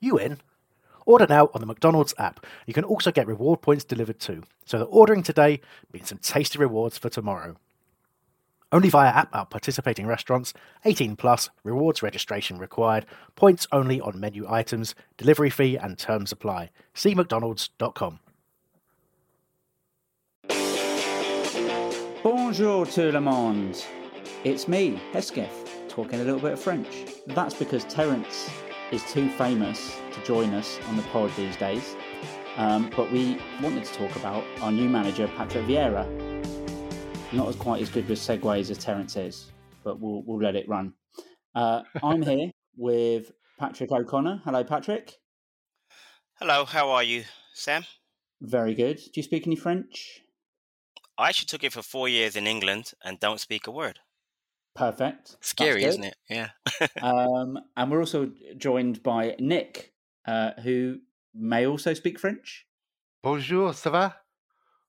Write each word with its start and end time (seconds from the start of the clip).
you 0.00 0.18
in? 0.18 0.38
Order 1.06 1.26
now 1.28 1.50
on 1.52 1.60
the 1.60 1.66
McDonald's 1.66 2.14
app. 2.18 2.44
You 2.66 2.74
can 2.74 2.84
also 2.84 3.12
get 3.12 3.26
reward 3.26 3.60
points 3.60 3.84
delivered 3.84 4.18
too, 4.18 4.42
so 4.64 4.78
that 4.78 4.84
ordering 4.86 5.22
today 5.22 5.60
means 5.92 6.08
some 6.08 6.18
tasty 6.18 6.58
rewards 6.58 6.96
for 6.96 7.10
tomorrow. 7.10 7.56
Only 8.72 8.88
via 8.88 9.10
app 9.10 9.34
at 9.34 9.50
participating 9.50 10.06
restaurants. 10.06 10.52
18 10.84 11.14
plus. 11.14 11.48
Rewards 11.62 12.02
registration 12.02 12.58
required. 12.58 13.06
Points 13.36 13.68
only 13.70 14.00
on 14.00 14.18
menu 14.18 14.46
items. 14.50 14.96
Delivery 15.16 15.48
fee 15.48 15.76
and 15.76 15.96
terms 15.96 16.32
apply. 16.32 16.70
See 16.92 17.14
mcdonalds.com. 17.14 18.18
Bonjour 22.24 22.86
tout 22.86 23.12
le 23.12 23.20
monde. 23.20 23.84
It's 24.42 24.66
me, 24.66 25.00
Hesketh, 25.12 25.88
talking 25.88 26.20
a 26.20 26.24
little 26.24 26.40
bit 26.40 26.54
of 26.54 26.60
French. 26.60 27.04
That's 27.28 27.54
because 27.54 27.84
Terence 27.84 28.50
is 28.90 29.02
too 29.10 29.28
famous 29.30 30.00
to 30.12 30.20
join 30.24 30.54
us 30.54 30.78
on 30.88 30.96
the 30.96 31.02
pod 31.04 31.30
these 31.36 31.56
days. 31.56 31.96
Um, 32.56 32.90
but 32.96 33.10
we 33.10 33.38
wanted 33.60 33.84
to 33.84 33.92
talk 33.94 34.14
about 34.16 34.44
our 34.60 34.70
new 34.70 34.88
manager, 34.88 35.28
Patrick 35.36 35.66
Vieira. 35.66 36.06
Not 37.32 37.48
as 37.48 37.56
quite 37.56 37.82
as 37.82 37.88
good 37.88 38.08
with 38.08 38.18
segues 38.18 38.70
as 38.70 38.78
Terence 38.78 39.16
is, 39.16 39.50
but 39.82 39.98
we'll, 39.98 40.22
we'll 40.24 40.40
let 40.40 40.54
it 40.54 40.68
run. 40.68 40.94
Uh, 41.54 41.82
I'm 42.02 42.22
here 42.30 42.50
with 42.76 43.32
Patrick 43.58 43.90
O'Connor. 43.90 44.42
Hello, 44.44 44.62
Patrick. 44.62 45.14
Hello, 46.38 46.64
how 46.64 46.90
are 46.90 47.02
you, 47.02 47.24
Sam? 47.54 47.84
Very 48.40 48.74
good. 48.74 48.96
Do 48.96 49.12
you 49.14 49.22
speak 49.22 49.46
any 49.46 49.56
French? 49.56 50.20
I 51.16 51.28
actually 51.28 51.46
took 51.46 51.64
it 51.64 51.72
for 51.72 51.82
four 51.82 52.08
years 52.08 52.36
in 52.36 52.46
England 52.46 52.92
and 53.04 53.20
don't 53.20 53.40
speak 53.40 53.66
a 53.66 53.70
word. 53.70 54.00
Perfect. 54.74 55.36
Scary, 55.40 55.84
isn't 55.84 56.04
it? 56.04 56.16
Yeah. 56.28 56.48
um, 57.02 57.58
and 57.76 57.90
we're 57.90 58.00
also 58.00 58.32
joined 58.56 59.02
by 59.02 59.36
Nick, 59.38 59.92
uh, 60.26 60.52
who 60.62 60.98
may 61.34 61.66
also 61.66 61.94
speak 61.94 62.18
French. 62.18 62.66
Bonjour, 63.22 63.72
ça 63.72 63.90
va? 63.90 64.16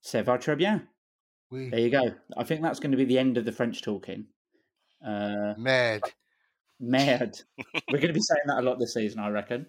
Ça 0.03 0.23
va 0.23 0.37
très 0.37 0.57
bien. 0.57 0.87
Oui. 1.51 1.69
There 1.69 1.79
you 1.79 1.91
go. 1.91 2.13
I 2.35 2.43
think 2.43 2.61
that's 2.61 2.79
going 2.79 2.91
to 2.91 2.97
be 2.97 3.05
the 3.05 3.19
end 3.19 3.37
of 3.37 3.45
the 3.45 3.51
French 3.51 3.81
talking. 3.81 4.25
Uh, 5.05 5.53
Mad. 5.57 6.01
mad. 6.79 7.37
We're 7.91 7.99
going 7.99 8.07
to 8.07 8.13
be 8.13 8.21
saying 8.21 8.41
that 8.47 8.59
a 8.59 8.61
lot 8.61 8.79
this 8.79 8.93
season, 8.93 9.19
I 9.19 9.29
reckon. 9.29 9.67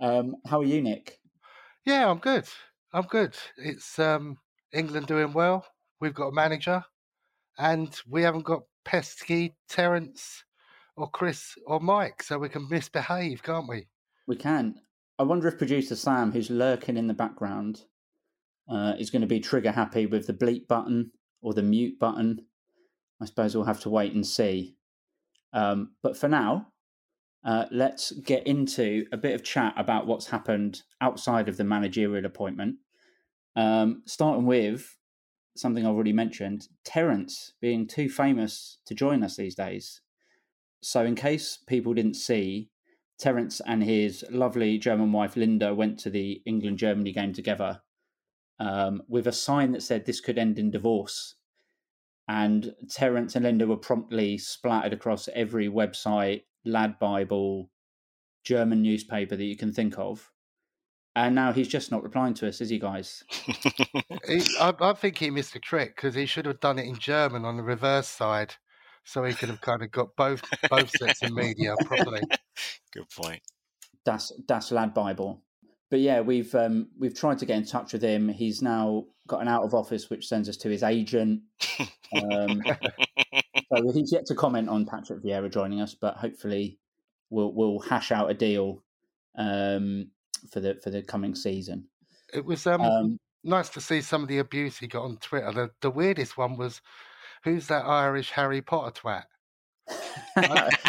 Um, 0.00 0.36
how 0.46 0.60
are 0.60 0.64
you, 0.64 0.82
Nick? 0.82 1.18
Yeah, 1.84 2.10
I'm 2.10 2.18
good. 2.18 2.44
I'm 2.92 3.06
good. 3.06 3.36
It's 3.56 3.98
um, 3.98 4.38
England 4.72 5.06
doing 5.06 5.32
well. 5.32 5.66
We've 6.00 6.14
got 6.14 6.28
a 6.28 6.32
manager, 6.32 6.84
and 7.58 7.94
we 8.08 8.22
haven't 8.22 8.44
got 8.44 8.62
pesky 8.84 9.56
Terence 9.68 10.44
or 10.96 11.08
Chris 11.10 11.54
or 11.66 11.80
Mike, 11.80 12.22
so 12.22 12.38
we 12.38 12.48
can 12.48 12.68
misbehave, 12.68 13.42
can't 13.42 13.68
we? 13.68 13.88
We 14.26 14.36
can. 14.36 14.76
I 15.18 15.22
wonder 15.22 15.48
if 15.48 15.58
producer 15.58 15.96
Sam, 15.96 16.32
who's 16.32 16.50
lurking 16.50 16.96
in 16.96 17.06
the 17.06 17.14
background, 17.14 17.82
uh, 18.70 18.94
is 18.98 19.10
going 19.10 19.22
to 19.22 19.28
be 19.28 19.40
trigger 19.40 19.72
happy 19.72 20.06
with 20.06 20.26
the 20.26 20.32
bleep 20.32 20.66
button 20.66 21.10
or 21.42 21.52
the 21.52 21.62
mute 21.62 21.98
button. 21.98 22.46
I 23.20 23.26
suppose 23.26 23.54
we'll 23.54 23.64
have 23.64 23.80
to 23.80 23.90
wait 23.90 24.14
and 24.14 24.26
see. 24.26 24.76
Um, 25.52 25.90
but 26.02 26.16
for 26.16 26.28
now, 26.28 26.68
uh, 27.44 27.66
let's 27.70 28.12
get 28.12 28.46
into 28.46 29.06
a 29.12 29.16
bit 29.16 29.34
of 29.34 29.42
chat 29.42 29.74
about 29.76 30.06
what's 30.06 30.26
happened 30.26 30.82
outside 31.00 31.48
of 31.48 31.56
the 31.56 31.64
managerial 31.64 32.24
appointment. 32.24 32.76
Um, 33.56 34.02
starting 34.06 34.46
with 34.46 34.96
something 35.60 35.84
I've 35.84 35.94
already 35.94 36.12
mentioned 36.12 36.68
Terence 36.84 37.52
being 37.60 37.86
too 37.86 38.08
famous 38.08 38.78
to 38.86 38.94
join 38.94 39.22
us 39.22 39.36
these 39.36 39.54
days. 39.54 40.00
So, 40.80 41.04
in 41.04 41.14
case 41.14 41.58
people 41.66 41.94
didn't 41.94 42.14
see, 42.14 42.70
Terence 43.18 43.60
and 43.66 43.84
his 43.84 44.24
lovely 44.30 44.78
German 44.78 45.12
wife 45.12 45.36
Linda 45.36 45.74
went 45.74 45.98
to 46.00 46.10
the 46.10 46.42
England 46.46 46.78
Germany 46.78 47.12
game 47.12 47.34
together 47.34 47.82
um, 48.58 49.02
with 49.08 49.26
a 49.26 49.32
sign 49.32 49.72
that 49.72 49.82
said 49.82 50.06
this 50.06 50.20
could 50.20 50.38
end 50.38 50.58
in 50.58 50.70
divorce. 50.70 51.34
And 52.28 52.74
Terence 52.88 53.34
and 53.34 53.44
Linda 53.44 53.66
were 53.66 53.76
promptly 53.76 54.38
splattered 54.38 54.92
across 54.92 55.28
every 55.34 55.68
website, 55.68 56.44
lad 56.64 56.98
Bible, 56.98 57.70
German 58.44 58.82
newspaper 58.82 59.36
that 59.36 59.44
you 59.44 59.56
can 59.56 59.72
think 59.72 59.98
of. 59.98 60.30
And 61.16 61.34
now 61.34 61.52
he's 61.52 61.68
just 61.68 61.90
not 61.90 62.02
replying 62.02 62.34
to 62.34 62.48
us, 62.48 62.60
is 62.60 62.70
he, 62.70 62.78
guys? 62.78 63.24
He, 64.26 64.42
I, 64.60 64.72
I 64.80 64.92
think 64.92 65.18
he 65.18 65.30
missed 65.30 65.56
a 65.56 65.58
trick 65.58 65.96
because 65.96 66.14
he 66.14 66.26
should 66.26 66.46
have 66.46 66.60
done 66.60 66.78
it 66.78 66.86
in 66.86 66.98
German 66.98 67.44
on 67.44 67.56
the 67.56 67.62
reverse 67.62 68.06
side, 68.06 68.54
so 69.04 69.24
he 69.24 69.34
could 69.34 69.48
have 69.48 69.60
kind 69.60 69.82
of 69.82 69.90
got 69.90 70.14
both 70.14 70.42
both 70.68 70.90
sets 70.90 71.22
of 71.22 71.32
media 71.32 71.74
properly. 71.84 72.20
Good 72.92 73.10
point. 73.10 73.42
Das 74.04 74.32
Das 74.46 74.70
Lad 74.70 74.94
Bible. 74.94 75.42
But 75.90 76.00
yeah, 76.00 76.20
we've 76.20 76.54
um, 76.54 76.88
we've 76.98 77.14
tried 77.14 77.38
to 77.38 77.46
get 77.46 77.56
in 77.56 77.66
touch 77.66 77.92
with 77.92 78.02
him. 78.02 78.28
He's 78.28 78.62
now 78.62 79.06
got 79.26 79.42
an 79.42 79.48
out 79.48 79.64
of 79.64 79.74
office, 79.74 80.08
which 80.08 80.28
sends 80.28 80.48
us 80.48 80.56
to 80.58 80.68
his 80.68 80.84
agent. 80.84 81.42
Um, 82.14 82.62
so 83.72 83.92
he's 83.92 84.12
yet 84.12 84.26
to 84.26 84.34
comment 84.36 84.68
on 84.68 84.86
Patrick 84.86 85.24
Vieira 85.24 85.52
joining 85.52 85.80
us, 85.80 85.94
but 85.94 86.16
hopefully 86.16 86.78
we'll 87.30 87.52
we'll 87.52 87.80
hash 87.80 88.12
out 88.12 88.30
a 88.30 88.34
deal 88.34 88.84
um, 89.36 90.10
for 90.50 90.60
the 90.60 90.74
for 90.82 90.90
the 90.90 91.02
coming 91.02 91.34
season. 91.34 91.88
It 92.32 92.44
was 92.44 92.66
um, 92.66 92.80
Um, 92.82 93.18
nice 93.44 93.68
to 93.70 93.80
see 93.80 94.00
some 94.00 94.22
of 94.22 94.28
the 94.28 94.38
abuse 94.38 94.78
he 94.78 94.86
got 94.86 95.04
on 95.04 95.16
Twitter. 95.18 95.52
The, 95.52 95.70
the 95.80 95.90
weirdest 95.90 96.36
one 96.36 96.56
was, 96.56 96.80
"Who's 97.44 97.66
that 97.68 97.84
Irish 97.84 98.30
Harry 98.30 98.62
Potter 98.62 98.92
twat?" 98.92 99.24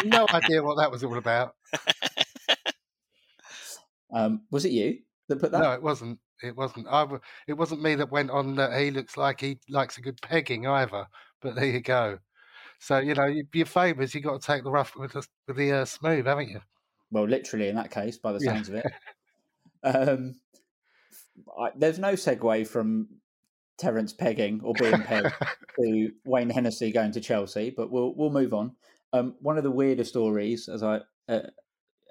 No 0.06 0.26
idea 0.34 0.62
what 0.64 0.78
that 0.78 0.92
was 0.92 1.04
all 1.04 1.18
about. 1.18 1.56
um, 4.14 4.42
was 4.52 4.66
it 4.66 4.72
you 4.72 5.00
that 5.28 5.40
put 5.40 5.52
that? 5.52 5.62
No, 5.62 5.72
it 5.72 5.82
wasn't. 5.82 6.20
It 6.44 6.56
wasn't. 6.56 6.88
I, 6.88 7.02
w- 7.02 7.22
it 7.48 7.54
wasn't 7.54 7.84
me 7.84 7.96
that 7.96 8.12
went 8.12 8.32
on 8.32 8.56
that 8.56 8.80
he 8.80 8.92
looks 8.92 9.16
like 9.18 9.42
he 9.42 9.60
likes 9.70 9.98
a 9.98 10.02
good 10.02 10.20
pegging 10.22 10.68
either. 10.68 11.06
But 11.42 11.56
there 11.56 11.66
you 11.66 11.82
go. 11.82 12.20
So 12.80 12.98
you 13.00 13.14
know, 13.14 13.26
you- 13.26 13.48
you're 13.54 13.66
famous. 13.66 14.14
You 14.14 14.22
got 14.22 14.42
to 14.42 14.46
take 14.48 14.64
the 14.64 14.72
rough 14.72 14.96
with 14.96 15.14
the, 15.14 15.26
with 15.48 15.58
the 15.58 15.72
uh, 15.72 15.86
smooth, 15.86 16.26
haven't 16.26 16.50
you? 16.50 16.62
Well, 17.12 17.28
literally 17.28 17.68
in 17.68 17.76
that 17.76 17.92
case, 17.92 18.18
by 18.18 18.32
the 18.34 18.40
Yeah. 18.42 18.54
sounds 18.56 18.70
of 18.70 18.76
it. 18.76 18.86
Um, 19.84 20.36
I, 21.60 21.72
there's 21.76 22.00
no 22.00 22.14
segue 22.14 22.68
from 22.68 23.08
Terence 23.78 24.14
pegging 24.14 24.62
or 24.64 24.74
being 24.74 25.02
pegged 25.04 25.34
to 25.80 26.12
Wayne 26.26 26.50
Hennessy 26.50 26.92
going 26.92 27.12
to 27.14 27.22
Chelsea, 27.22 27.74
but 27.76 27.92
we'll 27.92 28.14
we'll 28.16 28.32
move 28.32 28.54
on. 28.54 28.76
Um, 29.14 29.36
one 29.40 29.58
of 29.58 29.64
the 29.64 29.72
weirder 29.72 30.04
stories, 30.04 30.70
as 30.70 30.84
I 30.84 31.02
uh, 31.28 31.40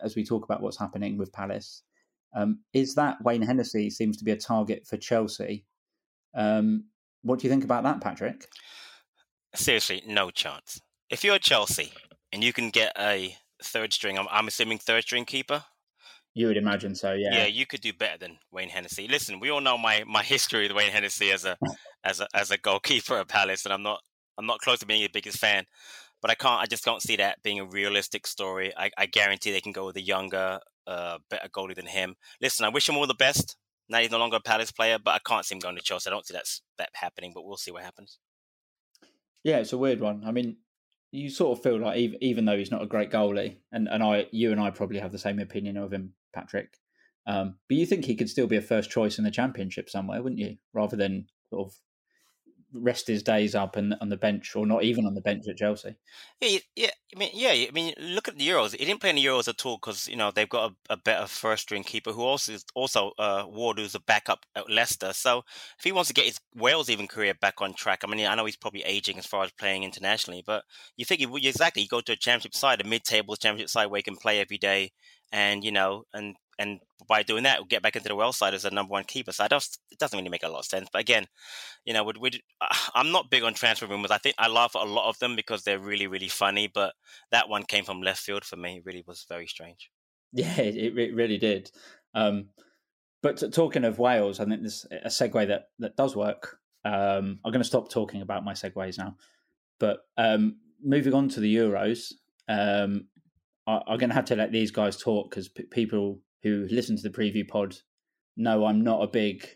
as 0.03 0.17
we 0.17 0.25
talk 0.25 0.45
about 0.45 0.63
what's 0.63 0.79
happening 0.79 1.17
with 1.17 1.33
Palace, 1.33 1.83
um, 2.35 2.61
is 2.73 2.95
that 2.95 3.23
Wayne 3.23 3.43
Hennessy 3.43 3.91
seems 3.91 4.17
to 4.19 4.25
be 4.25 4.33
a 4.33 4.37
target 4.37 4.87
for 4.87 4.97
Chelsea. 4.97 5.65
Um, 6.35 6.85
what 7.23 7.39
do 7.39 7.47
you 7.47 7.51
think 7.51 7.65
about 7.65 7.83
that, 7.85 8.01
Patrick? 8.01 8.47
Seriously, 9.55 10.03
no 10.07 10.31
chance. 10.31 10.81
If 11.11 11.25
you're 11.25 11.39
Chelsea 11.39 11.93
and 12.33 12.43
you 12.43 12.53
can 12.53 12.71
get 12.71 12.93
a 12.99 13.37
third 13.63 13.93
string, 13.93 14.19
I'm, 14.19 14.27
I'm 14.31 14.49
assuming 14.49 14.79
third 14.79 15.03
string 15.03 15.25
keeper. 15.25 15.65
You 16.35 16.47
would 16.47 16.57
imagine 16.57 16.95
so, 16.95 17.13
yeah. 17.13 17.31
Yeah, 17.33 17.47
you 17.47 17.67
could 17.67 17.81
do 17.81 17.93
better 17.93 18.19
than 18.19 18.39
Wayne 18.53 18.69
Hennessy. 18.69 19.09
Listen, 19.09 19.41
we 19.41 19.51
all 19.51 19.61
know 19.61 19.77
my, 19.77 20.05
my 20.07 20.23
history 20.23 20.63
with 20.63 20.77
Wayne 20.77 20.93
Hennessy 20.93 21.33
as 21.33 21.45
a 21.45 21.57
as 22.05 22.21
a 22.21 22.29
as 22.35 22.51
a 22.51 22.59
goalkeeper 22.59 23.17
at 23.19 23.29
Palace, 23.29 23.65
and 23.65 23.73
I'm 23.75 23.83
not 23.83 24.01
I'm 24.39 24.47
not 24.47 24.61
close 24.61 24.79
to 24.79 24.87
being 24.87 25.01
your 25.01 25.11
biggest 25.13 25.39
fan, 25.39 25.65
but 26.23 26.31
I 26.31 26.35
can't 26.35 26.63
I 26.63 26.67
just 26.67 26.85
don't 26.85 27.03
see 27.03 27.17
that 27.17 27.43
being 27.43 27.59
a 27.59 27.65
realistic 27.65 28.27
story. 28.27 28.73
I, 28.77 28.91
I 28.97 29.07
guarantee 29.07 29.51
they 29.51 29.61
can 29.61 29.73
go 29.73 29.87
with 29.87 29.97
a 29.97 30.01
younger, 30.01 30.61
uh, 30.87 31.19
better 31.29 31.49
goalie 31.49 31.75
than 31.75 31.87
him. 31.87 32.15
Listen, 32.41 32.65
I 32.65 32.69
wish 32.69 32.89
him 32.89 32.97
all 32.97 33.07
the 33.07 33.15
best. 33.15 33.57
Now 33.89 33.99
he's 33.99 34.13
no 34.13 34.19
longer 34.19 34.37
a 34.37 34.41
Palace 34.41 34.71
player, 34.71 34.99
but 35.05 35.11
I 35.11 35.19
can't 35.27 35.45
see 35.45 35.57
him 35.57 35.61
going 35.61 35.77
to 35.77 35.83
Chelsea. 35.83 36.09
I 36.09 36.13
don't 36.13 36.25
see 36.25 36.35
that's 36.35 36.63
that 36.79 36.91
happening, 36.95 37.33
but 37.35 37.45
we'll 37.45 37.57
see 37.57 37.73
what 37.73 37.83
happens. 37.83 38.19
Yeah, 39.43 39.57
it's 39.57 39.73
a 39.73 39.79
weird 39.79 40.01
one. 40.01 40.23
I 40.25 40.31
mean, 40.31 40.59
you 41.11 41.29
sort 41.29 41.59
of 41.59 41.63
feel 41.65 41.81
like 41.81 41.99
even, 41.99 42.23
even 42.23 42.45
though 42.45 42.57
he's 42.57 42.71
not 42.71 42.83
a 42.83 42.87
great 42.87 43.11
goalie, 43.11 43.57
and, 43.73 43.89
and 43.89 44.01
I, 44.01 44.27
you 44.31 44.53
and 44.53 44.61
I 44.61 44.71
probably 44.71 45.01
have 45.01 45.11
the 45.11 45.19
same 45.19 45.41
opinion 45.41 45.77
of 45.77 45.93
him, 45.93 46.13
Patrick. 46.33 46.77
Um, 47.27 47.57
but 47.69 47.77
you 47.77 47.87
think 47.87 48.05
he 48.05 48.17
could 48.17 48.31
still 48.31 48.47
be 48.47 48.57
a 48.57 48.63
first 48.63 48.91
choice 48.91 49.19
in 49.19 49.25
the 49.25 49.31
championship 49.31 49.91
somewhere, 49.91 50.23
wouldn't 50.23 50.41
you? 50.41 50.57
Rather 50.73 50.97
than 50.97 51.27
sort 51.51 51.69
of 51.69 51.75
rest 52.73 53.09
his 53.09 53.23
days 53.23 53.55
up 53.55 53.77
and 53.77 53.95
on 54.01 54.09
the 54.09 54.17
bench, 54.17 54.55
or 54.55 54.67
not 54.67 54.85
even 54.85 55.07
on 55.07 55.15
the 55.15 55.21
bench 55.21 55.47
at 55.49 55.57
Chelsea. 55.57 55.97
Yeah, 56.41 56.59
yeah. 56.77 56.91
I 57.15 57.19
mean, 57.19 57.31
yeah. 57.35 57.51
I 57.51 57.71
mean, 57.73 57.95
look 57.99 58.29
at 58.29 58.39
the 58.39 58.49
Euros. 58.49 58.77
He 58.77 58.85
didn't 58.85 59.01
play 59.01 59.11
in 59.11 59.17
the 59.17 59.25
Euros 59.25 59.49
at 59.49 59.65
all 59.67 59.77
because 59.77 60.09
you 60.09 60.17
know 60.17 60.31
they've 60.31 60.49
got 60.49 60.71
a, 60.71 60.95
a 60.95 60.97
better 60.97 61.27
first 61.27 61.63
string 61.63 61.83
keeper 61.83 62.13
who 62.13 62.23
also 62.23 62.53
is 62.53 62.65
also 62.75 63.13
uh, 63.19 63.45
Ward, 63.49 63.79
who's 63.79 63.95
a 63.95 64.01
backup 64.01 64.47
at 64.55 64.71
Leicester. 64.71 65.13
So 65.13 65.43
if 65.79 65.85
he 65.85 65.93
wants 65.93 66.09
to 66.09 66.15
get 66.15 66.27
his 66.27 66.41
Wales 66.55 66.89
even 66.89 67.09
career 67.09 67.35
back 67.35 67.61
on 67.61 67.75
track, 67.75 68.01
I 68.05 68.07
mean, 68.07 68.27
I 68.27 68.35
know 68.35 68.45
he's 68.45 68.57
probably 68.57 68.83
aging 68.83 69.19
as 69.19 69.27
far 69.27 69.45
as 69.45 69.53
playing 69.53 69.83
internationally, 69.83 70.43
but 70.45 70.65
you 70.97 71.05
think 71.05 71.21
he, 71.21 71.49
exactly 71.49 71.83
you 71.83 71.89
go 71.89 72.01
to 72.01 72.13
a 72.13 72.17
championship 72.17 72.55
side, 72.55 72.81
a 72.81 72.85
mid-table 72.85 73.37
championship 73.37 73.71
side 73.71 73.87
where 73.87 73.99
he 73.99 74.03
can 74.03 74.17
play 74.17 74.41
every 74.41 74.59
day, 74.59 74.93
and 75.33 75.65
you 75.65 75.73
know, 75.73 76.05
and 76.13 76.37
and 76.59 76.81
by 77.09 77.23
doing 77.23 77.45
that, 77.45 77.59
we'll 77.59 77.67
get 77.67 77.83
back 77.83 77.97
into 77.97 78.09
the 78.09 78.15
well 78.15 78.33
side 78.33 78.53
as 78.53 78.65
a 78.65 78.71
number 78.71 78.93
one 78.93 79.05
keeper. 79.05 79.33
So 79.33 79.45
it 79.45 79.51
doesn't 79.99 80.19
really 80.19 80.29
make 80.29 80.43
a 80.43 80.49
lot 80.49 80.61
of 80.61 80.67
sense. 80.67 80.89
But 80.93 81.01
again, 81.01 81.27
you 81.85 81.95
know, 81.95 82.05
would 82.05 82.19
we 82.19 82.43
I'm 82.95 83.11
not 83.13 83.31
big 83.31 83.43
on 83.43 83.55
transfer 83.55 83.87
rumors. 83.87 84.11
I 84.11 84.19
think 84.19 84.35
I 84.39 84.49
laugh 84.49 84.77
at 84.77 84.83
a 84.83 84.91
lot 84.91 85.09
of 85.09 85.19
them 85.19 85.37
because 85.37 85.63
they're 85.63 85.79
really, 85.79 86.07
really 86.07 86.29
funny. 86.29 86.71
But 86.73 86.95
that 87.31 87.49
one 87.49 87.63
came 87.63 87.85
from 87.85 88.03
left 88.03 88.21
field 88.21 88.45
for 88.45 88.57
me. 88.57 88.77
It 88.77 88.85
really 88.85 89.05
was 89.07 89.25
very 89.29 89.47
strange. 89.47 89.91
Yeah, 90.33 90.61
it, 90.61 90.97
it 90.97 91.15
really 91.15 91.39
did. 91.39 91.71
Um, 92.15 92.51
but 93.23 93.43
talking 93.53 93.85
of 93.85 93.99
Wales, 93.99 94.41
I 94.41 94.45
think 94.45 94.61
there's 94.61 94.87
a 94.91 95.09
segue 95.09 95.49
that, 95.49 95.69
that 95.79 95.97
does 95.97 96.17
work. 96.17 96.59
Um, 96.85 97.39
I'm 97.45 97.53
going 97.53 97.61
to 97.61 97.65
stop 97.65 97.91
talking 97.91 98.23
about 98.23 98.45
my 98.45 98.55
segues 98.55 98.97
now. 98.97 99.17
But 99.79 100.01
um, 100.17 100.57
moving 100.83 101.15
on 101.15 101.29
to 101.31 101.41
the 101.41 101.55
Euros, 101.55 102.13
um, 102.49 103.07
I, 103.67 103.81
am 103.89 103.99
going 103.99 104.11
to 104.11 104.15
have 104.15 104.27
to 104.27 104.37
let 104.37 104.53
these 104.53 104.71
guys 104.71 104.97
talk 104.97 105.31
because 105.31 105.49
p- 105.49 105.65
people 105.65 106.21
who 106.43 106.67
listen 106.71 106.97
to 106.97 107.03
the 107.03 107.11
preview 107.11 107.47
pod 107.47 107.77
know 108.37 108.65
I'm 108.65 108.83
not 108.83 109.03
a 109.03 109.09
big 109.09 109.47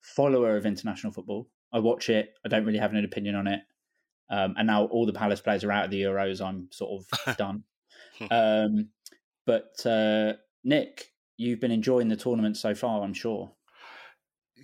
follower 0.00 0.56
of 0.56 0.66
international 0.66 1.12
football. 1.12 1.48
I 1.72 1.78
watch 1.78 2.08
it. 2.08 2.30
I 2.44 2.48
don't 2.48 2.64
really 2.64 2.78
have 2.78 2.92
an 2.92 3.04
opinion 3.04 3.34
on 3.34 3.46
it. 3.46 3.60
Um, 4.30 4.54
and 4.56 4.66
now 4.66 4.86
all 4.86 5.06
the 5.06 5.12
Palace 5.12 5.40
players 5.40 5.62
are 5.64 5.72
out 5.72 5.84
of 5.84 5.90
the 5.90 6.02
Euros. 6.02 6.44
I'm 6.44 6.68
sort 6.72 7.02
of 7.02 7.36
done. 7.36 7.64
Um, 8.30 8.90
but 9.46 9.84
uh, 9.86 10.34
Nick, 10.64 11.12
you've 11.36 11.60
been 11.60 11.70
enjoying 11.70 12.08
the 12.08 12.16
tournament 12.16 12.56
so 12.56 12.74
far, 12.74 13.02
I'm 13.02 13.14
sure. 13.14 13.52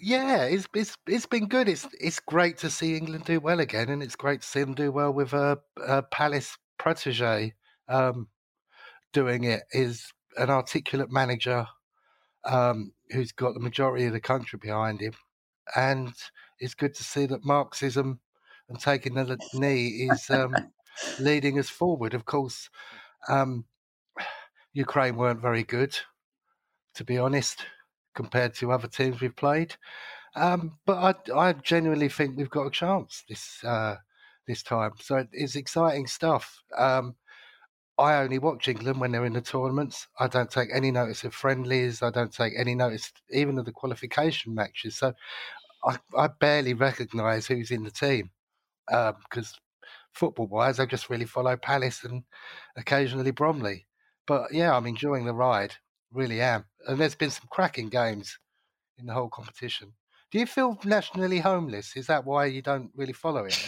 Yeah, 0.04 0.44
it's 0.44 0.66
it's 0.74 0.96
it's 1.06 1.26
been 1.26 1.46
good. 1.46 1.68
It's 1.68 1.86
it's 2.00 2.18
great 2.18 2.58
to 2.58 2.70
see 2.70 2.96
England 2.96 3.24
do 3.24 3.38
well 3.38 3.60
again, 3.60 3.88
and 3.88 4.02
it's 4.02 4.16
great 4.16 4.40
to 4.40 4.46
see 4.46 4.60
them 4.60 4.74
do 4.74 4.90
well 4.90 5.12
with 5.12 5.32
a, 5.32 5.58
a 5.86 6.02
Palace 6.02 6.56
protege 6.76 7.54
um, 7.88 8.26
doing 9.12 9.44
it. 9.44 9.62
Is 9.72 10.12
an 10.36 10.50
articulate 10.50 11.10
manager 11.10 11.66
um, 12.44 12.92
who's 13.10 13.32
got 13.32 13.54
the 13.54 13.60
majority 13.60 14.06
of 14.06 14.12
the 14.12 14.20
country 14.20 14.58
behind 14.60 15.00
him, 15.00 15.14
and 15.76 16.12
it's 16.58 16.74
good 16.74 16.94
to 16.94 17.04
see 17.04 17.26
that 17.26 17.44
Marxism 17.44 18.20
and 18.68 18.80
taking 18.80 19.14
the 19.14 19.38
knee 19.54 20.08
is 20.10 20.30
um, 20.30 20.54
leading 21.18 21.58
us 21.58 21.68
forward. 21.68 22.14
Of 22.14 22.24
course, 22.24 22.70
um, 23.28 23.64
Ukraine 24.72 25.16
weren't 25.16 25.42
very 25.42 25.64
good, 25.64 25.96
to 26.94 27.04
be 27.04 27.18
honest, 27.18 27.66
compared 28.14 28.54
to 28.54 28.72
other 28.72 28.88
teams 28.88 29.20
we've 29.20 29.36
played. 29.36 29.76
Um, 30.34 30.78
but 30.86 31.28
I, 31.30 31.48
I, 31.48 31.52
genuinely 31.52 32.08
think 32.08 32.36
we've 32.36 32.48
got 32.48 32.66
a 32.66 32.70
chance 32.70 33.22
this 33.28 33.62
uh, 33.64 33.96
this 34.46 34.62
time. 34.62 34.92
So 34.98 35.26
it's 35.30 35.56
exciting 35.56 36.06
stuff. 36.06 36.62
Um, 36.76 37.16
I 37.98 38.16
only 38.16 38.38
watch 38.38 38.68
England 38.68 39.00
when 39.00 39.12
they're 39.12 39.24
in 39.24 39.34
the 39.34 39.40
tournaments. 39.40 40.08
I 40.18 40.26
don't 40.26 40.50
take 40.50 40.70
any 40.74 40.90
notice 40.90 41.24
of 41.24 41.34
friendlies. 41.34 42.02
I 42.02 42.10
don't 42.10 42.32
take 42.32 42.54
any 42.56 42.74
notice 42.74 43.12
even 43.30 43.58
of 43.58 43.64
the 43.64 43.72
qualification 43.72 44.54
matches. 44.54 44.96
So 44.96 45.12
I, 45.84 45.98
I 46.16 46.28
barely 46.28 46.74
recognise 46.74 47.46
who's 47.46 47.70
in 47.70 47.84
the 47.84 47.90
team 47.90 48.30
because 48.86 49.52
um, 49.54 49.60
football 50.12 50.46
wise, 50.46 50.80
I 50.80 50.86
just 50.86 51.10
really 51.10 51.24
follow 51.24 51.56
Palace 51.56 52.04
and 52.04 52.24
occasionally 52.76 53.30
Bromley. 53.30 53.86
But 54.26 54.52
yeah, 54.52 54.74
I'm 54.74 54.86
enjoying 54.86 55.26
the 55.26 55.34
ride, 55.34 55.74
really 56.12 56.40
am. 56.40 56.64
And 56.86 56.98
there's 56.98 57.14
been 57.14 57.30
some 57.30 57.48
cracking 57.50 57.88
games 57.88 58.38
in 58.98 59.06
the 59.06 59.14
whole 59.14 59.28
competition. 59.28 59.92
Do 60.30 60.38
you 60.38 60.46
feel 60.46 60.78
nationally 60.84 61.40
homeless? 61.40 61.94
Is 61.96 62.06
that 62.06 62.24
why 62.24 62.46
you 62.46 62.62
don't 62.62 62.90
really 62.96 63.12
follow 63.12 63.44
it? 63.44 63.58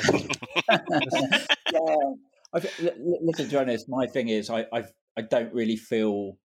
yeah. 0.70 2.12
Listen, 2.54 3.46
to 3.46 3.50
be 3.50 3.56
honest, 3.56 3.88
my 3.88 4.06
thing 4.06 4.28
is 4.28 4.50
I 4.50 4.66
I've, 4.72 4.92
I 5.16 5.22
don't 5.22 5.52
really 5.52 5.76
feel 5.76 6.38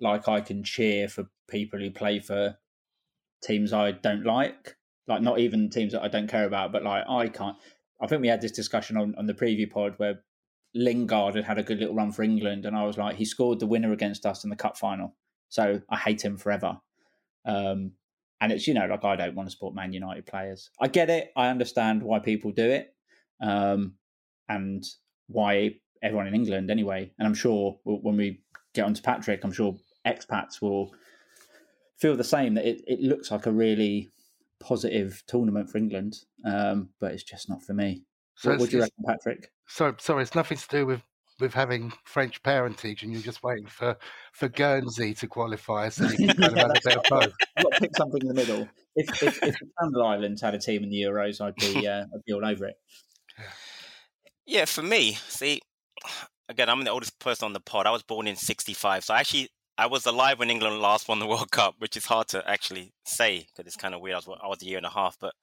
like 0.00 0.28
I 0.28 0.40
can 0.40 0.62
cheer 0.62 1.08
for 1.08 1.26
people 1.48 1.78
who 1.78 1.90
play 1.90 2.20
for 2.20 2.56
teams 3.42 3.72
I 3.72 3.92
don't 3.92 4.24
like, 4.24 4.76
like 5.06 5.22
not 5.22 5.38
even 5.38 5.70
teams 5.70 5.92
that 5.92 6.02
I 6.02 6.08
don't 6.08 6.28
care 6.28 6.44
about, 6.44 6.72
but 6.72 6.82
like 6.82 7.04
I 7.08 7.28
can't. 7.28 7.56
I 8.00 8.06
think 8.06 8.20
we 8.20 8.28
had 8.28 8.42
this 8.42 8.52
discussion 8.52 8.96
on, 8.96 9.14
on 9.16 9.26
the 9.26 9.34
preview 9.34 9.70
pod 9.70 9.94
where 9.96 10.22
Lingard 10.74 11.34
had 11.34 11.44
had 11.44 11.58
a 11.58 11.62
good 11.62 11.78
little 11.78 11.94
run 11.94 12.12
for 12.12 12.22
England, 12.22 12.66
and 12.66 12.76
I 12.76 12.84
was 12.84 12.98
like, 12.98 13.16
he 13.16 13.24
scored 13.24 13.60
the 13.60 13.66
winner 13.66 13.92
against 13.92 14.26
us 14.26 14.44
in 14.44 14.50
the 14.50 14.56
cup 14.56 14.76
final, 14.76 15.16
so 15.48 15.80
I 15.88 15.96
hate 15.96 16.22
him 16.24 16.36
forever. 16.36 16.78
Um, 17.46 17.92
and 18.40 18.52
it's 18.52 18.66
you 18.66 18.74
know 18.74 18.86
like 18.86 19.04
I 19.04 19.16
don't 19.16 19.34
want 19.34 19.48
to 19.48 19.52
support 19.52 19.74
Man 19.74 19.92
United 19.92 20.26
players. 20.26 20.70
I 20.80 20.88
get 20.88 21.08
it. 21.08 21.30
I 21.36 21.48
understand 21.48 22.02
why 22.02 22.18
people 22.18 22.52
do 22.52 22.68
it, 22.68 22.94
um, 23.40 23.94
and 24.48 24.84
why 25.28 25.76
everyone 26.02 26.26
in 26.26 26.34
England 26.34 26.70
anyway. 26.70 27.10
And 27.18 27.26
I'm 27.26 27.34
sure 27.34 27.78
when 27.84 28.16
we 28.16 28.40
get 28.74 28.84
onto 28.84 29.02
Patrick, 29.02 29.44
I'm 29.44 29.52
sure 29.52 29.76
expats 30.06 30.60
will 30.60 30.92
feel 31.98 32.16
the 32.16 32.24
same 32.24 32.54
that 32.54 32.66
it, 32.66 32.82
it 32.86 33.00
looks 33.00 33.30
like 33.30 33.46
a 33.46 33.52
really 33.52 34.10
positive 34.60 35.22
tournament 35.26 35.70
for 35.70 35.78
England, 35.78 36.16
um, 36.44 36.90
but 37.00 37.12
it's 37.12 37.22
just 37.22 37.48
not 37.48 37.62
for 37.62 37.74
me. 37.74 38.02
So 38.34 38.50
what 38.50 38.60
would 38.60 38.72
you 38.72 38.80
reckon, 38.80 39.04
Patrick? 39.06 39.50
So, 39.66 39.94
sorry, 39.98 40.22
it's 40.22 40.34
nothing 40.34 40.58
to 40.58 40.68
do 40.68 40.86
with 40.86 41.02
with 41.38 41.52
having 41.52 41.92
French 42.04 42.42
parentage, 42.42 43.02
and 43.02 43.12
you're 43.12 43.22
just 43.22 43.42
waiting 43.42 43.66
for 43.66 43.96
for 44.32 44.48
Guernsey 44.48 45.14
to 45.14 45.26
qualify, 45.26 45.88
so 45.88 46.04
you 46.04 46.28
can 46.28 46.36
kind 46.36 46.52
of 46.52 46.58
have 46.58 46.70
a 46.70 46.80
bit 46.84 46.96
of 46.96 47.02
both. 47.10 47.34
Got 47.62 47.72
to 47.72 47.80
pick 47.80 47.96
something 47.96 48.20
in 48.22 48.28
the 48.28 48.34
middle. 48.34 48.68
If, 48.94 49.22
if, 49.22 49.42
if 49.42 49.58
the 49.58 49.68
Channel 49.80 50.06
Islands 50.06 50.40
had 50.40 50.54
a 50.54 50.58
team 50.58 50.82
in 50.82 50.90
the 50.90 51.02
Euros, 51.02 51.40
I'd 51.40 51.54
be 51.56 51.86
uh, 51.86 52.02
I'd 52.02 52.24
be 52.26 52.32
all 52.32 52.44
over 52.44 52.66
it. 52.66 52.76
Yeah, 54.46 54.64
for 54.64 54.82
me, 54.82 55.18
see, 55.28 55.60
again, 56.48 56.68
I'm 56.68 56.84
the 56.84 56.90
oldest 56.90 57.18
person 57.18 57.46
on 57.46 57.52
the 57.52 57.60
pod. 57.60 57.86
I 57.86 57.90
was 57.90 58.02
born 58.02 58.26
in 58.28 58.36
'65, 58.36 59.04
so 59.04 59.14
actually, 59.14 59.48
I 59.76 59.86
was 59.86 60.06
alive 60.06 60.38
when 60.38 60.50
England 60.50 60.80
last 60.80 61.08
won 61.08 61.18
the 61.18 61.26
World 61.26 61.50
Cup, 61.50 61.74
which 61.78 61.96
is 61.96 62.06
hard 62.06 62.28
to 62.28 62.48
actually 62.48 62.92
say 63.04 63.46
because 63.48 63.66
it's 63.66 63.76
kind 63.76 63.94
of 63.94 64.00
weird. 64.00 64.14
I 64.14 64.18
was, 64.18 64.38
I 64.44 64.46
was 64.46 64.62
a 64.62 64.66
year 64.66 64.78
and 64.78 64.86
a 64.86 64.90
half, 64.90 65.16
but 65.20 65.34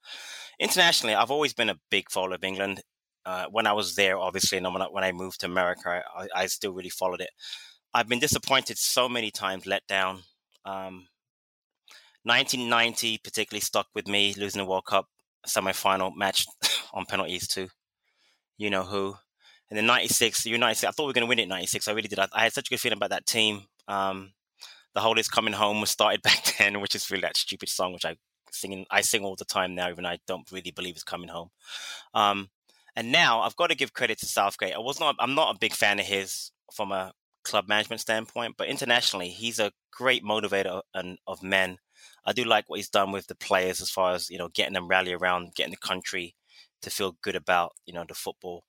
internationally, 0.58 1.14
I've 1.14 1.30
always 1.30 1.52
been 1.52 1.70
a 1.70 1.78
big 1.90 2.10
follower 2.10 2.34
of 2.34 2.44
England. 2.44 2.80
Uh, 3.26 3.46
when 3.50 3.66
I 3.66 3.72
was 3.72 3.94
there, 3.94 4.18
obviously, 4.18 4.58
and 4.58 4.72
when 4.72 4.82
I, 4.82 4.86
when 4.86 5.04
I 5.04 5.12
moved 5.12 5.40
to 5.40 5.46
America, 5.46 6.02
I, 6.14 6.28
I, 6.36 6.46
still 6.46 6.74
really 6.74 6.90
followed 6.90 7.22
it. 7.22 7.30
I've 7.94 8.08
been 8.08 8.18
disappointed 8.18 8.76
so 8.76 9.08
many 9.08 9.30
times, 9.30 9.64
let 9.64 9.86
down. 9.86 10.24
Um, 10.66 11.08
1990 12.24 13.18
particularly 13.24 13.62
stuck 13.62 13.86
with 13.94 14.08
me, 14.08 14.34
losing 14.36 14.58
the 14.60 14.66
World 14.66 14.84
Cup 14.84 15.06
semi-final 15.46 16.10
match 16.10 16.46
on 16.92 17.06
penalties 17.06 17.48
too 17.48 17.68
you 18.56 18.70
know 18.70 18.84
who. 18.84 19.16
And 19.70 19.78
then 19.78 19.86
96, 19.86 20.46
United, 20.46 20.86
I 20.86 20.90
thought 20.90 21.04
we 21.04 21.08
were 21.08 21.14
going 21.14 21.26
to 21.26 21.28
win 21.28 21.38
it 21.38 21.48
96. 21.48 21.88
I 21.88 21.92
really 21.92 22.08
did. 22.08 22.18
I, 22.18 22.28
I, 22.32 22.42
had 22.44 22.52
such 22.52 22.68
a 22.68 22.70
good 22.70 22.80
feeling 22.80 22.98
about 22.98 23.10
that 23.10 23.26
team. 23.26 23.62
Um, 23.88 24.32
the 24.94 25.00
whole 25.00 25.18
is 25.18 25.28
coming 25.28 25.54
home 25.54 25.80
was 25.80 25.90
started 25.90 26.22
back 26.22 26.56
then, 26.58 26.80
which 26.80 26.94
is 26.94 27.10
really 27.10 27.22
that 27.22 27.36
stupid 27.36 27.68
song, 27.68 27.92
which 27.92 28.04
I 28.04 28.16
sing, 28.52 28.86
I 28.90 29.00
sing 29.00 29.24
all 29.24 29.36
the 29.36 29.44
time 29.44 29.74
now, 29.74 29.90
even 29.90 30.06
I 30.06 30.18
don't 30.26 30.50
really 30.52 30.70
believe 30.70 30.94
it's 30.94 31.04
coming 31.04 31.28
home. 31.28 31.50
Um, 32.12 32.50
and 32.96 33.10
now 33.10 33.40
I've 33.40 33.56
got 33.56 33.68
to 33.68 33.74
give 33.74 33.92
credit 33.92 34.18
to 34.18 34.26
Southgate. 34.26 34.74
I 34.74 34.78
was 34.78 35.00
not, 35.00 35.16
I'm 35.18 35.34
not 35.34 35.54
a 35.54 35.58
big 35.58 35.72
fan 35.72 35.98
of 35.98 36.06
his 36.06 36.52
from 36.72 36.92
a 36.92 37.12
club 37.44 37.68
management 37.68 38.00
standpoint, 38.00 38.54
but 38.56 38.68
internationally, 38.68 39.28
he's 39.28 39.58
a 39.58 39.72
great 39.92 40.24
motivator 40.24 40.82
and, 40.94 41.18
of 41.26 41.42
men. 41.42 41.78
I 42.24 42.32
do 42.32 42.44
like 42.44 42.68
what 42.68 42.78
he's 42.78 42.88
done 42.88 43.12
with 43.12 43.26
the 43.26 43.34
players 43.34 43.80
as 43.80 43.90
far 43.90 44.14
as 44.14 44.30
you 44.30 44.38
know, 44.38 44.48
getting 44.48 44.74
them 44.74 44.88
rally 44.88 45.12
around, 45.12 45.54
getting 45.54 45.72
the 45.72 45.76
country 45.76 46.34
to 46.84 46.90
feel 46.90 47.16
good 47.22 47.36
about 47.36 47.72
you 47.86 47.94
know 47.94 48.04
the 48.06 48.14
football. 48.14 48.64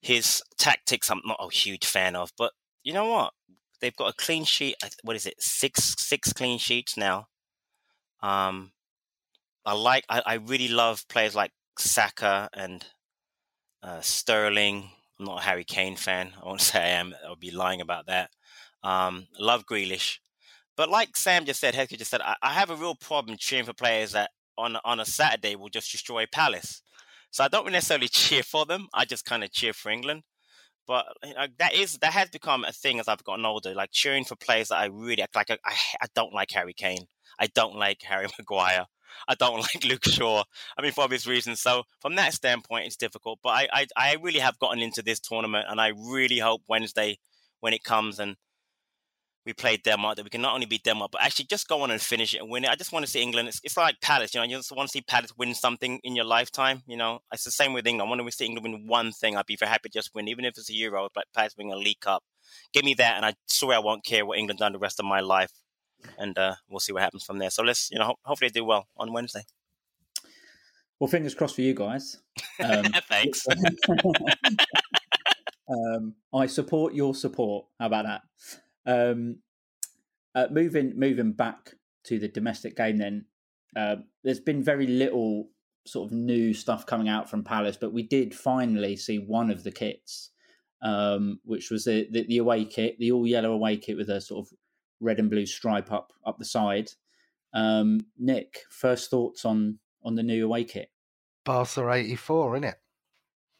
His 0.00 0.42
tactics, 0.58 1.10
I'm 1.10 1.22
not 1.24 1.40
a 1.40 1.50
huge 1.52 1.86
fan 1.86 2.14
of, 2.16 2.30
but 2.36 2.52
you 2.82 2.92
know 2.92 3.06
what? 3.08 3.32
They've 3.80 3.96
got 3.96 4.10
a 4.10 4.16
clean 4.16 4.44
sheet. 4.44 4.76
What 5.02 5.16
is 5.16 5.26
it? 5.26 5.34
Six 5.40 5.94
six 5.98 6.32
clean 6.32 6.58
sheets 6.58 6.96
now. 6.96 7.28
Um, 8.22 8.72
I 9.64 9.72
like. 9.74 10.04
I, 10.08 10.22
I 10.26 10.34
really 10.34 10.68
love 10.68 11.06
players 11.08 11.34
like 11.34 11.52
Saka 11.78 12.48
and 12.54 12.84
uh, 13.82 14.00
Sterling. 14.00 14.90
I'm 15.18 15.26
not 15.26 15.40
a 15.40 15.44
Harry 15.44 15.64
Kane 15.64 15.96
fan. 15.96 16.32
I 16.42 16.46
won't 16.46 16.60
say 16.70 16.80
I 16.82 16.88
am. 17.00 17.14
I'll 17.26 17.36
be 17.36 17.50
lying 17.50 17.80
about 17.80 18.06
that. 18.06 18.30
Um, 18.82 19.28
love 19.38 19.64
Grealish, 19.66 20.18
But 20.76 20.90
like 20.90 21.16
Sam 21.16 21.46
just 21.46 21.60
said, 21.60 21.74
Heskey 21.74 21.96
just 21.98 22.10
said, 22.10 22.20
I, 22.20 22.36
I 22.42 22.52
have 22.52 22.68
a 22.70 22.76
real 22.76 22.94
problem 22.94 23.38
cheering 23.38 23.64
for 23.64 23.72
players 23.72 24.12
that 24.12 24.30
on 24.58 24.76
on 24.84 25.00
a 25.00 25.06
Saturday 25.06 25.56
will 25.56 25.70
just 25.70 25.90
destroy 25.92 26.26
Palace. 26.30 26.82
So 27.34 27.42
I 27.42 27.48
don't 27.48 27.72
necessarily 27.72 28.06
cheer 28.06 28.44
for 28.44 28.64
them. 28.64 28.86
I 28.94 29.04
just 29.04 29.24
kind 29.24 29.42
of 29.42 29.50
cheer 29.50 29.72
for 29.72 29.90
England. 29.90 30.22
But 30.86 31.06
that 31.58 31.74
is 31.74 31.98
that 31.98 32.12
has 32.12 32.30
become 32.30 32.62
a 32.64 32.70
thing 32.70 33.00
as 33.00 33.08
I've 33.08 33.24
gotten 33.24 33.44
older. 33.44 33.74
Like 33.74 33.90
cheering 33.90 34.24
for 34.24 34.36
players 34.36 34.68
that 34.68 34.78
I 34.78 34.84
really 34.84 35.26
like. 35.34 35.50
I, 35.50 35.58
I 36.00 36.06
don't 36.14 36.32
like 36.32 36.52
Harry 36.52 36.74
Kane. 36.74 37.08
I 37.36 37.48
don't 37.48 37.74
like 37.74 38.02
Harry 38.02 38.28
Maguire. 38.38 38.86
I 39.26 39.34
don't 39.34 39.58
like 39.58 39.82
Luke 39.84 40.04
Shaw. 40.04 40.44
I 40.78 40.82
mean, 40.82 40.92
for 40.92 41.02
obvious 41.02 41.26
reasons. 41.26 41.60
So 41.60 41.82
from 42.00 42.14
that 42.14 42.34
standpoint, 42.34 42.86
it's 42.86 42.94
difficult. 42.94 43.40
But 43.42 43.48
I, 43.48 43.68
I, 43.72 43.86
I 43.96 44.16
really 44.22 44.38
have 44.38 44.60
gotten 44.60 44.80
into 44.80 45.02
this 45.02 45.18
tournament, 45.18 45.66
and 45.68 45.80
I 45.80 45.88
really 45.88 46.38
hope 46.38 46.62
Wednesday, 46.68 47.18
when 47.58 47.72
it 47.72 47.82
comes, 47.82 48.20
and 48.20 48.36
we 49.46 49.52
play 49.52 49.76
Denmark, 49.76 50.16
that 50.16 50.24
we 50.24 50.30
can 50.30 50.40
not 50.40 50.54
only 50.54 50.66
beat 50.66 50.84
Denmark, 50.84 51.10
but 51.12 51.22
actually 51.22 51.46
just 51.46 51.68
go 51.68 51.82
on 51.82 51.90
and 51.90 52.00
finish 52.00 52.34
it 52.34 52.40
and 52.40 52.50
win 52.50 52.64
it. 52.64 52.70
I 52.70 52.76
just 52.76 52.92
want 52.92 53.04
to 53.04 53.10
see 53.10 53.20
England. 53.20 53.48
It's, 53.48 53.60
it's 53.62 53.76
like 53.76 54.00
Palace, 54.00 54.34
you 54.34 54.40
know. 54.40 54.46
You 54.46 54.56
just 54.56 54.72
want 54.72 54.88
to 54.88 54.92
see 54.92 55.02
Palace 55.02 55.32
win 55.36 55.54
something 55.54 56.00
in 56.02 56.16
your 56.16 56.24
lifetime. 56.24 56.82
You 56.86 56.96
know, 56.96 57.20
it's 57.32 57.44
the 57.44 57.50
same 57.50 57.72
with 57.72 57.86
England. 57.86 58.08
I 58.08 58.16
want 58.16 58.28
to 58.28 58.36
see 58.36 58.46
England 58.46 58.64
win 58.64 58.86
one 58.86 59.12
thing. 59.12 59.36
I'd 59.36 59.46
be 59.46 59.56
very 59.56 59.70
happy 59.70 59.88
to 59.88 59.98
just 59.98 60.14
win, 60.14 60.28
even 60.28 60.44
if 60.44 60.56
it's 60.56 60.70
a 60.70 60.74
Euro, 60.74 61.08
but 61.14 61.24
Palace 61.34 61.54
winning 61.56 61.72
a 61.72 61.76
League 61.76 62.00
Cup. 62.00 62.22
Give 62.72 62.84
me 62.84 62.94
that, 62.94 63.16
and 63.16 63.26
I 63.26 63.34
swear 63.46 63.76
I 63.76 63.80
won't 63.80 64.04
care 64.04 64.24
what 64.24 64.38
England 64.38 64.58
done 64.58 64.72
the 64.72 64.78
rest 64.78 65.00
of 65.00 65.06
my 65.06 65.20
life 65.20 65.50
and 66.18 66.36
uh, 66.38 66.54
we'll 66.68 66.80
see 66.80 66.92
what 66.92 67.02
happens 67.02 67.24
from 67.24 67.38
there. 67.38 67.50
So 67.50 67.62
let's, 67.62 67.90
you 67.90 67.98
know, 67.98 68.06
ho- 68.06 68.18
hopefully 68.24 68.50
they 68.50 68.60
do 68.60 68.64
well 68.64 68.88
on 68.96 69.12
Wednesday. 69.12 69.42
Well, 70.98 71.08
fingers 71.08 71.34
crossed 71.34 71.56
for 71.56 71.62
you 71.62 71.74
guys. 71.74 72.18
Um, 72.62 72.84
Thanks. 73.08 73.46
um, 75.68 76.14
I 76.32 76.46
support 76.46 76.94
your 76.94 77.14
support. 77.14 77.66
How 77.78 77.86
about 77.86 78.06
that? 78.06 78.22
Um, 78.86 79.38
uh, 80.34 80.48
moving 80.50 80.98
moving 80.98 81.32
back 81.32 81.74
to 82.04 82.18
the 82.18 82.28
domestic 82.28 82.76
game, 82.76 82.98
then 82.98 83.26
uh, 83.76 83.96
there's 84.22 84.40
been 84.40 84.62
very 84.62 84.86
little 84.86 85.48
sort 85.86 86.10
of 86.10 86.16
new 86.16 86.54
stuff 86.54 86.86
coming 86.86 87.08
out 87.08 87.28
from 87.28 87.44
Palace, 87.44 87.76
but 87.80 87.92
we 87.92 88.02
did 88.02 88.34
finally 88.34 88.96
see 88.96 89.18
one 89.18 89.50
of 89.50 89.64
the 89.64 89.70
kits, 89.70 90.30
um, 90.82 91.38
which 91.44 91.70
was 91.70 91.84
the, 91.84 92.08
the, 92.10 92.26
the 92.26 92.38
away 92.38 92.64
kit, 92.64 92.98
the 92.98 93.12
all 93.12 93.26
yellow 93.26 93.52
away 93.52 93.76
kit 93.76 93.96
with 93.96 94.08
a 94.08 94.20
sort 94.20 94.46
of 94.46 94.52
red 95.00 95.18
and 95.18 95.30
blue 95.30 95.46
stripe 95.46 95.92
up 95.92 96.12
up 96.26 96.38
the 96.38 96.44
side. 96.44 96.90
Um, 97.52 98.00
Nick, 98.18 98.60
first 98.70 99.10
thoughts 99.10 99.44
on 99.44 99.78
on 100.02 100.14
the 100.14 100.22
new 100.22 100.44
away 100.44 100.64
kit? 100.64 100.88
Barca 101.44 101.90
eighty 101.92 102.16
four, 102.16 102.56
isn't 102.56 102.64
it? 102.64 102.76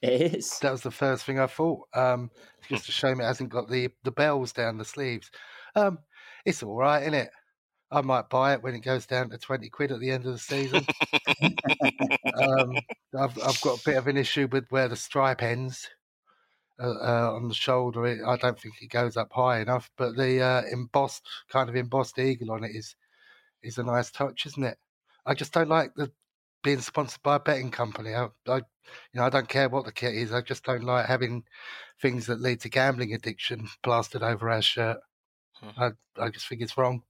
It 0.05 0.35
is. 0.35 0.59
That 0.61 0.73
was 0.73 0.83
the 0.83 0.91
first 0.91 1.25
thing 1.25 1.39
I 1.39 1.47
thought. 1.47 1.89
Um, 1.95 2.31
it's 2.59 2.69
just 2.69 2.89
a 2.89 2.93
shame 2.93 3.21
it 3.21 3.25
hasn't 3.25 3.51
got 3.51 3.69
the 3.69 3.89
the 4.05 4.11
bells 4.11 4.53
down 4.53 4.79
the 4.79 4.85
sleeves. 4.85 5.31
Um, 5.75 5.99
it's 6.45 6.63
all 6.63 6.77
right, 6.77 7.03
isn't 7.03 7.15
it? 7.15 7.31
I 7.91 8.01
might 8.01 8.29
buy 8.29 8.55
it 8.55 8.63
when 8.63 8.75
it 8.75 8.81
goes 8.81 9.07
down 9.07 9.31
to 9.31 9.39
twenty 9.39 9.69
quid 9.69 9.93
at 9.93 10.01
the 10.01 10.11
end 10.11 10.27
of 10.27 10.33
the 10.33 10.39
season. 10.39 10.85
um, 12.35 12.77
I've 13.19 13.39
I've 13.43 13.61
got 13.61 13.81
a 13.81 13.85
bit 13.85 13.97
of 13.97 14.07
an 14.09 14.17
issue 14.17 14.49
with 14.51 14.67
where 14.71 14.89
the 14.89 14.97
stripe 14.97 15.43
ends 15.43 15.89
uh, 16.81 16.91
uh, 16.91 17.33
on 17.35 17.49
the 17.49 17.55
shoulder. 17.55 18.07
It, 18.07 18.21
I 18.27 18.37
don't 18.37 18.59
think 18.59 18.75
it 18.83 18.91
goes 18.91 19.17
up 19.17 19.33
high 19.33 19.61
enough, 19.61 19.91
but 19.97 20.17
the 20.17 20.41
uh, 20.43 20.63
embossed 20.73 21.27
kind 21.49 21.69
of 21.69 21.77
embossed 21.77 22.19
eagle 22.19 22.51
on 22.53 22.65
it 22.65 22.73
is 22.75 22.97
is 23.63 23.79
a 23.79 23.85
nice 23.85 24.11
touch, 24.11 24.45
isn't 24.47 24.65
it? 24.65 24.79
I 25.27 25.35
just 25.35 25.53
don't 25.53 25.69
like 25.71 25.95
the 25.95 26.11
being 26.65 26.81
sponsored 26.81 27.23
by 27.23 27.37
a 27.37 27.41
betting 27.41 27.71
company. 27.71 28.15
I, 28.15 28.29
I, 28.49 28.57
you 28.57 28.63
know, 29.15 29.25
I 29.25 29.31
don't 29.31 29.49
care 29.49 29.69
what 29.69 29.85
the 29.85 29.93
kit 29.93 30.15
is. 30.15 30.33
I 30.33 30.41
just 30.41 30.65
don't 30.65 30.83
like 30.83 31.07
having 31.07 31.45
things 32.03 32.27
that 32.27 32.41
lead 32.41 32.61
to 32.63 32.69
gambling 32.69 33.15
addiction 33.15 33.69
plastered 33.85 34.25
over 34.25 34.51
our 34.51 34.63
shirt. 34.63 34.99
Hmm. 35.61 35.69
I, 35.81 35.91
I 36.21 36.31
just 36.31 36.49
think 36.49 36.63
it's 36.63 36.77
wrong. 36.77 37.03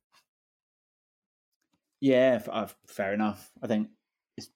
Yeah, 2.01 2.43
uh, 2.51 2.67
fair 2.87 3.15
enough. 3.15 3.51
I 3.63 3.67
think 3.67 3.89
it's. 4.37 4.51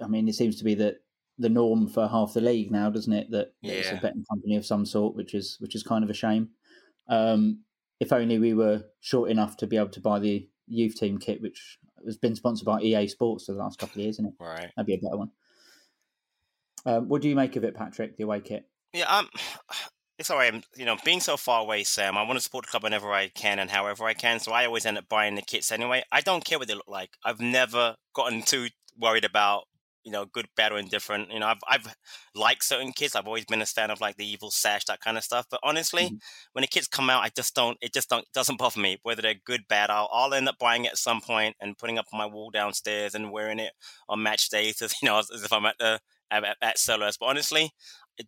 I 0.00 0.06
mean, 0.06 0.28
it 0.28 0.34
seems 0.34 0.56
to 0.58 0.64
be 0.64 0.74
that 0.76 0.98
the 1.38 1.48
norm 1.48 1.88
for 1.88 2.06
half 2.06 2.34
the 2.34 2.40
league 2.40 2.70
now, 2.70 2.90
doesn't 2.90 3.12
it? 3.12 3.30
That, 3.32 3.52
yeah. 3.60 3.72
it's 3.72 3.90
a 3.90 3.96
betting 3.96 4.24
company 4.30 4.56
of 4.56 4.64
some 4.64 4.86
sort, 4.86 5.16
which 5.16 5.34
is 5.34 5.56
which 5.58 5.74
is 5.74 5.82
kind 5.82 6.04
of 6.04 6.10
a 6.10 6.14
shame. 6.14 6.50
Um, 7.08 7.64
if 7.98 8.12
only 8.12 8.38
we 8.38 8.54
were 8.54 8.84
short 9.00 9.30
enough 9.30 9.56
to 9.58 9.66
be 9.66 9.76
able 9.76 9.88
to 9.88 10.00
buy 10.00 10.18
the 10.18 10.48
youth 10.68 10.96
team 10.96 11.18
kit, 11.18 11.42
which 11.42 11.78
has 12.04 12.16
been 12.16 12.34
sponsored 12.34 12.66
by 12.66 12.80
EA 12.80 13.06
Sports 13.08 13.46
for 13.46 13.52
the 13.52 13.58
last 13.58 13.78
couple 13.78 14.00
of 14.00 14.04
years, 14.04 14.16
isn't 14.16 14.26
it? 14.26 14.34
Right, 14.38 14.70
that'd 14.76 14.86
be 14.86 14.94
a 14.94 14.98
better 14.98 15.16
one. 15.16 15.30
Um, 16.86 17.08
what 17.08 17.22
do 17.22 17.28
you 17.28 17.36
make 17.36 17.56
of 17.56 17.64
it, 17.64 17.74
Patrick? 17.74 18.16
The 18.16 18.24
away 18.24 18.40
kit? 18.40 18.68
Yeah, 18.92 19.06
um, 19.06 19.28
it's 20.18 20.30
all 20.30 20.36
right. 20.36 20.64
You 20.76 20.84
know, 20.84 20.96
being 21.04 21.20
so 21.20 21.36
far 21.36 21.60
away, 21.60 21.84
Sam, 21.84 22.16
I 22.16 22.22
want 22.22 22.36
to 22.36 22.42
support 22.42 22.66
the 22.66 22.70
club 22.70 22.82
whenever 22.82 23.12
I 23.12 23.28
can 23.28 23.58
and 23.58 23.70
however 23.70 24.04
I 24.04 24.14
can. 24.14 24.40
So 24.40 24.52
I 24.52 24.66
always 24.66 24.86
end 24.86 24.98
up 24.98 25.08
buying 25.08 25.34
the 25.34 25.42
kits 25.42 25.72
anyway. 25.72 26.04
I 26.12 26.20
don't 26.20 26.44
care 26.44 26.58
what 26.58 26.68
they 26.68 26.74
look 26.74 26.88
like. 26.88 27.10
I've 27.24 27.40
never 27.40 27.96
gotten 28.14 28.42
too 28.42 28.68
worried 28.98 29.24
about 29.24 29.64
you 30.04 30.12
know, 30.12 30.26
good, 30.26 30.46
bad, 30.56 30.72
or 30.72 30.78
indifferent. 30.78 31.30
You 31.32 31.40
know, 31.40 31.46
I've 31.46 31.60
I've 31.68 31.94
liked 32.34 32.64
certain 32.64 32.92
kids. 32.92 33.16
I've 33.16 33.26
always 33.26 33.44
been 33.44 33.62
a 33.62 33.66
fan 33.66 33.90
of 33.90 34.00
like 34.00 34.16
the 34.16 34.26
evil 34.26 34.50
sash, 34.50 34.84
that 34.84 35.00
kind 35.00 35.16
of 35.16 35.24
stuff. 35.24 35.46
But 35.50 35.60
honestly, 35.62 36.04
mm-hmm. 36.04 36.16
when 36.52 36.62
the 36.62 36.68
kids 36.68 36.86
come 36.86 37.10
out, 37.10 37.22
I 37.22 37.30
just 37.34 37.54
don't. 37.54 37.78
It 37.80 37.92
just 37.92 38.08
don't 38.08 38.26
doesn't 38.34 38.58
bother 38.58 38.80
me 38.80 38.98
whether 39.02 39.22
they're 39.22 39.34
good, 39.44 39.62
bad. 39.68 39.90
I'll 39.90 40.08
I'll 40.12 40.34
end 40.34 40.48
up 40.48 40.58
buying 40.58 40.84
it 40.84 40.92
at 40.92 40.98
some 40.98 41.20
point 41.20 41.56
and 41.60 41.78
putting 41.78 41.98
up 41.98 42.06
on 42.12 42.18
my 42.18 42.26
wall 42.26 42.50
downstairs 42.50 43.14
and 43.14 43.32
wearing 43.32 43.58
it 43.58 43.72
on 44.08 44.22
match 44.22 44.48
days, 44.50 44.82
as 44.82 44.94
you 45.02 45.08
know, 45.08 45.18
as, 45.18 45.30
as 45.30 45.42
if 45.42 45.52
I'm 45.52 45.66
at 45.66 45.78
the 45.78 46.00
at, 46.30 46.44
at 46.60 46.76
Selhurst. 46.76 47.18
But 47.18 47.26
honestly, 47.26 47.70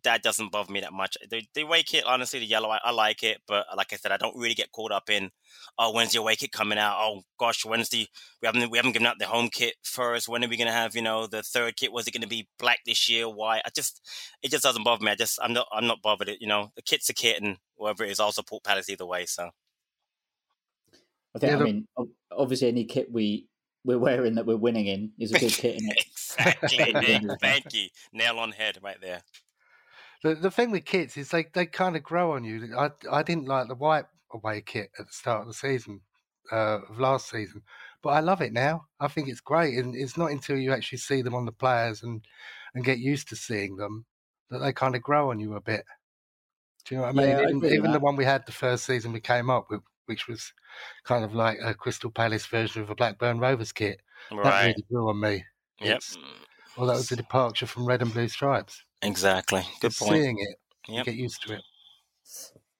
that 0.03 0.23
doesn't 0.23 0.51
bother 0.51 0.71
me 0.71 0.81
that 0.81 0.93
much. 0.93 1.17
The, 1.29 1.43
the 1.53 1.61
away 1.61 1.83
kit, 1.83 2.03
honestly, 2.05 2.39
the 2.39 2.45
yellow, 2.45 2.69
I, 2.69 2.79
I, 2.83 2.91
like 2.91 3.23
it, 3.23 3.41
but 3.47 3.65
uh, 3.71 3.75
like 3.75 3.93
I 3.93 3.95
said, 3.95 4.11
I 4.11 4.17
don't 4.17 4.35
really 4.35 4.53
get 4.53 4.71
caught 4.71 4.91
up 4.91 5.09
in, 5.09 5.31
oh, 5.77 5.93
when's 5.93 6.11
the 6.11 6.19
away 6.19 6.35
kit 6.35 6.51
coming 6.51 6.77
out? 6.77 6.97
Oh 6.99 7.21
gosh, 7.39 7.65
when's 7.65 7.89
the 7.89 8.07
we 8.41 8.45
haven't 8.45 8.69
we 8.69 8.77
haven't 8.77 8.93
given 8.93 9.07
out 9.07 9.19
the 9.19 9.27
home 9.27 9.49
kit 9.49 9.75
first. 9.83 10.27
When 10.27 10.43
are 10.43 10.47
we 10.49 10.57
gonna 10.57 10.71
have 10.71 10.95
you 10.95 11.01
know 11.01 11.27
the 11.27 11.43
third 11.43 11.77
kit? 11.77 11.91
Was 11.91 12.07
it 12.07 12.11
gonna 12.11 12.27
be 12.27 12.47
black 12.59 12.79
this 12.85 13.09
year? 13.09 13.29
Why? 13.29 13.59
I 13.65 13.69
just 13.75 14.01
it 14.43 14.51
just 14.51 14.63
doesn't 14.63 14.83
bother 14.83 15.03
me. 15.03 15.11
I 15.11 15.15
just 15.15 15.39
I'm 15.41 15.53
not 15.53 15.67
I'm 15.71 15.87
not 15.87 16.01
bothered. 16.01 16.29
It 16.29 16.41
you 16.41 16.47
know 16.47 16.71
the 16.75 16.81
kit's 16.81 17.09
a 17.09 17.13
kit, 17.13 17.41
and 17.41 17.57
whatever 17.75 18.03
it 18.03 18.11
is, 18.11 18.19
I'll 18.19 18.31
support 18.31 18.63
Palace 18.63 18.89
either 18.89 19.05
way. 19.05 19.25
So. 19.25 19.49
I 21.35 21.39
think. 21.39 21.51
Yeah, 21.51 21.59
I 21.59 21.63
mean, 21.63 21.87
obviously, 22.31 22.67
any 22.67 22.85
kit 22.85 23.11
we 23.11 23.47
we're 23.87 23.97
wearing 23.97 24.35
that 24.35 24.45
we're 24.45 24.57
winning 24.57 24.87
in 24.87 25.11
is 25.17 25.31
a 25.31 25.39
good 25.39 25.51
kit. 25.51 25.81
exactly. 25.97 26.93
Thank 27.41 27.73
you. 27.73 27.87
Nail 28.11 28.37
on 28.37 28.51
head 28.51 28.77
right 28.83 28.99
there. 29.01 29.21
The 30.23 30.35
the 30.35 30.51
thing 30.51 30.71
with 30.71 30.85
kits 30.85 31.17
is 31.17 31.29
they, 31.29 31.45
they 31.53 31.65
kind 31.65 31.95
of 31.95 32.03
grow 32.03 32.33
on 32.33 32.43
you. 32.43 32.75
I 32.77 32.89
I 33.11 33.23
didn't 33.23 33.47
like 33.47 33.67
the 33.67 33.75
white 33.75 34.05
away 34.33 34.61
kit 34.61 34.89
at 34.99 35.07
the 35.07 35.13
start 35.13 35.41
of 35.41 35.47
the 35.47 35.53
season, 35.53 36.01
uh, 36.51 36.79
of 36.89 36.99
last 36.99 37.29
season, 37.29 37.61
but 38.01 38.09
I 38.09 38.19
love 38.19 38.41
it 38.41 38.53
now. 38.53 38.85
I 38.99 39.07
think 39.07 39.27
it's 39.27 39.41
great, 39.41 39.77
and 39.77 39.95
it's 39.95 40.17
not 40.17 40.31
until 40.31 40.57
you 40.57 40.73
actually 40.73 40.99
see 40.99 41.21
them 41.21 41.35
on 41.35 41.45
the 41.45 41.51
players 41.51 42.03
and 42.03 42.25
and 42.73 42.83
get 42.85 42.99
used 42.99 43.29
to 43.29 43.35
seeing 43.35 43.77
them 43.77 44.05
that 44.49 44.59
they 44.59 44.73
kind 44.73 44.95
of 44.95 45.01
grow 45.01 45.31
on 45.31 45.39
you 45.39 45.55
a 45.55 45.61
bit. 45.61 45.83
Do 46.85 46.95
you 46.95 47.01
know 47.01 47.07
what 47.07 47.15
I 47.15 47.19
mean? 47.19 47.29
Yeah, 47.29 47.49
even, 47.49 47.65
I 47.65 47.75
even 47.75 47.91
the 47.91 47.99
one 47.99 48.15
we 48.15 48.25
had 48.25 48.45
the 48.45 48.51
first 48.51 48.85
season 48.85 49.11
we 49.11 49.19
came 49.19 49.49
up 49.49 49.69
with, 49.69 49.81
which 50.05 50.27
was 50.27 50.53
kind 51.03 51.25
of 51.25 51.33
like 51.33 51.57
a 51.61 51.73
Crystal 51.73 52.09
Palace 52.09 52.45
version 52.45 52.81
of 52.81 52.89
a 52.89 52.95
Blackburn 52.95 53.39
Rovers 53.39 53.71
kit, 53.71 54.01
right. 54.31 54.43
that 54.43 54.61
really 54.61 54.85
grew 54.89 55.09
on 55.09 55.19
me. 55.19 55.43
Yep. 55.81 56.01
well, 56.77 56.87
that 56.87 56.93
was 56.93 57.11
a 57.11 57.15
departure 57.15 57.67
from 57.67 57.85
red 57.85 58.01
and 58.01 58.13
blue 58.13 58.27
stripes. 58.27 58.83
Exactly. 59.01 59.63
Good 59.79 59.95
point. 59.95 60.11
Seeing 60.11 60.37
it, 60.39 60.57
yep. 60.87 61.05
get 61.05 61.15
used 61.15 61.43
to 61.43 61.53
it. 61.53 61.61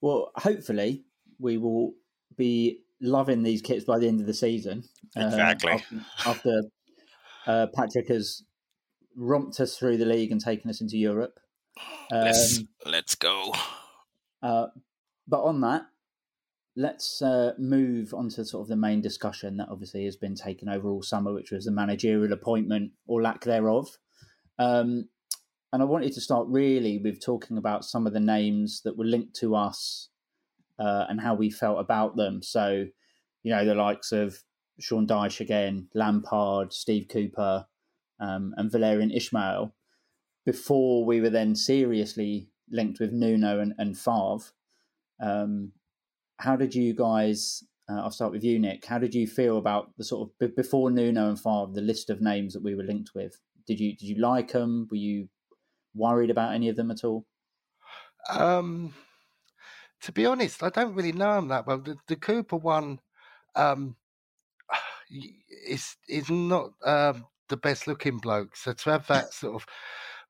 Well, 0.01 0.31
hopefully 0.35 1.03
we 1.39 1.57
will 1.57 1.93
be 2.37 2.79
loving 3.01 3.43
these 3.43 3.61
kits 3.61 3.85
by 3.85 3.99
the 3.99 4.07
end 4.07 4.19
of 4.19 4.27
the 4.27 4.33
season. 4.33 4.83
Um, 5.15 5.27
exactly. 5.27 5.71
Um, 5.73 6.05
after, 6.25 6.29
after 6.29 6.61
uh, 7.45 7.67
Patrick 7.75 8.07
has 8.09 8.43
romped 9.15 9.59
us 9.59 9.77
through 9.77 9.97
the 9.97 10.05
league 10.05 10.31
and 10.31 10.41
taken 10.41 10.69
us 10.69 10.81
into 10.81 10.97
Europe. 10.97 11.39
Um, 12.11 12.21
let's 12.21 12.63
let's 12.85 13.15
go. 13.15 13.53
Uh, 14.41 14.67
but 15.27 15.41
on 15.43 15.61
that, 15.61 15.83
let's 16.75 17.21
uh, 17.21 17.53
move 17.57 18.13
on 18.13 18.29
to 18.29 18.45
sort 18.45 18.63
of 18.63 18.67
the 18.67 18.75
main 18.75 19.01
discussion 19.01 19.57
that 19.57 19.69
obviously 19.69 20.05
has 20.05 20.15
been 20.15 20.35
taken 20.35 20.69
over 20.69 20.87
all 20.89 21.01
summer, 21.01 21.33
which 21.33 21.51
was 21.51 21.65
the 21.65 21.71
managerial 21.71 22.33
appointment 22.33 22.91
or 23.07 23.21
lack 23.21 23.43
thereof. 23.43 23.97
Um, 24.59 25.09
and 25.77 25.83
I 25.83 25.85
wanted 25.85 26.13
to 26.13 26.21
start 26.21 26.47
really 26.49 26.97
with 26.97 27.23
talking 27.23 27.55
about 27.55 27.85
some 27.85 28.07
of 28.07 28.13
the 28.13 28.19
names 28.19 28.81
that 28.83 28.97
were 28.97 29.05
linked 29.05 29.35
to 29.41 29.55
us 29.55 30.09
uh, 30.79 31.05
and 31.07 31.21
how 31.21 31.35
we 31.35 31.51
felt 31.51 31.79
about 31.79 32.15
them. 32.15 32.41
So, 32.41 32.87
you 33.43 33.51
know, 33.53 33.63
the 33.63 33.75
likes 33.75 34.11
of 34.11 34.39
Sean 34.79 35.05
Dyche 35.05 35.39
again, 35.39 35.87
Lampard, 35.93 36.73
Steve 36.73 37.05
Cooper, 37.07 37.67
um, 38.19 38.55
and 38.57 38.71
Valérien 38.71 39.15
Ismaël, 39.15 39.71
before 40.47 41.05
we 41.05 41.21
were 41.21 41.29
then 41.29 41.53
seriously 41.53 42.49
linked 42.71 42.99
with 42.99 43.11
Nuno 43.11 43.59
and, 43.59 43.75
and 43.77 43.95
Favre. 43.95 44.51
Um, 45.21 45.73
how 46.37 46.55
did 46.55 46.73
you 46.73 46.95
guys? 46.95 47.63
Uh, 47.87 48.01
I'll 48.01 48.09
start 48.09 48.31
with 48.31 48.43
you, 48.43 48.57
Nick. 48.57 48.83
How 48.83 48.97
did 48.97 49.13
you 49.13 49.27
feel 49.27 49.59
about 49.59 49.91
the 49.99 50.03
sort 50.03 50.27
of 50.41 50.55
before 50.55 50.89
Nuno 50.89 51.29
and 51.29 51.39
Favre, 51.39 51.71
the 51.71 51.81
list 51.81 52.09
of 52.09 52.19
names 52.19 52.55
that 52.55 52.63
we 52.63 52.73
were 52.73 52.81
linked 52.81 53.11
with? 53.13 53.39
Did 53.67 53.79
you 53.79 53.95
did 53.95 54.07
you 54.07 54.15
like 54.15 54.53
them? 54.53 54.87
Were 54.89 54.97
you 54.97 55.29
worried 55.97 56.29
about 56.29 56.53
any 56.53 56.69
of 56.69 56.75
them 56.75 56.91
at 56.91 57.03
all? 57.03 57.25
Um, 58.29 58.93
to 60.01 60.11
be 60.11 60.25
honest, 60.25 60.63
I 60.63 60.69
don't 60.69 60.95
really 60.95 61.11
know 61.11 61.35
them 61.35 61.47
that 61.49 61.67
well. 61.67 61.79
The, 61.79 61.95
the 62.07 62.15
Cooper 62.15 62.57
one, 62.57 62.99
um, 63.55 63.95
is 65.67 65.95
is 66.07 66.29
not 66.29 66.71
um, 66.85 67.25
the 67.49 67.57
best 67.57 67.87
looking 67.87 68.17
bloke. 68.17 68.55
So 68.55 68.73
to 68.73 68.89
have 68.91 69.07
that 69.07 69.33
sort 69.33 69.55
of 69.55 69.65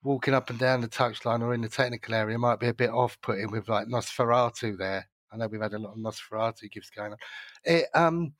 walking 0.03 0.33
up 0.33 0.49
and 0.49 0.59
down 0.59 0.81
the 0.81 0.87
touchline 0.87 1.41
or 1.41 1.53
in 1.53 1.61
the 1.61 1.69
technical 1.69 2.13
area 2.13 2.37
might 2.37 2.59
be 2.59 2.67
a 2.67 2.73
bit 2.73 2.91
off 2.91 3.19
putting 3.21 3.51
with 3.51 3.67
like 3.67 3.87
Nosferatu 3.87 4.77
there. 4.77 5.07
I 5.31 5.37
know 5.37 5.47
we've 5.47 5.61
had 5.61 5.73
a 5.73 5.79
lot 5.79 5.93
of 5.93 5.97
Nosferatu 5.97 6.71
gifts 6.71 6.89
going 6.89 7.11
on. 7.13 7.17
It, 7.65 7.87
um, 7.93 8.33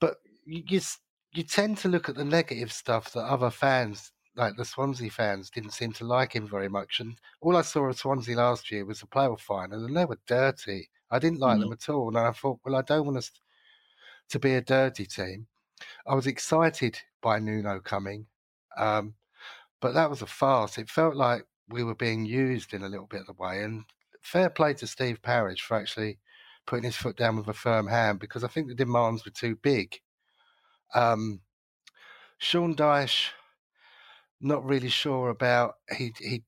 but 0.00 0.16
you 0.44 0.80
you 1.32 1.42
tend 1.42 1.78
to 1.78 1.88
look 1.88 2.08
at 2.08 2.14
the 2.14 2.24
negative 2.24 2.72
stuff 2.72 3.12
that 3.12 3.24
other 3.24 3.50
fans, 3.50 4.12
like 4.36 4.56
the 4.56 4.64
Swansea 4.64 5.10
fans, 5.10 5.50
didn't 5.50 5.72
seem 5.72 5.92
to 5.94 6.04
like 6.04 6.34
him 6.34 6.48
very 6.48 6.68
much. 6.68 7.00
And 7.00 7.16
all 7.40 7.56
I 7.56 7.62
saw 7.62 7.88
of 7.88 7.98
Swansea 7.98 8.36
last 8.36 8.70
year 8.70 8.84
was 8.84 9.00
the 9.00 9.06
playoff 9.06 9.40
final, 9.40 9.84
and 9.84 9.96
they 9.96 10.04
were 10.04 10.18
dirty. 10.26 10.88
I 11.10 11.18
didn't 11.18 11.40
like 11.40 11.58
mm. 11.58 11.60
them 11.62 11.72
at 11.72 11.88
all, 11.88 12.08
and 12.08 12.18
I 12.18 12.32
thought, 12.32 12.60
well, 12.64 12.76
I 12.76 12.82
don't 12.82 13.04
want 13.04 13.18
us 13.18 13.30
to 14.30 14.38
be 14.38 14.54
a 14.54 14.60
dirty 14.60 15.06
team. 15.06 15.46
I 16.06 16.14
was 16.14 16.26
excited 16.26 16.98
by 17.20 17.38
Nuno 17.38 17.80
coming, 17.80 18.26
um, 18.76 19.14
but 19.80 19.94
that 19.94 20.10
was 20.10 20.22
a 20.22 20.26
farce. 20.26 20.78
It 20.78 20.88
felt 20.88 21.14
like 21.14 21.46
we 21.68 21.84
were 21.84 21.94
being 21.94 22.24
used 22.24 22.74
in 22.74 22.82
a 22.82 22.88
little 22.88 23.06
bit 23.06 23.20
of 23.20 23.26
the 23.26 23.42
way. 23.42 23.62
And 23.62 23.84
fair 24.22 24.50
play 24.50 24.74
to 24.74 24.86
Steve 24.86 25.22
Parish 25.22 25.62
for 25.62 25.76
actually 25.76 26.18
putting 26.66 26.84
his 26.84 26.96
foot 26.96 27.16
down 27.16 27.36
with 27.36 27.48
a 27.48 27.52
firm 27.52 27.86
hand 27.86 28.18
because 28.18 28.44
I 28.44 28.48
think 28.48 28.68
the 28.68 28.74
demands 28.74 29.24
were 29.24 29.30
too 29.30 29.56
big. 29.56 30.00
Um, 30.94 31.40
Sean 32.38 32.74
Dyche, 32.74 33.28
not 34.40 34.64
really 34.64 34.88
sure 34.88 35.30
about. 35.30 35.74
He 35.96 36.12
he 36.18 36.42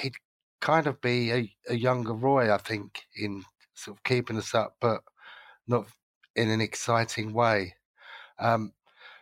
he'd 0.00 0.14
kind 0.60 0.86
of 0.86 1.00
be 1.00 1.30
a, 1.32 1.54
a 1.68 1.74
younger 1.74 2.14
Roy, 2.14 2.52
I 2.52 2.58
think, 2.58 3.02
in 3.16 3.44
sort 3.74 3.98
of 3.98 4.04
keeping 4.04 4.36
us 4.38 4.54
up, 4.54 4.76
but 4.80 5.02
not 5.66 5.86
in 6.36 6.50
an 6.50 6.60
exciting 6.60 7.32
way. 7.32 7.74
Um, 8.38 8.72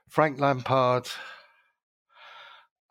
Frank 0.08 0.38
Lampard, 0.38 1.08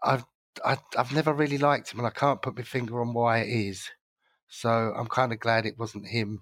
I've 0.03 0.25
I, 0.65 0.71
have 0.71 0.83
i 0.97 1.01
have 1.01 1.13
never 1.13 1.33
really 1.33 1.57
liked 1.57 1.91
him, 1.91 1.99
and 1.99 2.07
I 2.07 2.11
can't 2.11 2.41
put 2.41 2.57
my 2.57 2.63
finger 2.63 3.01
on 3.01 3.13
why 3.13 3.39
it 3.39 3.49
is. 3.49 3.89
So 4.49 4.69
I'm 4.97 5.07
kind 5.07 5.31
of 5.31 5.39
glad 5.39 5.65
it 5.65 5.77
wasn't 5.77 6.07
him. 6.07 6.41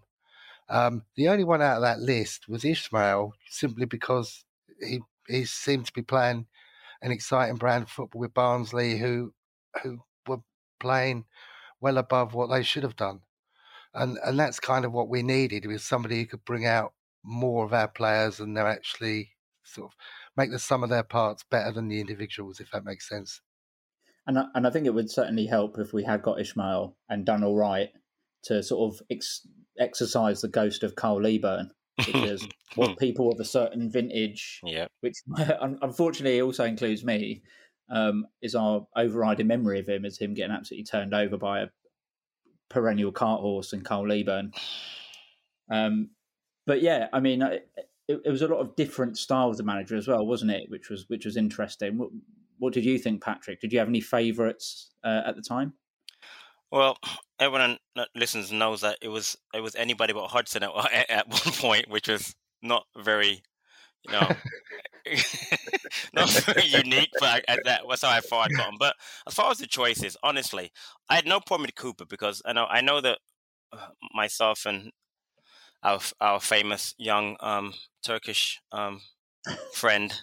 Um, 0.69 1.03
the 1.15 1.29
only 1.29 1.43
one 1.43 1.61
out 1.61 1.77
of 1.77 1.81
that 1.83 1.99
list 1.99 2.47
was 2.47 2.63
Ismaël, 2.63 3.31
simply 3.49 3.85
because 3.85 4.45
he 4.79 5.01
he 5.27 5.45
seemed 5.45 5.85
to 5.87 5.93
be 5.93 6.01
playing 6.01 6.47
an 7.01 7.11
exciting 7.11 7.55
brand 7.55 7.83
of 7.83 7.89
football 7.89 8.21
with 8.21 8.33
Barnsley, 8.33 8.97
who 8.97 9.33
who 9.83 9.99
were 10.27 10.41
playing 10.79 11.25
well 11.79 11.97
above 11.97 12.33
what 12.33 12.49
they 12.49 12.63
should 12.63 12.83
have 12.83 12.95
done, 12.95 13.21
and 13.93 14.17
and 14.23 14.39
that's 14.39 14.59
kind 14.59 14.85
of 14.85 14.91
what 14.91 15.09
we 15.09 15.23
needed 15.23 15.65
was 15.65 15.83
somebody 15.83 16.19
who 16.19 16.25
could 16.25 16.45
bring 16.45 16.65
out 16.65 16.93
more 17.23 17.65
of 17.65 17.73
our 17.73 17.87
players, 17.87 18.39
and 18.39 18.55
they're 18.55 18.67
actually 18.67 19.31
sort 19.63 19.91
of 19.91 19.97
make 20.35 20.51
the 20.51 20.59
sum 20.59 20.83
of 20.83 20.89
their 20.89 21.03
parts 21.03 21.43
better 21.43 21.71
than 21.71 21.87
the 21.87 21.99
individuals, 21.99 22.59
if 22.59 22.71
that 22.71 22.85
makes 22.85 23.07
sense. 23.07 23.41
And 24.25 24.39
I, 24.39 24.45
and 24.55 24.67
I 24.67 24.69
think 24.69 24.85
it 24.85 24.93
would 24.93 25.09
certainly 25.09 25.45
help 25.45 25.77
if 25.79 25.93
we 25.93 26.03
had 26.03 26.21
got 26.21 26.37
Ismaël 26.37 26.93
and 27.09 27.25
done 27.25 27.43
all 27.43 27.55
right 27.55 27.89
to 28.43 28.61
sort 28.61 28.93
of 28.93 29.01
ex- 29.09 29.47
exercise 29.79 30.41
the 30.41 30.47
ghost 30.47 30.83
of 30.83 30.95
Carl 30.95 31.21
Leaburn, 31.21 31.71
because 31.97 32.47
what 32.75 32.97
people 32.97 33.31
of 33.31 33.39
a 33.39 33.45
certain 33.45 33.89
vintage, 33.89 34.61
yeah, 34.63 34.87
which 35.01 35.15
unfortunately 35.37 36.41
also 36.41 36.65
includes 36.65 37.03
me, 37.03 37.41
um, 37.89 38.25
is 38.41 38.55
our 38.55 38.85
overriding 38.95 39.47
memory 39.47 39.79
of 39.79 39.87
him 39.87 40.05
is 40.05 40.17
him 40.17 40.33
getting 40.33 40.55
absolutely 40.55 40.85
turned 40.85 41.13
over 41.13 41.37
by 41.37 41.61
a 41.61 41.67
perennial 42.69 43.11
cart 43.11 43.41
horse 43.41 43.73
and 43.73 43.85
Carl 43.85 44.07
Leaburn. 44.07 44.51
Um, 45.69 46.09
but 46.65 46.81
yeah, 46.81 47.07
I 47.13 47.19
mean, 47.19 47.41
it, 47.41 47.69
it, 48.07 48.29
was 48.29 48.41
a 48.41 48.47
lot 48.47 48.59
of 48.59 48.75
different 48.75 49.17
styles 49.17 49.59
of 49.59 49.65
manager 49.65 49.95
as 49.95 50.07
well, 50.07 50.25
wasn't 50.25 50.51
it? 50.51 50.69
Which 50.69 50.89
was 50.89 51.05
which 51.07 51.25
was 51.25 51.37
interesting. 51.37 51.97
What, 51.97 52.09
what 52.59 52.73
did 52.73 52.85
you 52.85 52.97
think, 52.97 53.23
Patrick? 53.23 53.61
Did 53.61 53.71
you 53.71 53.79
have 53.79 53.87
any 53.87 54.01
favourites 54.01 54.91
uh, 55.03 55.21
at 55.25 55.35
the 55.35 55.41
time? 55.41 55.73
Well, 56.71 56.97
everyone 57.39 57.77
that 57.95 58.09
listens 58.15 58.51
knows 58.51 58.81
that 58.81 58.97
it 59.01 59.09
was 59.09 59.37
it 59.53 59.61
was 59.61 59.75
anybody 59.75 60.13
but 60.13 60.27
Hodgson 60.27 60.63
at, 60.93 61.09
at 61.09 61.27
one 61.27 61.53
point, 61.53 61.89
which 61.89 62.07
was 62.07 62.35
not 62.61 62.85
very, 62.97 63.41
you 64.05 64.11
know, 64.11 64.29
not 66.13 66.29
very 66.29 66.65
unique. 66.65 67.09
But 67.19 67.45
that 67.65 67.87
was 67.87 68.01
how 68.01 68.19
far 68.21 68.45
I'd 68.45 68.55
gotten. 68.55 68.77
But 68.79 68.95
as 69.27 69.33
far 69.33 69.51
as 69.51 69.57
the 69.59 69.67
choices, 69.67 70.17
honestly, 70.23 70.71
I 71.09 71.15
had 71.15 71.25
no 71.25 71.39
problem 71.39 71.67
with 71.67 71.75
Cooper 71.75 72.05
because 72.05 72.41
I 72.45 72.53
know 72.53 72.65
I 72.65 72.81
know 72.81 73.01
that 73.01 73.19
uh, 73.71 73.87
myself 74.13 74.65
and 74.65 74.91
our 75.83 75.99
our 76.21 76.39
famous 76.39 76.95
young 76.97 77.37
um, 77.39 77.73
Turkish 78.03 78.61
um, 78.71 79.01
friend 79.73 80.21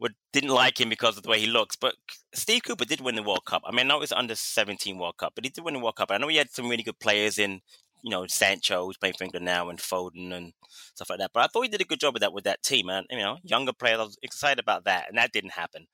would 0.00 0.14
didn't 0.32 0.50
like 0.50 0.80
him 0.80 0.88
because 0.88 1.16
of 1.16 1.22
the 1.22 1.28
way 1.28 1.38
he 1.38 1.46
looks. 1.46 1.76
But 1.76 1.94
Steve 2.34 2.62
Cooper 2.64 2.84
did 2.84 3.00
win 3.00 3.14
the 3.14 3.22
World 3.22 3.44
Cup. 3.44 3.62
I 3.64 3.70
mean, 3.70 3.86
I 3.86 3.88
know 3.88 3.96
it 3.98 4.00
was 4.00 4.12
under 4.12 4.34
seventeen 4.34 4.98
World 4.98 5.18
Cup, 5.18 5.32
but 5.34 5.44
he 5.44 5.50
did 5.50 5.64
win 5.64 5.74
the 5.74 5.80
World 5.80 5.96
Cup. 5.96 6.10
I 6.10 6.18
know 6.18 6.28
he 6.28 6.36
had 6.36 6.50
some 6.50 6.68
really 6.68 6.82
good 6.82 6.98
players 6.98 7.38
in, 7.38 7.60
you 8.02 8.10
know, 8.10 8.26
Sancho, 8.26 8.86
who's 8.86 8.96
playing 8.96 9.14
for 9.18 9.24
England 9.24 9.44
now, 9.44 9.68
and 9.68 9.78
Foden 9.78 10.32
and 10.32 10.52
stuff 10.94 11.10
like 11.10 11.18
that. 11.18 11.32
But 11.34 11.44
I 11.44 11.46
thought 11.46 11.62
he 11.62 11.68
did 11.68 11.82
a 11.82 11.84
good 11.84 12.00
job 12.00 12.14
with 12.14 12.22
that 12.22 12.32
with 12.32 12.44
that 12.44 12.62
team, 12.62 12.88
and 12.88 13.06
you 13.10 13.18
know, 13.18 13.36
younger 13.42 13.72
players. 13.72 14.00
I 14.00 14.04
was 14.04 14.18
excited 14.22 14.58
about 14.58 14.84
that, 14.84 15.08
and 15.08 15.18
that 15.18 15.32
didn't 15.32 15.52
happen. 15.52 15.86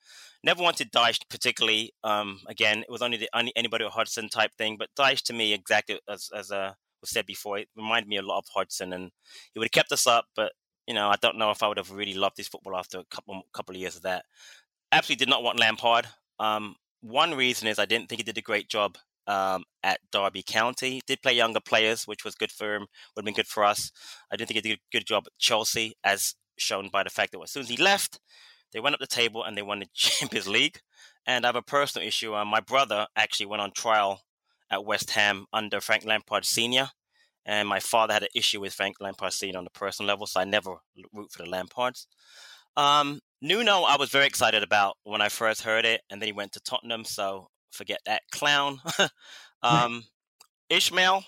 Never 0.45 0.62
wanted 0.62 0.92
Dyche 0.92 1.21
particularly. 1.29 1.92
Um, 2.05 2.40
again, 2.49 2.81
it 2.81 2.90
was 2.90 3.03
only 3.03 3.16
the 3.16 3.29
only 3.35 3.53
anybody 3.57 3.85
with 3.85 3.95
Hodgson 3.95 4.29
type 4.29 4.53
thing. 4.57 4.77
But 4.79 4.90
Dyche 4.97 5.23
to 5.25 5.33
me, 5.33 5.53
exactly 5.53 5.99
as 6.09 6.31
as 6.35 6.51
a 6.53 6.77
was 7.01 7.11
said 7.11 7.27
before, 7.27 7.59
it 7.59 7.69
reminded 7.77 8.09
me 8.09 8.16
a 8.16 8.23
lot 8.23 8.38
of 8.38 8.47
Hodgson, 8.55 8.92
and 8.92 9.11
he 9.53 9.59
would 9.59 9.66
have 9.66 9.73
kept 9.73 9.92
us 9.92 10.07
up. 10.07 10.27
But 10.37 10.53
you 10.87 10.94
know, 10.94 11.09
I 11.09 11.16
don't 11.20 11.38
know 11.38 11.51
if 11.51 11.62
I 11.62 11.68
would 11.68 11.79
have 11.79 11.90
really 11.90 12.14
loved 12.14 12.37
this 12.37 12.49
football 12.49 12.77
after 12.77 12.99
a 12.99 13.05
couple 13.05 13.42
couple 13.53 13.75
of 13.75 13.81
years 13.81 13.96
of 13.96 14.03
that. 14.03 14.25
Absolutely 14.92 15.25
did 15.25 15.31
not 15.31 15.42
want 15.42 15.59
Lampard. 15.59 16.07
Um, 16.38 16.77
one 17.01 17.35
reason 17.35 17.68
is 17.68 17.79
I 17.79 17.87
didn't 17.87 18.09
think 18.09 18.20
he 18.20 18.25
did 18.25 18.38
a 18.38 18.42
great 18.42 18.68
job 18.68 18.96
um, 19.27 19.64
at 19.83 20.01
Derby 20.12 20.42
County. 20.42 21.01
Did 21.07 21.22
play 21.22 21.33
younger 21.33 21.61
players, 21.61 22.05
which 22.05 22.25
was 22.25 22.35
good 22.35 22.53
for 22.53 22.75
him. 22.75 22.83
Would 23.14 23.22
have 23.22 23.25
been 23.25 23.35
good 23.35 23.46
for 23.46 23.64
us. 23.64 23.90
I 24.31 24.37
didn't 24.37 24.49
think 24.49 24.64
he 24.64 24.70
did 24.70 24.79
a 24.79 24.96
good 24.96 25.07
job 25.07 25.25
at 25.27 25.38
Chelsea, 25.38 25.94
as 26.05 26.35
shown 26.59 26.88
by 26.88 27.03
the 27.03 27.11
fact 27.11 27.33
that 27.33 27.40
as 27.42 27.51
soon 27.51 27.62
as 27.62 27.68
he 27.68 27.77
left, 27.77 28.20
they 28.72 28.81
went 28.81 28.94
up 28.94 29.01
the 29.01 29.07
table 29.07 29.44
and 29.44 29.57
they 29.57 29.62
won 29.62 29.81
the 29.81 29.87
Champions 29.94 30.49
League. 30.49 30.81
And 31.27 31.44
I 31.44 31.49
have 31.49 31.57
a 31.57 31.62
personal 31.62 32.07
issue. 32.07 32.35
Uh, 32.35 32.44
my 32.44 32.61
brother 32.61 33.07
actually 33.16 33.46
went 33.46 33.62
on 33.62 33.72
trial 33.72 34.22
at 34.70 34.85
West 34.85 35.11
Ham 35.11 35.46
under 35.53 35.81
Frank 35.81 36.05
Lampard 36.05 36.44
Senior, 36.44 36.90
and 37.47 37.69
my 37.69 37.79
father 37.79 38.13
had 38.13 38.25
an 38.25 38.29
issue 38.35 38.61
with 38.61 38.75
Frank 38.75 38.97
Lampard 39.01 39.33
Senior 39.33 39.59
on 39.59 39.65
the 39.65 39.71
personal 39.71 40.09
level, 40.09 40.27
so 40.27 40.41
I 40.41 40.45
never 40.45 40.75
root 41.13 41.31
for 41.31 41.43
the 41.43 41.49
Lampards. 41.49 42.07
Um, 42.77 43.21
Nuno, 43.41 43.83
I 43.83 43.97
was 43.97 44.11
very 44.11 44.27
excited 44.27 44.63
about 44.63 44.97
when 45.05 45.23
I 45.23 45.29
first 45.29 45.63
heard 45.63 45.85
it, 45.85 46.03
and 46.11 46.21
then 46.21 46.27
he 46.27 46.33
went 46.33 46.53
to 46.53 46.61
Tottenham, 46.61 47.05
so 47.05 47.49
forget 47.71 48.01
that 48.05 48.23
clown. 48.33 48.81
um, 49.63 50.05
Ismaël, 50.69 51.25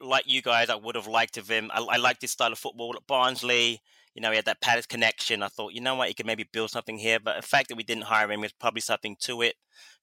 like 0.00 0.24
you 0.26 0.42
guys, 0.42 0.68
I 0.68 0.76
would 0.76 0.94
have 0.94 1.06
liked 1.06 1.38
of 1.38 1.48
him. 1.48 1.70
I, 1.72 1.80
I 1.80 1.96
liked 1.96 2.20
his 2.20 2.30
style 2.32 2.52
of 2.52 2.58
football 2.58 2.94
at 2.94 3.06
Barnsley. 3.06 3.80
You 4.14 4.20
know, 4.22 4.30
he 4.30 4.36
had 4.36 4.44
that 4.44 4.60
Palace 4.60 4.86
connection. 4.86 5.42
I 5.42 5.48
thought, 5.48 5.72
you 5.72 5.80
know 5.80 5.94
what, 5.94 6.08
he 6.08 6.14
could 6.14 6.26
maybe 6.26 6.44
build 6.52 6.70
something 6.70 6.98
here. 6.98 7.18
But 7.18 7.36
the 7.40 7.46
fact 7.46 7.68
that 7.68 7.76
we 7.76 7.84
didn't 7.84 8.04
hire 8.04 8.30
him 8.30 8.44
is 8.44 8.52
probably 8.52 8.80
something 8.80 9.16
to 9.20 9.40
it. 9.42 9.54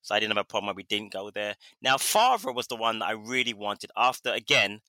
So 0.02 0.16
I 0.16 0.20
didn't 0.20 0.36
have 0.36 0.42
a 0.42 0.48
problem 0.48 0.68
why 0.68 0.74
we 0.74 0.84
didn't 0.84 1.12
go 1.12 1.30
there. 1.30 1.56
Now, 1.82 1.98
Favre 1.98 2.54
was 2.54 2.68
the 2.68 2.76
one 2.76 3.00
that 3.00 3.10
I 3.10 3.12
really 3.12 3.54
wanted 3.54 3.92
after, 3.98 4.32
again, 4.32 4.80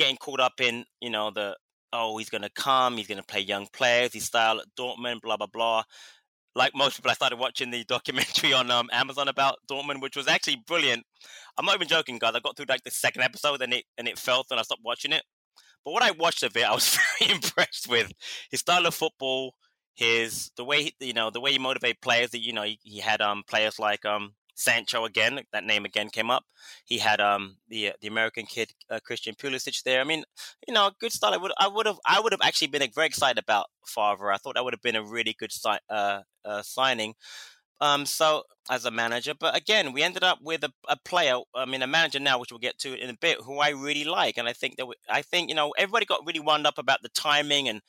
getting 0.00 0.16
caught 0.16 0.40
up 0.40 0.60
in, 0.60 0.84
you 1.02 1.10
know, 1.10 1.30
the, 1.30 1.54
oh, 1.92 2.16
he's 2.16 2.30
going 2.30 2.42
to 2.42 2.50
come, 2.50 2.96
he's 2.96 3.06
going 3.06 3.20
to 3.20 3.26
play 3.26 3.40
young 3.40 3.68
players, 3.70 4.14
his 4.14 4.24
style 4.24 4.58
at 4.58 4.64
Dortmund, 4.74 5.20
blah, 5.20 5.36
blah, 5.36 5.46
blah. 5.46 5.82
Like 6.54 6.74
most 6.74 6.96
people, 6.96 7.10
I 7.10 7.14
started 7.14 7.38
watching 7.38 7.70
the 7.70 7.84
documentary 7.88 8.54
on 8.54 8.70
um, 8.70 8.88
Amazon 8.92 9.28
about 9.28 9.58
Dortmund, 9.70 10.00
which 10.00 10.16
was 10.16 10.26
actually 10.26 10.56
brilliant. 10.66 11.04
I'm 11.58 11.66
not 11.66 11.74
even 11.74 11.86
joking, 11.86 12.18
guys. 12.18 12.32
I 12.34 12.40
got 12.40 12.56
through 12.56 12.66
like 12.68 12.82
the 12.82 12.90
second 12.90 13.22
episode 13.22 13.60
and 13.60 13.74
it 13.74 13.84
and 13.98 14.08
it 14.08 14.18
felt, 14.18 14.46
and 14.50 14.58
I 14.58 14.62
stopped 14.62 14.80
watching 14.82 15.12
it. 15.12 15.22
But 15.84 15.92
what 15.92 16.02
I 16.02 16.12
watched 16.12 16.42
of 16.42 16.56
it, 16.56 16.64
I 16.64 16.72
was 16.72 16.98
very 17.20 17.32
impressed 17.32 17.86
with 17.88 18.10
his 18.50 18.60
style 18.60 18.86
of 18.86 18.94
football, 18.94 19.54
his 19.94 20.50
the 20.56 20.64
way 20.64 20.84
he, 20.84 20.94
you 21.00 21.12
know 21.12 21.30
the 21.30 21.40
way 21.40 21.52
he 21.52 21.58
motivated 21.58 22.00
players. 22.00 22.30
That 22.30 22.40
you 22.40 22.54
know 22.54 22.62
he, 22.62 22.78
he 22.82 22.98
had 22.98 23.20
um 23.20 23.42
players 23.46 23.78
like 23.78 24.04
um 24.06 24.32
Sancho 24.60 25.04
again. 25.04 25.40
That 25.52 25.64
name 25.64 25.84
again 25.84 26.10
came 26.10 26.30
up. 26.30 26.44
He 26.84 26.98
had 26.98 27.20
um 27.20 27.56
the 27.68 27.88
uh, 27.88 27.92
the 28.00 28.08
American 28.08 28.46
kid 28.46 28.72
uh, 28.90 29.00
Christian 29.02 29.34
Pulisic 29.34 29.82
there. 29.82 30.00
I 30.00 30.04
mean, 30.04 30.24
you 30.66 30.74
know, 30.74 30.90
good 31.00 31.12
start. 31.12 31.34
I 31.34 31.38
would 31.38 31.52
I 31.58 31.68
would 31.68 31.86
have 31.86 31.98
I 32.06 32.20
would 32.20 32.32
have 32.32 32.42
actually 32.42 32.68
been 32.68 32.88
very 32.94 33.06
excited 33.06 33.38
about 33.38 33.66
Favre. 33.86 34.32
I 34.32 34.36
thought 34.36 34.54
that 34.54 34.64
would 34.64 34.74
have 34.74 34.82
been 34.82 34.96
a 34.96 35.02
really 35.04 35.34
good 35.38 35.52
si- 35.52 35.86
uh, 35.88 36.20
uh, 36.44 36.62
signing. 36.62 37.14
Um, 37.80 38.04
so 38.04 38.42
as 38.70 38.84
a 38.84 38.90
manager, 38.90 39.32
but 39.38 39.56
again, 39.56 39.92
we 39.94 40.02
ended 40.02 40.22
up 40.22 40.38
with 40.42 40.62
a, 40.64 40.72
a 40.86 40.96
player. 41.02 41.36
I 41.54 41.64
mean, 41.64 41.82
a 41.82 41.86
manager 41.86 42.20
now, 42.20 42.38
which 42.38 42.52
we'll 42.52 42.58
get 42.58 42.78
to 42.80 42.94
in 42.94 43.08
a 43.08 43.16
bit, 43.18 43.38
who 43.42 43.58
I 43.58 43.70
really 43.70 44.04
like, 44.04 44.36
and 44.36 44.46
I 44.46 44.52
think 44.52 44.76
that 44.76 44.86
we, 44.86 44.94
I 45.08 45.22
think 45.22 45.48
you 45.48 45.54
know 45.54 45.72
everybody 45.78 46.04
got 46.04 46.26
really 46.26 46.40
wound 46.40 46.66
up 46.66 46.76
about 46.76 47.00
the 47.02 47.08
timing 47.08 47.68
and 47.68 47.80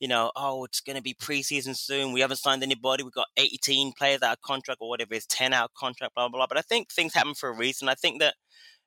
you 0.00 0.08
know, 0.08 0.30
oh, 0.36 0.64
it's 0.64 0.80
going 0.80 0.96
to 0.96 1.02
be 1.02 1.14
preseason 1.14 1.76
soon. 1.76 2.12
We 2.12 2.20
haven't 2.20 2.38
signed 2.38 2.62
anybody. 2.62 3.02
We've 3.02 3.12
got 3.12 3.28
18 3.36 3.92
players 3.96 4.22
out 4.22 4.34
of 4.34 4.42
contract 4.42 4.78
or 4.80 4.88
whatever 4.88 5.14
it 5.14 5.18
is, 5.18 5.26
10 5.26 5.52
out 5.52 5.66
of 5.66 5.74
contract, 5.74 6.14
blah, 6.14 6.28
blah, 6.28 6.38
blah. 6.38 6.46
But 6.48 6.58
I 6.58 6.62
think 6.62 6.90
things 6.92 7.14
happen 7.14 7.34
for 7.34 7.48
a 7.48 7.56
reason. 7.56 7.88
I 7.88 7.94
think 7.94 8.20
that, 8.20 8.34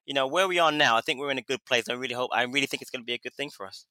you 0.06 0.14
know, 0.14 0.28
where 0.28 0.48
we 0.48 0.60
are 0.60 0.72
now, 0.72 0.98
I 0.98 1.02
think 1.02 1.20
we're 1.20 1.32
in 1.32 1.38
a 1.38 1.44
good 1.44 1.64
place. 1.66 1.86
I 1.90 1.94
really 1.94 2.14
hope, 2.14 2.32
I 2.34 2.44
really 2.44 2.68
think 2.68 2.82
it's 2.82 2.92
going 2.92 3.02
to 3.02 3.06
be 3.06 3.14
a 3.14 3.20
good 3.20 3.34
thing 3.34 3.50
for 3.50 3.66
us. 3.66 3.86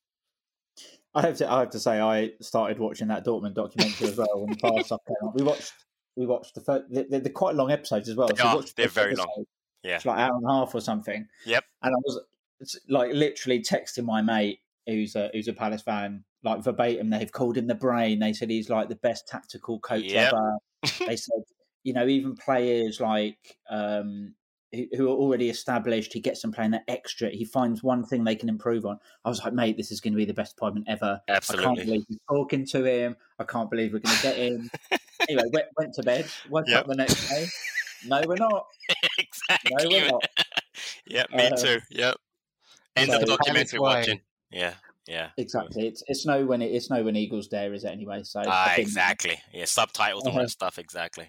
I 1.15 1.23
have 1.23 1.39
to. 1.39 1.51
I 1.51 1.61
have 1.61 1.71
to 1.71 1.81
say, 1.81 1.99
I 1.99 2.33
started 2.43 2.79
watching 2.79 3.09
that 3.09 3.25
Dortmund 3.25 3.55
documentary 3.55 4.09
as 4.09 4.17
well 4.19 4.29
when 4.35 4.51
the 4.51 4.57
Favre 4.63 4.85
stuff 4.85 5.01
came 5.09 5.27
up. 5.27 5.35
We 5.35 5.43
watched. 5.43 5.73
We 6.15 6.27
watched 6.27 6.55
the 6.55 6.61
first. 6.61 6.85
They're, 6.91 7.05
they're 7.09 7.33
quite 7.33 7.55
long 7.55 7.71
episodes 7.71 8.11
as 8.11 8.17
well. 8.17 8.29
They 8.29 8.37
so 8.37 8.47
are, 8.47 8.63
They're 8.77 8.89
very 8.89 9.15
long. 9.15 9.47
Yeah. 9.83 9.97
It's 9.97 10.05
like 10.05 10.19
an 10.19 10.25
hour 10.25 10.37
and 10.37 10.45
a 10.45 10.53
half 10.53 10.75
or 10.75 10.81
something. 10.83 11.27
Yep. 11.47 11.65
And 11.83 11.95
I 11.95 11.99
was 12.05 12.21
it's 12.61 12.77
like 12.89 13.13
literally 13.13 13.61
texting 13.61 14.05
my 14.05 14.23
mate 14.23 14.61
who's 14.87 15.15
a 15.17 15.31
who's 15.33 15.49
a 15.49 15.53
Palace 15.53 15.83
fan, 15.83 16.25
like 16.47 16.63
verbatim. 16.65 17.11
They've 17.11 17.31
called 17.31 17.59
him 17.59 17.67
the 17.67 17.75
brain. 17.75 18.21
They 18.21 18.33
said 18.33 18.49
he's 18.49 18.71
like 18.71 18.89
the 18.89 18.97
best 18.97 19.29
tactical 19.29 19.79
coach 19.81 20.05
Yep. 20.05 20.33
ever. 20.33 20.53
they 21.07 21.17
said, 21.17 21.43
you 21.83 21.93
know, 21.93 22.07
even 22.07 22.35
players 22.37 23.01
like 23.01 23.57
um, 23.69 24.35
who, 24.73 24.87
who 24.97 25.07
are 25.09 25.15
already 25.17 25.51
established, 25.51 26.13
he 26.13 26.21
gets 26.21 26.41
them 26.43 26.53
playing 26.53 26.71
that 26.71 26.85
extra. 26.89 27.29
He 27.31 27.45
finds 27.45 27.83
one 27.83 28.05
thing 28.05 28.25
they 28.25 28.35
can 28.37 28.49
improve 28.49 28.87
on. 28.87 28.99
I 29.25 29.29
was 29.29 29.43
like, 29.45 29.53
mate, 29.53 29.77
this 29.77 29.91
is 29.93 30.01
going 30.01 30.13
to 30.15 30.17
be 30.17 30.25
the 30.25 30.35
best 30.35 30.53
appointment 30.57 30.87
ever. 30.89 31.21
I 31.29 31.33
can't 31.33 31.37
Absolutely. 31.37 31.85
believe 31.85 32.05
we're 32.09 32.37
talking 32.39 32.67
to 32.67 32.85
him. 32.85 33.17
I 33.39 33.45
can't 33.45 33.71
believe 33.71 33.93
we're 33.93 33.99
going 34.01 34.17
to 34.17 34.23
get 34.23 34.37
him. 34.37 34.71
anyway, 35.29 35.45
went, 35.53 35.67
went 35.77 35.95
to 35.95 36.03
bed. 36.03 36.27
Woke 36.49 36.67
Yep. 36.69 36.81
up 36.81 36.87
the 36.87 36.95
next 36.95 37.29
day. 37.29 37.47
No, 38.07 38.23
we're 38.27 38.37
not. 38.37 38.67
exactly. 39.19 39.73
No, 39.79 39.89
we're 39.91 40.11
not. 40.11 40.25
yeah, 41.07 41.25
me 41.35 41.47
Uh, 41.47 41.57
too. 41.57 41.79
Yep. 41.91 42.17
End 42.97 43.11
so- 43.11 43.19
of 43.21 43.25
documentary 43.27 43.79
watching. 43.81 44.21
Yeah. 44.51 44.75
Yeah. 45.07 45.31
Exactly. 45.37 45.87
It's 45.87 46.03
it's 46.09 46.27
no 46.27 46.45
when 46.45 46.63
it, 46.63 46.73
it's 46.73 46.91
no 46.91 47.03
when 47.03 47.17
Eagles 47.17 47.49
dare, 47.49 47.73
is 47.73 47.85
it 47.85 47.89
anyway? 47.89 48.23
So 48.25 48.43
Ah, 48.47 48.73
think- 48.75 48.87
exactly. 48.89 49.41
Yeah, 49.53 49.65
subtitles 49.67 50.25
and 50.25 50.33
all 50.33 50.39
Uh-huh. 50.39 50.45
that 50.47 50.51
stuff. 50.51 50.79
Exactly. 50.79 51.29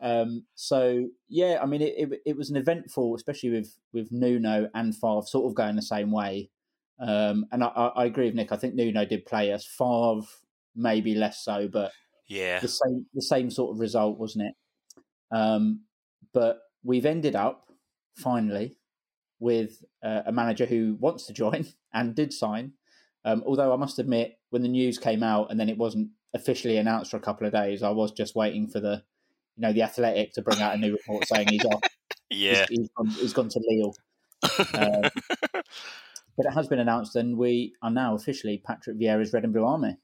Um, 0.00 0.46
so 0.54 1.08
yeah, 1.28 1.58
I 1.62 1.66
mean, 1.66 1.82
it, 1.82 1.94
it 1.98 2.20
it 2.26 2.36
was 2.36 2.50
an 2.50 2.56
eventful, 2.56 3.14
especially 3.16 3.50
with 3.50 3.76
with 3.92 4.10
Nuno 4.12 4.70
and 4.74 4.94
Favre 4.94 5.22
sort 5.26 5.46
of 5.50 5.54
going 5.54 5.76
the 5.76 5.82
same 5.82 6.10
way. 6.10 6.50
Um, 7.00 7.46
and 7.50 7.64
I, 7.64 7.68
I, 7.68 7.86
I 7.88 8.04
agree 8.04 8.26
with 8.26 8.34
Nick. 8.34 8.52
I 8.52 8.56
think 8.56 8.74
Nuno 8.74 9.04
did 9.04 9.26
play 9.26 9.52
us. 9.52 9.64
Favre 9.66 10.26
maybe 10.76 11.14
less 11.14 11.42
so, 11.44 11.66
but 11.68 11.92
Yeah. 12.28 12.60
the 12.60 12.68
same 12.68 13.06
the 13.12 13.22
same 13.22 13.50
sort 13.50 13.74
of 13.74 13.80
result, 13.80 14.18
wasn't 14.18 14.44
it? 14.48 14.54
Um, 15.32 15.82
but 16.32 16.60
we've 16.84 17.06
ended 17.06 17.34
up 17.36 17.66
finally 18.16 18.76
with 19.40 19.82
uh, 20.02 20.22
a 20.26 20.32
manager 20.32 20.66
who 20.66 20.96
wants 21.00 21.26
to 21.26 21.32
join 21.32 21.66
and 21.92 22.14
did 22.14 22.32
sign. 22.32 22.72
Um, 23.24 23.42
although 23.46 23.72
I 23.72 23.76
must 23.76 23.98
admit, 23.98 24.38
when 24.50 24.62
the 24.62 24.68
news 24.68 24.98
came 24.98 25.22
out 25.22 25.50
and 25.50 25.60
then 25.60 25.68
it 25.68 25.78
wasn't 25.78 26.10
officially 26.34 26.78
announced 26.78 27.10
for 27.10 27.16
a 27.16 27.20
couple 27.20 27.46
of 27.46 27.52
days, 27.52 27.82
I 27.82 27.90
was 27.90 28.12
just 28.12 28.34
waiting 28.34 28.68
for 28.68 28.80
the, 28.80 29.02
you 29.56 29.62
know, 29.62 29.72
the 29.72 29.82
Athletic 29.82 30.32
to 30.34 30.42
bring 30.42 30.60
out 30.60 30.74
a 30.74 30.78
new 30.78 30.92
report 30.92 31.26
saying 31.26 31.48
he's 31.48 31.64
off. 31.64 31.80
Yeah. 32.32 32.64
He's, 32.68 32.78
he's, 32.78 32.88
gone, 32.96 33.08
he's 33.08 33.32
gone 33.32 33.48
to 33.48 33.60
Lille. 33.68 33.94
Um, 34.74 35.10
but 35.52 36.46
it 36.46 36.54
has 36.54 36.68
been 36.68 36.78
announced, 36.78 37.16
and 37.16 37.36
we 37.36 37.74
are 37.82 37.90
now 37.90 38.14
officially 38.14 38.62
Patrick 38.64 38.98
Vieira's 38.98 39.32
Red 39.32 39.42
and 39.42 39.52
Blue 39.52 39.64
Army. 39.64 39.96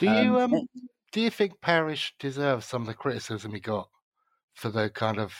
Do 0.00 0.06
you 0.06 0.40
Um, 0.40 0.54
um, 0.54 0.68
do 1.12 1.20
you 1.20 1.30
think 1.30 1.60
Parish 1.60 2.14
deserves 2.18 2.66
some 2.66 2.82
of 2.82 2.88
the 2.88 2.94
criticism 2.94 3.54
he 3.54 3.60
got 3.60 3.88
for 4.54 4.70
the 4.70 4.90
kind 4.90 5.18
of 5.18 5.34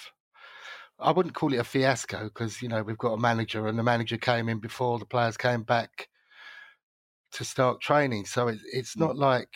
I 0.98 1.10
wouldn't 1.10 1.34
call 1.34 1.52
it 1.52 1.58
a 1.58 1.64
fiasco 1.64 2.24
because 2.24 2.62
you 2.62 2.68
know 2.68 2.82
we've 2.82 2.98
got 2.98 3.14
a 3.14 3.20
manager 3.20 3.66
and 3.66 3.78
the 3.78 3.82
manager 3.82 4.16
came 4.16 4.48
in 4.48 4.60
before 4.60 4.98
the 4.98 5.06
players 5.06 5.36
came 5.36 5.62
back 5.62 6.08
to 7.32 7.44
start 7.44 7.80
training, 7.80 8.26
so 8.26 8.48
it, 8.48 8.58
it's 8.72 8.96
not 8.96 9.16
like 9.16 9.48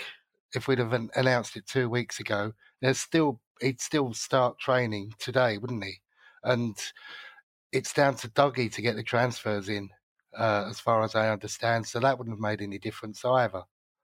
if 0.54 0.68
we'd 0.68 0.78
have 0.78 0.92
announced 1.14 1.56
it 1.56 1.66
two 1.66 1.88
weeks 1.88 2.20
ago, 2.20 2.52
there's 2.80 2.98
still 2.98 3.40
he'd 3.60 3.80
still 3.80 4.12
start 4.14 4.58
training 4.58 5.14
today, 5.18 5.58
wouldn't 5.58 5.84
he? 5.84 5.94
And 6.44 6.76
it's 7.72 7.92
down 7.92 8.14
to 8.16 8.28
Dougie 8.28 8.72
to 8.72 8.82
get 8.82 8.96
the 8.96 9.02
transfers 9.02 9.68
in, 9.68 9.90
uh, 10.38 10.66
as 10.68 10.78
far 10.78 11.02
as 11.02 11.14
I 11.14 11.30
understand. 11.30 11.86
So 11.86 11.98
that 12.00 12.18
wouldn't 12.18 12.36
have 12.36 12.40
made 12.40 12.62
any 12.62 12.78
difference 12.78 13.24
either. 13.24 13.62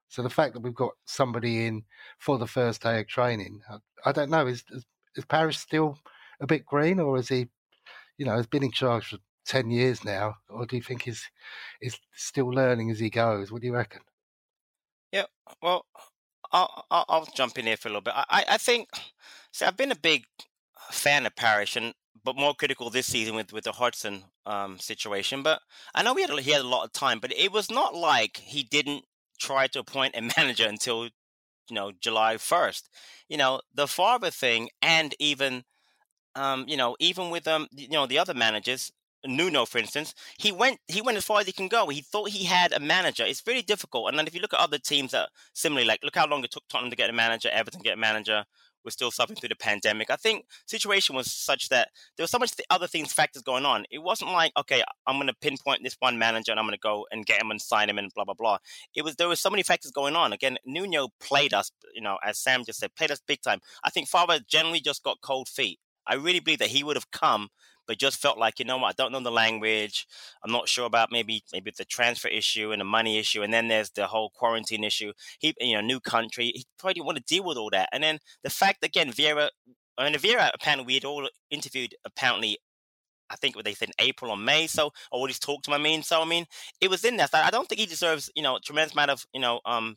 So 0.09 0.23
the 0.23 0.31
fact 0.31 0.55
that 0.55 0.61
we've 0.61 0.75
got 0.75 0.93
somebody 1.07 1.67
in 1.67 1.85
for 2.19 2.39
the 2.39 2.47
first 2.47 2.83
day 2.83 3.01
of 3.01 3.09
training, 3.09 3.61
I, 3.71 3.77
I 4.05 4.13
don't 4.13 4.31
know. 4.31 4.47
Is, 4.47 4.65
is 4.71 4.85
is 5.17 5.25
Parish 5.25 5.59
still 5.59 5.99
a 6.41 6.47
bit 6.47 6.67
green, 6.67 7.01
or 7.01 7.19
is 7.19 7.29
he, 7.29 7.49
you 8.19 8.27
know, 8.27 8.37
has 8.37 8.47
been 8.47 8.65
in 8.65 8.73
charge 8.73 9.07
for 9.07 9.19
ten 9.45 9.71
years 9.71 10.05
now, 10.05 10.35
or 10.49 10.67
do 10.67 10.77
you 10.77 10.83
think 10.83 11.03
he's 11.03 11.29
is 11.81 11.99
still 12.15 12.49
learning 12.49 12.91
as 12.91 12.99
he 12.99 13.11
goes? 13.11 13.51
What 13.53 13.61
do 13.63 13.67
you 13.67 13.75
reckon? 13.75 14.03
Yeah, 15.13 15.27
well, 15.63 15.85
I'll, 16.53 16.85
I'll, 16.91 17.27
jump 17.35 17.59
in 17.59 17.67
here 17.67 17.77
for 17.77 17.89
a 17.89 17.91
little 17.91 18.03
bit. 18.03 18.15
I, 18.17 18.45
I- 18.49 18.59
think, 18.59 18.89
see, 19.53 19.65
I've 19.65 19.77
been 19.77 19.93
a 19.93 19.97
big 19.97 20.25
fan 20.91 21.27
of 21.27 21.37
Parish, 21.37 21.77
and 21.77 21.95
but 22.25 22.37
more 22.37 22.55
critical 22.55 22.89
this 22.91 23.07
season 23.07 23.35
with, 23.35 23.53
with 23.53 23.65
the 23.65 23.73
Hodgson 23.73 24.25
um, 24.47 24.79
situation. 24.79 25.43
But 25.43 25.61
I 25.95 26.03
know 26.03 26.15
he 26.15 26.23
had 26.23 26.31
a- 26.31 26.43
he 26.43 26.51
had 26.53 26.61
a 26.63 26.69
lot 26.69 26.85
of 26.85 26.93
time, 26.93 27.21
but 27.21 27.33
it 27.37 27.53
was 27.53 27.71
not 27.71 27.95
like 27.95 28.39
he 28.39 28.63
didn't 28.63 29.05
try 29.39 29.67
to 29.69 29.81
appoint 29.81 30.17
a 30.17 30.23
manager 30.37 30.67
until 30.67 31.05
you 31.05 31.11
know 31.71 31.93
July 32.01 32.37
first. 32.39 32.89
You 33.29 33.37
know 33.39 33.61
the 33.75 33.89
Favre 33.89 34.31
thing, 34.31 34.71
and 34.83 35.15
even 35.19 35.65
um, 36.35 36.65
you 36.69 36.77
know 36.77 36.97
even 37.01 37.31
with 37.31 37.49
um 37.49 37.69
you 37.73 37.89
know 37.89 38.07
the 38.07 38.19
other 38.19 38.35
managers. 38.35 38.93
Nuno, 39.27 39.65
for 39.65 39.79
instance, 39.79 40.15
he 40.39 40.53
went 40.53 40.79
he 40.89 41.01
went 41.01 41.19
as 41.19 41.25
far 41.25 41.41
as 41.41 41.47
he 41.47 41.53
can 41.53 41.69
go. 41.69 41.89
He 41.89 42.01
thought 42.01 42.31
he 42.31 42.45
had 42.45 42.73
a 42.73 42.81
manager. 42.81 43.25
It's 43.25 43.41
very 43.41 43.63
difficult. 43.63 44.09
And 44.09 44.19
then 44.19 44.27
if 44.27 44.35
you 44.35 44.41
look 44.41 44.55
at 44.55 44.61
other 44.61 44.79
teams 44.79 45.13
that 45.13 45.31
similarly, 45.53 45.87
like 45.87 46.01
look 46.03 46.17
how 46.17 46.27
long 46.27 46.45
it 46.45 46.51
took 46.51 46.67
Tottenham 46.69 46.91
to 46.91 46.97
get 46.97 47.11
a 47.11 47.13
manager, 47.13 47.49
Everton 47.53 47.81
to 47.81 47.85
get 47.85 47.95
a 47.95 48.01
manager. 48.01 48.45
We're 48.85 48.91
still 48.91 49.13
suffering 49.13 49.37
through 49.37 49.51
the 49.51 49.55
pandemic. 49.55 50.11
I 50.11 50.17
think 50.17 50.45
situation 50.67 51.15
was 51.15 51.31
such 51.31 51.69
that 51.69 51.91
there 52.17 52.25
was 52.25 52.33
so 52.33 52.39
much 52.41 52.57
th- 52.57 52.67
other 52.69 52.89
things, 52.89 53.13
factors 53.13 53.43
going 53.43 53.65
on. 53.65 53.85
It 53.93 53.99
wasn't 53.99 54.33
like 54.33 54.53
okay, 54.59 54.83
I'm 55.07 55.17
going 55.17 55.29
to 55.29 55.35
pinpoint 55.35 55.85
this 55.85 55.97
one 56.01 56.19
manager 56.19 56.51
and 56.51 56.59
I'm 56.59 56.67
going 56.67 56.77
to 56.77 56.81
go 56.81 57.07
and 57.13 57.25
get 57.25 57.41
him 57.41 57.53
and 57.53 57.63
sign 57.63 57.89
him 57.89 57.99
and 57.99 58.11
blah 58.13 58.25
blah 58.25 58.35
blah. 58.35 58.59
It 58.97 59.03
was 59.03 59.15
there 59.17 59.29
was 59.29 59.41
so 59.41 59.51
many 59.51 59.63
factors 59.63 59.93
going 59.93 60.17
on. 60.17 60.33
Again, 60.33 60.59
Nuno 60.67 61.09
played 61.21 61.55
us, 61.55 61.71
you 61.95 62.03
know, 62.03 62.19
as 62.25 62.39
Sam 62.39 62.65
just 62.65 62.81
said, 62.81 62.95
played 62.97 63.13
us 63.13 63.21
big 63.25 63.41
time. 63.41 63.61
I 63.85 63.91
think 63.91 64.09
Favre 64.09 64.41
generally 64.49 64.81
just 64.81 65.05
got 65.05 65.21
cold 65.21 65.49
feet. 65.49 65.79
I 66.07 66.15
really 66.15 66.41
believe 66.41 66.59
that 66.59 66.71
he 66.71 66.83
would 66.83 66.97
have 66.97 67.11
come 67.11 67.51
but 67.87 67.99
just 67.99 68.21
felt 68.21 68.39
like 68.39 68.59
you 68.59 68.65
know 68.65 68.79
what 68.79 68.89
I 68.89 68.93
don't 68.97 69.13
know 69.13 69.21
the 69.21 69.31
language. 69.31 70.07
I'm 70.45 70.53
not 70.53 70.69
sure 70.69 70.87
about 70.87 71.13
maybe 71.13 71.43
maybe 71.53 71.73
the 71.77 71.85
transfer 71.85 72.29
issue 72.29 72.73
and 72.73 72.81
the 72.81 72.85
money 72.85 73.19
issue, 73.19 73.43
and 73.43 73.53
then 73.53 73.69
there's 73.69 73.91
the 73.91 74.07
whole 74.07 74.31
quarantine 74.31 74.85
issue. 74.85 75.13
He 75.39 75.55
you 75.61 75.75
know 75.75 75.81
new 75.81 76.01
country. 76.01 76.53
He 76.55 76.65
probably 76.79 76.95
didn't 76.95 77.07
want 77.07 77.19
to 77.19 77.25
deal 77.25 77.45
with 77.45 77.57
all 77.59 77.71
that. 77.71 77.89
And 77.93 78.03
then 78.03 78.19
the 78.43 78.51
fact 78.51 78.85
again, 78.85 79.11
Vieira. 79.13 79.51
I 79.99 80.05
mean, 80.05 80.19
Vieira 80.19 80.51
apparently 80.55 80.87
we 80.87 80.95
had 80.95 81.05
all 81.05 81.29
interviewed 81.51 81.95
apparently. 82.05 82.59
I 83.31 83.37
think 83.37 83.57
what 83.57 83.65
they 83.65 83.73
said 83.73 83.89
in 83.89 83.95
April 84.07 84.31
or 84.31 84.37
May, 84.37 84.67
so 84.67 84.91
or 85.11 85.21
what 85.21 85.31
he's 85.31 85.39
talked 85.39 85.65
to. 85.65 85.73
I 85.73 85.79
mean, 85.79 86.03
so 86.03 86.21
I 86.21 86.27
mean, 86.27 86.45
it 86.83 86.91
was 86.91 87.03
in 87.03 87.17
there. 87.17 87.29
So 87.29 87.39
I 87.39 87.51
don't 87.51 87.67
think 87.67 87.81
he 87.81 87.87
deserves, 87.87 88.31
you 88.37 88.43
know, 88.43 88.59
tremendous 88.63 88.93
amount 88.93 89.11
of, 89.11 89.25
you 89.33 89.41
know, 89.41 89.61
um, 89.65 89.97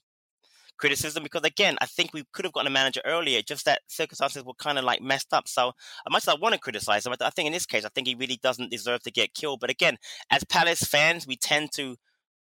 criticism 0.77 1.23
because 1.23 1.43
again, 1.43 1.77
I 1.81 1.85
think 1.85 2.13
we 2.13 2.23
could 2.33 2.45
have 2.45 2.53
gotten 2.53 2.67
a 2.67 2.71
manager 2.71 3.01
earlier. 3.05 3.41
Just 3.41 3.65
that 3.65 3.81
circumstances 3.87 4.43
were 4.43 4.53
kind 4.53 4.77
of 4.77 4.83
like 4.83 5.01
messed 5.01 5.33
up. 5.33 5.47
So 5.47 5.69
as 5.69 6.11
much 6.11 6.23
as 6.23 6.29
I 6.29 6.35
want 6.35 6.53
to 6.53 6.59
criticize 6.59 7.05
him, 7.05 7.13
I 7.19 7.29
think 7.29 7.47
in 7.47 7.53
this 7.53 7.65
case, 7.65 7.85
I 7.85 7.89
think 7.89 8.07
he 8.07 8.15
really 8.15 8.39
doesn't 8.41 8.71
deserve 8.71 9.03
to 9.03 9.11
get 9.11 9.33
killed. 9.33 9.59
But 9.59 9.69
again, 9.69 9.97
as 10.29 10.43
Palace 10.43 10.83
fans, 10.83 11.27
we 11.27 11.35
tend 11.35 11.71
to 11.73 11.97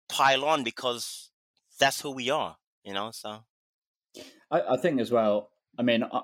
pile 0.09 0.45
on 0.45 0.63
because 0.63 1.29
that's 1.79 2.01
who 2.01 2.11
we 2.11 2.29
are, 2.29 2.57
you 2.83 2.93
know. 2.93 3.11
So 3.11 3.39
I, 4.51 4.61
I 4.61 4.77
think 4.77 4.99
as 4.99 5.11
well. 5.11 5.49
I 5.77 5.83
mean, 5.83 6.03
I, 6.03 6.21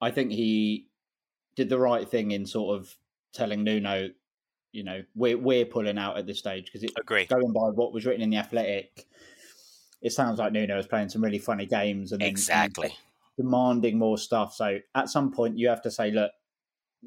I 0.00 0.10
think 0.10 0.32
he 0.32 0.88
did 1.56 1.68
the 1.68 1.78
right 1.78 2.08
thing 2.08 2.32
in 2.32 2.46
sort 2.46 2.78
of 2.78 2.94
telling 3.32 3.64
Nuno, 3.64 4.10
you 4.72 4.84
know, 4.84 5.02
we're 5.14 5.38
we're 5.38 5.64
pulling 5.64 5.98
out 5.98 6.18
at 6.18 6.26
this 6.26 6.38
stage 6.38 6.70
because 6.72 6.90
agree. 6.98 7.26
going 7.26 7.52
by 7.52 7.68
what 7.68 7.92
was 7.92 8.06
written 8.06 8.22
in 8.22 8.30
the 8.30 8.38
Athletic, 8.38 9.06
it 10.04 10.12
sounds 10.12 10.38
like 10.38 10.52
Nuno 10.52 10.78
is 10.78 10.86
playing 10.86 11.08
some 11.08 11.24
really 11.24 11.38
funny 11.38 11.64
games 11.66 12.12
and 12.12 12.22
Exactly. 12.22 12.94
demanding 13.38 13.98
more 13.98 14.18
stuff. 14.18 14.54
So 14.54 14.78
at 14.94 15.08
some 15.08 15.32
point, 15.32 15.58
you 15.58 15.66
have 15.68 15.82
to 15.82 15.90
say, 15.90 16.10
look, 16.10 16.30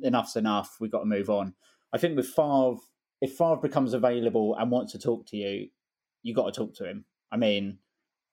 enough's 0.04 0.36
enough. 0.36 0.78
We've 0.82 0.92
got 0.92 1.02
to 1.02 1.06
move 1.06 1.30
on. 1.30 1.54
I 1.94 2.00
think 2.00 2.18
with 2.18 2.28
Favre, 2.28 2.78
if 3.22 3.38
Favre 3.38 3.58
becomes 3.62 3.94
available 3.94 4.56
and 4.56 4.72
wants 4.72 4.92
to 4.94 5.00
talk 5.00 5.28
to 5.28 5.38
you, 5.38 5.70
you 6.24 6.34
got 6.34 6.52
to 6.52 6.60
talk 6.60 6.74
to 6.78 6.90
him. 6.90 7.06
I 7.32 7.38
mean, 7.38 7.78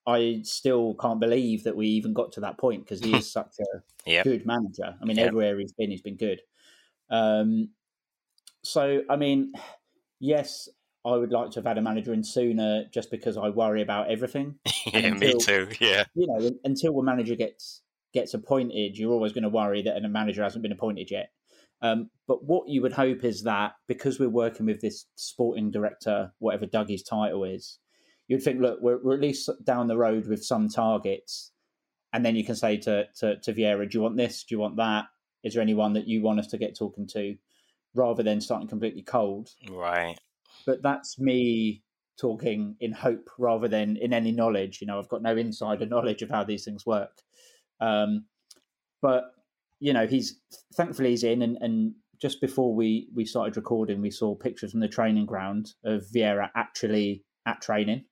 I 0.06 0.40
still 0.44 0.94
can't 0.94 1.20
believe 1.20 1.64
that 1.64 1.76
we 1.76 1.86
even 1.88 2.14
got 2.14 2.32
to 2.32 2.40
that 2.40 2.58
point 2.58 2.84
because 2.84 3.00
he 3.00 3.16
is 3.16 3.30
such 3.32 3.56
a 3.60 3.82
Yep. 4.06 4.24
good 4.24 4.46
manager. 4.46 4.96
I 5.00 5.04
mean, 5.04 5.18
Yep. 5.18 5.26
everywhere 5.28 5.58
he's 5.58 5.72
been, 5.72 5.90
he's 5.90 6.02
been 6.02 6.16
good. 6.16 6.40
Um, 7.10 7.68
so, 8.62 9.02
I 9.10 9.16
mean, 9.16 9.52
yes, 10.20 10.70
I 11.06 11.16
would 11.16 11.32
like 11.32 11.50
to 11.50 11.56
have 11.56 11.66
had 11.66 11.78
a 11.78 11.82
manager 11.82 12.12
in 12.12 12.24
sooner 12.24 12.84
just 12.92 13.10
because 13.10 13.36
I 13.36 13.50
worry 13.50 13.82
about 13.82 14.10
everything. 14.10 14.56
yeah, 14.86 15.10
me 15.10 15.32
until- 15.32 15.38
too. 15.38 15.68
Yeah. 15.80 16.04
You 16.14 16.26
know, 16.26 16.50
until 16.64 16.98
a 16.98 17.02
manager 17.02 17.34
gets 17.34 17.82
gets 18.12 18.32
appointed, 18.32 18.96
you're 18.96 19.12
always 19.12 19.32
going 19.32 19.42
to 19.42 19.48
worry 19.48 19.82
that 19.82 20.02
a 20.02 20.08
manager 20.08 20.42
hasn't 20.42 20.62
been 20.62 20.72
appointed 20.72 21.10
yet. 21.10 21.30
Um, 21.82 22.08
but 22.26 22.44
what 22.44 22.68
you 22.68 22.80
would 22.80 22.92
hope 22.92 23.24
is 23.24 23.42
that 23.42 23.72
because 23.88 24.18
we're 24.18 24.28
working 24.30 24.64
with 24.64 24.80
this 24.80 25.06
sporting 25.16 25.70
director, 25.70 26.32
whatever 26.38 26.64
Dougie's 26.64 27.02
title 27.02 27.44
is, 27.44 27.78
you'd 28.28 28.42
think, 28.42 28.60
look, 28.60 28.78
we're, 28.80 29.02
we're 29.02 29.14
at 29.14 29.20
least 29.20 29.50
down 29.64 29.88
the 29.88 29.98
road 29.98 30.26
with 30.26 30.42
some 30.42 30.68
targets, 30.68 31.52
and 32.12 32.24
then 32.24 32.36
you 32.36 32.44
can 32.44 32.54
say 32.54 32.78
to, 32.78 33.04
to 33.18 33.38
to 33.40 33.52
Vieira, 33.52 33.90
do 33.90 33.98
you 33.98 34.02
want 34.02 34.16
this? 34.16 34.44
Do 34.44 34.54
you 34.54 34.60
want 34.60 34.76
that? 34.76 35.06
Is 35.42 35.52
there 35.52 35.62
anyone 35.62 35.92
that 35.92 36.08
you 36.08 36.22
want 36.22 36.38
us 36.38 36.46
to 36.48 36.58
get 36.58 36.78
talking 36.78 37.06
to, 37.08 37.36
rather 37.94 38.22
than 38.22 38.40
starting 38.40 38.68
completely 38.68 39.02
cold? 39.02 39.50
Right. 39.68 40.16
But 40.66 40.82
that's 40.82 41.18
me 41.18 41.82
talking 42.20 42.76
in 42.80 42.92
hope 42.92 43.28
rather 43.38 43.68
than 43.68 43.96
in 43.96 44.12
any 44.12 44.32
knowledge. 44.32 44.80
You 44.80 44.86
know, 44.86 44.98
I've 44.98 45.08
got 45.08 45.22
no 45.22 45.36
insider 45.36 45.86
knowledge 45.86 46.22
of 46.22 46.30
how 46.30 46.44
these 46.44 46.64
things 46.64 46.86
work. 46.86 47.22
Um, 47.80 48.26
but 49.02 49.24
you 49.80 49.92
know, 49.92 50.06
he's 50.06 50.40
thankfully 50.74 51.10
he's 51.10 51.24
in, 51.24 51.42
and, 51.42 51.58
and 51.60 51.94
just 52.20 52.40
before 52.40 52.74
we 52.74 53.08
we 53.14 53.24
started 53.24 53.56
recording, 53.56 54.00
we 54.00 54.10
saw 54.10 54.34
pictures 54.34 54.70
from 54.70 54.80
the 54.80 54.88
training 54.88 55.26
ground 55.26 55.74
of 55.84 56.04
Vieira 56.14 56.50
actually 56.56 57.24
at 57.46 57.60
training. 57.60 58.04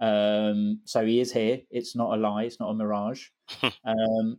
Um, 0.00 0.80
so 0.84 1.04
he 1.06 1.20
is 1.20 1.32
here. 1.32 1.60
It's 1.70 1.96
not 1.96 2.12
a 2.12 2.20
lie. 2.20 2.44
It's 2.44 2.60
not 2.60 2.70
a 2.70 2.74
mirage. 2.74 3.28
um, 3.62 4.36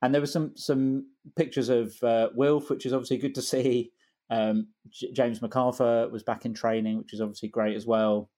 and 0.00 0.14
there 0.14 0.20
were 0.20 0.26
some 0.26 0.52
some 0.56 1.06
pictures 1.36 1.68
of 1.68 1.94
uh, 2.02 2.28
Wilf, 2.34 2.70
which 2.70 2.86
is 2.86 2.92
obviously 2.92 3.18
good 3.18 3.34
to 3.34 3.42
see. 3.42 3.91
Um, 4.32 4.68
J- 4.88 5.12
James 5.12 5.40
McArthur 5.40 6.10
was 6.10 6.22
back 6.22 6.46
in 6.46 6.54
training, 6.54 6.96
which 6.96 7.12
is 7.12 7.20
obviously 7.20 7.50
great 7.50 7.76
as 7.76 7.84
well. 7.86 8.30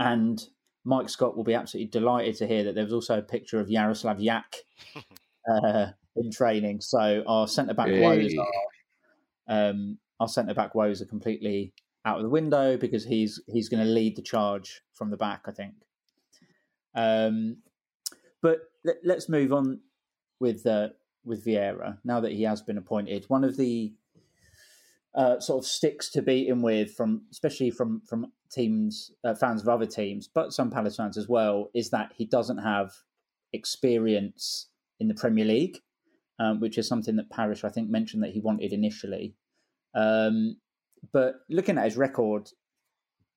And 0.00 0.42
Mike 0.84 1.08
Scott 1.08 1.36
will 1.36 1.44
be 1.44 1.54
absolutely 1.54 1.90
delighted 1.90 2.34
to 2.36 2.46
hear 2.46 2.64
that 2.64 2.74
there 2.74 2.82
was 2.82 2.92
also 2.92 3.18
a 3.18 3.22
picture 3.22 3.60
of 3.60 3.68
Jarosław 3.68 4.18
Jach 4.20 5.04
uh, 5.48 5.92
in 6.16 6.30
training. 6.32 6.80
So 6.80 7.22
our 7.28 7.46
centre 7.46 7.74
back 7.74 7.88
Hey. 7.88 8.00
woes 8.00 8.34
are 8.36 9.68
um, 9.70 9.98
our 10.18 10.28
centre 10.28 10.54
back 10.54 10.74
woes 10.74 11.00
are 11.02 11.06
completely 11.06 11.72
out 12.04 12.16
of 12.16 12.24
the 12.24 12.28
window 12.28 12.76
because 12.76 13.04
he's 13.04 13.40
he's 13.46 13.68
going 13.68 13.84
to 13.84 13.88
lead 13.88 14.16
the 14.16 14.22
charge 14.22 14.82
from 14.92 15.10
the 15.10 15.16
back. 15.16 15.42
I 15.46 15.52
think. 15.52 15.74
Um, 16.94 17.58
but 18.40 18.58
let, 18.84 18.96
let's 19.04 19.28
move 19.28 19.52
on 19.52 19.80
with 20.40 20.66
uh, 20.66 20.88
with 21.24 21.44
Vieira 21.44 21.98
now 22.04 22.18
that 22.20 22.32
he 22.32 22.42
has 22.42 22.60
been 22.60 22.78
appointed. 22.78 23.24
One 23.28 23.44
of 23.44 23.56
the 23.56 23.92
uh, 25.14 25.38
sort 25.40 25.62
of 25.62 25.68
sticks 25.68 26.10
to 26.10 26.22
beat 26.22 26.48
him 26.48 26.62
with 26.62 26.94
from 26.94 27.22
especially 27.30 27.70
from 27.70 28.00
from 28.08 28.32
teams 28.50 29.10
uh, 29.24 29.34
fans 29.34 29.62
of 29.62 29.68
other 29.68 29.86
teams, 29.86 30.28
but 30.32 30.52
some 30.52 30.70
Palace 30.70 30.96
fans 30.96 31.16
as 31.16 31.28
well, 31.28 31.70
is 31.74 31.90
that 31.90 32.12
he 32.16 32.24
doesn't 32.24 32.58
have 32.58 32.92
experience 33.52 34.68
in 35.00 35.08
the 35.08 35.14
Premier 35.14 35.44
League, 35.44 35.78
um, 36.38 36.60
which 36.60 36.78
is 36.78 36.88
something 36.88 37.16
that 37.16 37.30
Parish 37.30 37.64
I 37.64 37.68
think 37.68 37.90
mentioned 37.90 38.22
that 38.22 38.32
he 38.32 38.40
wanted 38.40 38.72
initially. 38.72 39.34
Um, 39.94 40.56
but 41.12 41.34
looking 41.50 41.76
at 41.76 41.84
his 41.84 41.96
record, 41.96 42.48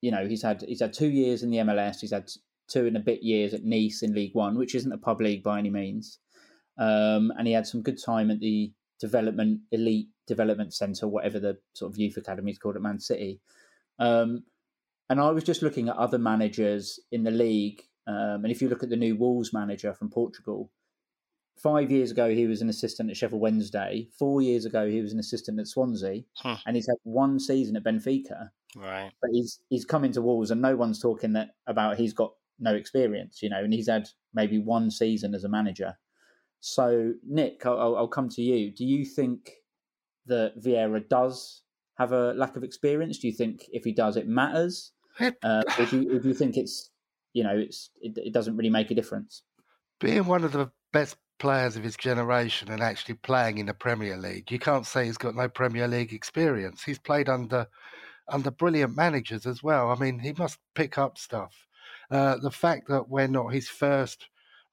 you 0.01 0.11
know 0.11 0.27
he's 0.27 0.43
had 0.43 0.61
he's 0.61 0.81
had 0.81 0.93
two 0.93 1.09
years 1.09 1.43
in 1.43 1.51
the 1.51 1.57
MLS, 1.57 1.99
he's 1.99 2.13
had 2.13 2.29
two 2.67 2.87
and 2.87 2.97
a 2.97 3.01
bit 3.01 3.21
years 3.21 3.53
at 3.53 3.63
Nice 3.63 4.01
in 4.01 4.13
Ligue 4.13 4.33
One, 4.33 4.57
which 4.57 4.75
isn't 4.75 4.91
a 4.91 4.97
pub 4.97 5.21
league 5.21 5.43
by 5.43 5.59
any 5.59 5.69
means. 5.69 6.19
Um, 6.77 7.31
and 7.37 7.47
he 7.47 7.53
had 7.53 7.67
some 7.67 7.81
good 7.81 8.01
time 8.03 8.31
at 8.31 8.39
the 8.39 8.73
development 8.99 9.61
elite 9.71 10.09
development 10.27 10.73
centre, 10.73 11.07
whatever 11.07 11.39
the 11.39 11.57
sort 11.73 11.91
of 11.91 11.97
youth 11.97 12.17
academy 12.17 12.51
is 12.51 12.57
called 12.57 12.75
at 12.75 12.81
Man 12.81 12.99
City. 12.99 13.39
Um, 13.99 14.43
and 15.09 15.19
I 15.19 15.29
was 15.31 15.43
just 15.43 15.61
looking 15.61 15.89
at 15.89 15.95
other 15.97 16.17
managers 16.17 16.99
in 17.11 17.23
the 17.23 17.31
league, 17.31 17.83
um, 18.07 18.43
and 18.43 18.51
if 18.51 18.61
you 18.61 18.69
look 18.69 18.83
at 18.83 18.89
the 18.89 18.95
new 18.95 19.15
Wolves 19.15 19.53
manager 19.53 19.93
from 19.93 20.09
Portugal, 20.09 20.71
five 21.57 21.89
years 21.91 22.11
ago 22.11 22.29
he 22.29 22.47
was 22.47 22.61
an 22.61 22.69
assistant 22.69 23.09
at 23.09 23.17
Sheffield 23.17 23.41
Wednesday. 23.41 24.07
Four 24.17 24.41
years 24.41 24.65
ago 24.65 24.89
he 24.89 25.01
was 25.01 25.13
an 25.13 25.19
assistant 25.19 25.59
at 25.59 25.67
Swansea, 25.67 26.23
Huh. 26.35 26.57
and 26.65 26.75
he's 26.75 26.87
had 26.87 26.97
one 27.03 27.39
season 27.39 27.75
at 27.75 27.83
Benfica. 27.83 28.49
Right. 28.75 29.11
But 29.21 29.29
he's 29.31 29.59
he's 29.69 29.85
come 29.85 30.03
into 30.03 30.21
Wolves, 30.21 30.51
and 30.51 30.61
no 30.61 30.75
one's 30.75 30.99
talking 31.01 31.33
that 31.33 31.51
about 31.67 31.97
he's 31.97 32.13
got 32.13 32.33
no 32.59 32.73
experience, 32.73 33.41
you 33.41 33.49
know, 33.49 33.63
and 33.63 33.73
he's 33.73 33.87
had 33.89 34.09
maybe 34.33 34.57
one 34.59 34.89
season 34.91 35.33
as 35.35 35.43
a 35.43 35.49
manager. 35.49 35.97
So, 36.61 37.13
Nick, 37.27 37.65
I'll, 37.65 37.79
I'll- 37.79 37.95
I'll 37.97 38.07
come 38.07 38.27
to 38.29 38.41
you. 38.41 38.71
Do 38.71 38.85
you 38.85 39.05
think 39.05 39.51
that 40.27 40.59
Vieira 40.61 41.07
does 41.07 41.61
have 41.97 42.11
a 42.11 42.33
lack 42.33 42.55
of 42.55 42.63
experience? 42.63 43.19
Do 43.19 43.27
you 43.27 43.33
think 43.33 43.65
if 43.71 43.83
he 43.83 43.93
does, 43.93 44.17
it 44.17 44.27
matters? 44.27 44.91
Uh, 45.19 45.63
or, 45.79 45.85
do 45.85 46.01
you, 46.01 46.15
or 46.15 46.19
do 46.19 46.27
you 46.27 46.33
think 46.33 46.57
it's, 46.57 46.91
you 47.33 47.43
know, 47.43 47.57
it's 47.57 47.89
it, 48.01 48.17
it 48.17 48.33
doesn't 48.33 48.57
really 48.57 48.69
make 48.69 48.91
a 48.91 48.95
difference? 48.95 49.43
being 49.99 50.25
one 50.25 50.43
of 50.43 50.51
the 50.51 50.71
best 50.91 51.17
players 51.39 51.75
of 51.75 51.83
his 51.83 51.95
generation 51.95 52.71
and 52.71 52.81
actually 52.81 53.15
playing 53.15 53.57
in 53.57 53.65
the 53.65 53.73
Premier 53.73 54.17
League, 54.17 54.51
you 54.51 54.59
can't 54.59 54.85
say 54.85 55.05
he's 55.05 55.17
got 55.17 55.35
no 55.35 55.49
Premier 55.49 55.87
League 55.87 56.13
experience. 56.13 56.83
He's 56.83 56.99
played 56.99 57.29
under 57.29 57.67
under 58.27 58.49
brilliant 58.49 58.95
managers 58.95 59.45
as 59.45 59.61
well. 59.61 59.91
I 59.91 59.95
mean, 59.95 60.19
he 60.19 60.33
must 60.33 60.57
pick 60.73 60.97
up 60.97 61.17
stuff. 61.17 61.67
Uh, 62.09 62.37
the 62.37 62.51
fact 62.51 62.87
that 62.87 63.07
we're 63.07 63.27
not 63.27 63.53
his 63.53 63.69
first 63.69 64.29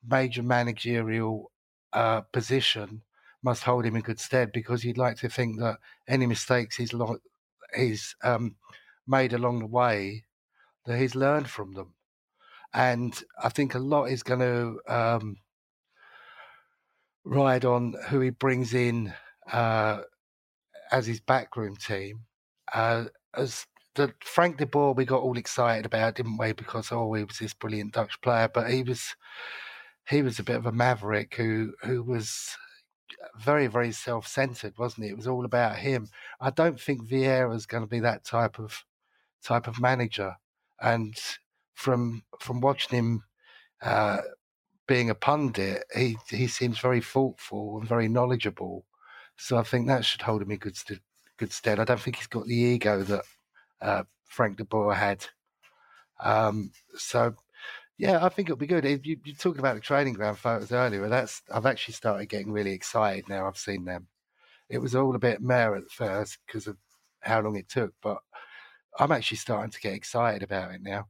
major 0.08 0.42
managerial 0.42 1.50
uh, 1.92 2.22
position 2.32 3.02
must 3.42 3.64
hold 3.64 3.84
him 3.84 3.96
in 3.96 4.02
good 4.02 4.20
stead 4.20 4.50
because 4.52 4.84
you'd 4.84 4.98
like 4.98 5.16
to 5.16 5.28
think 5.28 5.58
that 5.58 5.78
any 6.08 6.26
mistakes 6.26 6.76
he's 6.76 6.92
lo- 6.92 7.18
he's 7.76 8.14
um, 8.22 8.56
made 9.06 9.32
along 9.32 9.58
the 9.58 9.66
way 9.66 10.24
that 10.86 10.98
he's 10.98 11.14
learned 11.14 11.48
from 11.48 11.72
them 11.72 11.94
and 12.74 13.22
I 13.42 13.48
think 13.48 13.74
a 13.74 13.78
lot 13.78 14.06
is 14.06 14.22
going 14.22 14.40
to 14.40 14.80
um, 14.92 15.36
ride 17.24 17.64
on 17.64 17.94
who 18.08 18.20
he 18.20 18.30
brings 18.30 18.74
in 18.74 19.12
uh, 19.52 20.02
as 20.90 21.06
his 21.06 21.20
backroom 21.20 21.76
team. 21.76 22.20
Uh, 22.72 23.04
as 23.34 23.66
the 23.94 24.12
Frank 24.20 24.56
de 24.56 24.66
Boer, 24.66 24.94
we 24.94 25.04
got 25.04 25.22
all 25.22 25.36
excited 25.36 25.84
about, 25.84 26.14
didn't 26.14 26.38
we? 26.38 26.52
Because 26.52 26.90
oh, 26.92 27.12
he 27.12 27.24
was 27.24 27.38
this 27.38 27.54
brilliant 27.54 27.92
Dutch 27.92 28.20
player, 28.22 28.48
but 28.52 28.70
he 28.70 28.82
was 28.82 29.14
he 30.08 30.22
was 30.22 30.38
a 30.38 30.44
bit 30.44 30.56
of 30.56 30.66
a 30.66 30.72
maverick 30.72 31.34
who 31.36 31.74
who 31.82 32.02
was 32.02 32.56
very 33.38 33.66
very 33.66 33.92
self-centered, 33.92 34.74
wasn't 34.78 35.04
he? 35.04 35.10
It 35.10 35.16
was 35.16 35.26
all 35.26 35.44
about 35.44 35.76
him. 35.76 36.08
I 36.40 36.50
don't 36.50 36.80
think 36.80 37.08
Vieira's 37.08 37.66
going 37.66 37.82
to 37.82 37.88
be 37.88 38.00
that 38.00 38.24
type 38.24 38.58
of 38.58 38.84
type 39.42 39.66
of 39.68 39.80
manager, 39.80 40.36
and 40.80 41.18
from 41.74 42.22
from 42.40 42.60
watching 42.60 42.98
him 42.98 43.24
uh, 43.82 44.18
being 44.86 45.10
a 45.10 45.14
pundit, 45.14 45.84
he 45.94 46.16
he 46.28 46.46
seems 46.46 46.78
very 46.78 47.00
thoughtful 47.00 47.78
and 47.78 47.88
very 47.88 48.08
knowledgeable. 48.08 48.84
So 49.36 49.56
I 49.56 49.62
think 49.62 49.86
that 49.86 50.04
should 50.04 50.22
hold 50.22 50.42
him 50.42 50.50
in 50.50 50.58
good 50.58 50.76
st- 50.76 51.00
good 51.38 51.52
stead. 51.52 51.80
I 51.80 51.84
don't 51.84 52.00
think 52.00 52.16
he's 52.16 52.26
got 52.26 52.46
the 52.46 52.54
ego 52.54 53.02
that 53.02 53.24
uh, 53.80 54.02
Frank 54.26 54.58
de 54.58 54.64
Boer 54.64 54.94
had. 54.94 55.26
Um, 56.22 56.70
so 56.94 57.34
yeah, 58.02 58.18
I 58.20 58.30
think 58.30 58.48
it'll 58.48 58.56
be 58.56 58.66
good. 58.66 58.84
If 58.84 59.06
You, 59.06 59.16
you're 59.24 59.36
talking 59.36 59.60
about 59.60 59.76
the 59.76 59.80
training 59.80 60.14
ground 60.14 60.36
photos 60.36 60.72
earlier. 60.72 61.08
That's 61.08 61.40
I've 61.54 61.66
actually 61.66 61.94
started 61.94 62.28
getting 62.28 62.50
really 62.50 62.72
excited 62.72 63.28
now. 63.28 63.46
I've 63.46 63.56
seen 63.56 63.84
them. 63.84 64.08
It 64.68 64.78
was 64.78 64.96
all 64.96 65.14
a 65.14 65.20
bit 65.20 65.40
mare 65.40 65.76
at 65.76 65.88
first 65.88 66.38
because 66.44 66.66
of 66.66 66.76
how 67.20 67.40
long 67.42 67.54
it 67.54 67.68
took, 67.68 67.94
but 68.02 68.18
I'm 68.98 69.12
actually 69.12 69.36
starting 69.36 69.70
to 69.70 69.80
get 69.80 69.94
excited 69.94 70.42
about 70.42 70.72
it 70.72 70.82
now. 70.82 71.06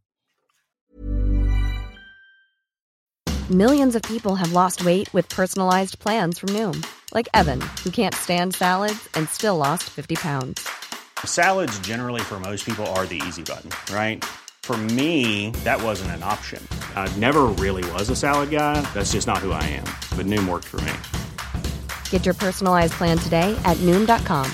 Millions 3.50 3.96
of 3.96 4.02
people 4.02 4.34
have 4.34 4.52
lost 4.52 4.84
weight 4.84 5.12
with 5.14 5.26
personalized 5.30 5.98
plans 5.98 6.38
from 6.38 6.50
Noom, 6.50 6.84
like 7.14 7.28
Evan, 7.32 7.62
who 7.82 7.90
can't 7.90 8.14
stand 8.14 8.54
salads 8.54 9.08
and 9.14 9.26
still 9.30 9.56
lost 9.56 9.84
50 9.84 10.16
pounds. 10.16 10.68
Salads, 11.24 11.78
generally, 11.78 12.20
for 12.20 12.38
most 12.38 12.66
people, 12.66 12.84
are 12.88 13.06
the 13.06 13.22
easy 13.26 13.42
button, 13.42 13.70
right? 13.94 14.22
For 14.62 14.76
me, 14.76 15.50
that 15.64 15.82
wasn't 15.82 16.12
an 16.12 16.22
option. 16.22 16.66
I 16.94 17.14
never 17.16 17.46
really 17.58 17.82
was 17.90 18.08
a 18.10 18.16
salad 18.16 18.50
guy. 18.50 18.80
That's 18.94 19.12
just 19.12 19.26
not 19.26 19.38
who 19.38 19.50
I 19.50 19.62
am. 19.64 19.84
But 20.16 20.26
Noom 20.26 20.48
worked 20.48 20.68
for 20.68 20.80
me. 20.82 20.92
Get 22.10 22.24
your 22.24 22.34
personalized 22.34 22.92
plan 22.94 23.18
today 23.18 23.54
at 23.64 23.76
Noom.com. 23.78 24.50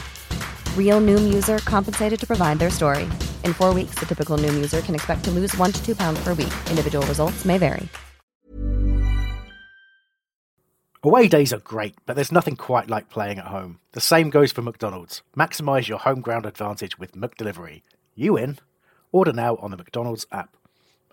Real 0.76 1.00
Noom 1.00 1.32
user 1.32 1.58
compensated 1.58 2.18
to 2.20 2.26
provide 2.26 2.58
their 2.58 2.70
story. 2.70 3.04
In 3.44 3.52
four 3.52 3.74
weeks, 3.74 3.96
the 3.98 4.06
typical 4.06 4.38
Noom 4.38 4.54
user 4.54 4.80
can 4.80 4.94
expect 4.94 5.24
to 5.24 5.30
lose 5.30 5.54
one 5.58 5.72
to 5.72 5.84
two 5.84 5.94
pounds 5.94 6.18
per 6.24 6.30
week. 6.30 6.54
Individual 6.70 7.06
results 7.06 7.44
may 7.44 7.58
vary. 7.58 7.86
Away 11.04 11.28
days 11.28 11.52
are 11.52 11.58
great, 11.58 11.94
but 12.06 12.16
there's 12.16 12.32
nothing 12.32 12.56
quite 12.56 12.90
like 12.90 13.08
playing 13.08 13.38
at 13.38 13.46
home. 13.46 13.78
The 13.92 14.00
same 14.00 14.30
goes 14.30 14.50
for 14.50 14.62
McDonald's. 14.62 15.22
Maximise 15.36 15.86
your 15.86 15.98
home 15.98 16.22
ground 16.22 16.44
advantage 16.44 16.98
with 16.98 17.12
McDelivery. 17.12 17.82
You 18.16 18.36
in? 18.36 18.58
Order 19.12 19.32
now 19.32 19.56
on 19.56 19.70
the 19.70 19.76
McDonald's 19.76 20.26
app. 20.32 20.56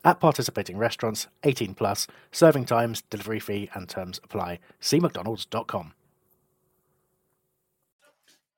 At 0.04 0.20
participating 0.20 0.78
restaurants, 0.78 1.28
18 1.44 1.74
plus, 1.74 2.06
serving 2.32 2.66
times, 2.66 3.02
delivery 3.10 3.40
fee, 3.40 3.70
and 3.74 3.90
terms 3.90 4.20
apply. 4.24 4.60
See 4.80 5.00
McDonald's.com. 5.00 5.94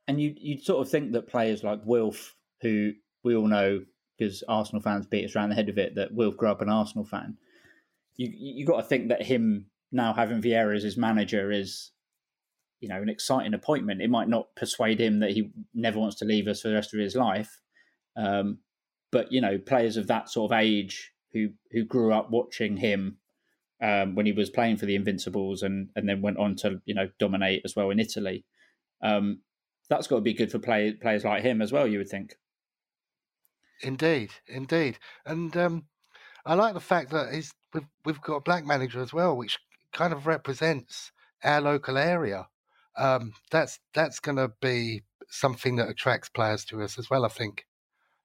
And 0.10 0.21
you 0.21 0.34
you 0.38 0.60
sort 0.60 0.86
of 0.86 0.91
think 0.91 1.12
that 1.13 1.28
players 1.28 1.63
like 1.63 1.82
Wilf, 1.86 2.36
who 2.62 2.93
we 3.23 3.36
all 3.36 3.47
know 3.47 3.82
because 4.17 4.43
Arsenal 4.47 4.82
fans 4.82 5.06
beat 5.06 5.26
us 5.26 5.36
around 5.36 5.50
the 5.50 5.56
head 5.56 5.69
of 5.69 5.78
it, 5.78 5.95
that 5.95 6.13
Wilf 6.13 6.38
grew 6.38 6.50
up 6.50 6.62
an 6.62 6.69
Arsenal 6.69 7.06
fan. 7.06 7.38
You 8.15 8.30
you 8.34 8.65
got 8.65 8.78
to 8.78 8.88
think 8.88 9.10
that 9.10 9.21
him 9.21 9.67
now 9.91 10.13
having 10.13 10.41
Vieira 10.41 10.76
as 10.76 10.84
his 10.84 10.97
manager 10.97 11.52
is, 11.52 11.91
you 12.80 12.89
know, 12.89 13.02
an 13.02 13.10
exciting 13.10 13.54
appointment. 13.54 14.02
It 14.02 14.10
might 14.10 14.28
not 14.28 14.56
persuade 14.56 15.00
him 15.00 15.19
that 15.19 15.32
he 15.32 15.52
never 15.73 16.00
wants 16.00 16.17
to 16.17 16.26
leave 16.26 16.47
us 16.47 16.62
for 16.62 16.69
the 16.69 16.76
rest 16.76 16.93
of 16.93 17.00
his 17.00 17.15
life, 17.15 17.60
um, 18.15 18.60
but 19.12 19.32
you 19.32 19.41
know, 19.41 19.58
players 19.58 19.98
of 19.98 20.08
that 20.08 20.30
sort 20.30 20.52
of 20.52 20.58
age 20.58 21.12
who 21.34 21.50
who 21.72 21.84
grew 21.84 22.13
up 22.13 22.30
watching 22.30 22.78
him 22.78 23.17
um, 23.82 24.15
when 24.15 24.26
he 24.26 24.32
was 24.32 24.50
playing 24.50 24.78
for 24.78 24.86
the 24.86 24.96
Invincibles 24.96 25.63
and 25.63 25.89
and 25.96 26.08
then 26.08 26.22
went 26.22 26.38
on 26.38 26.56
to 26.58 26.82
you 26.86 26.96
know 26.96 27.10
dominate 27.20 27.62
as 27.65 27.76
well 27.76 27.89
in 27.89 28.00
Italy. 28.00 28.46
Um, 29.02 29.41
that's 29.89 30.08
got 30.08 30.15
to 30.17 30.22
be 30.22 30.34
good 30.34 30.52
for 30.52 30.60
play, 30.60 30.91
players 30.93 31.24
like 31.24 31.43
him 31.43 31.62
as 31.62 31.72
well. 31.72 31.88
You 31.88 32.00
would 32.00 32.10
think. 32.10 32.36
Indeed, 33.82 34.32
indeed, 34.48 34.98
and 35.26 35.56
um, 35.56 35.86
I 36.46 36.56
like 36.56 36.74
the 36.74 36.80
fact 36.80 37.12
that 37.12 37.34
he's 37.34 37.54
we've 37.74 37.88
we've 38.06 38.22
got 38.22 38.38
a 38.38 38.41
black 38.41 38.65
manager 38.65 39.02
as 39.02 39.13
well, 39.13 39.38
which 39.38 39.60
kind 39.93 40.13
of 40.13 40.28
represents 40.28 41.12
our 41.43 41.62
local 41.62 41.98
area. 41.98 42.48
Um, 42.98 43.34
that's 43.52 43.80
that's 43.93 44.20
going 44.20 44.38
to 44.38 44.52
be 44.62 45.04
something 45.30 45.76
that 45.76 45.89
attracts 45.89 46.30
players 46.30 46.65
to 46.65 46.82
us 46.82 46.98
as 46.98 47.10
well. 47.10 47.26
I 47.26 47.30
think. 47.30 47.65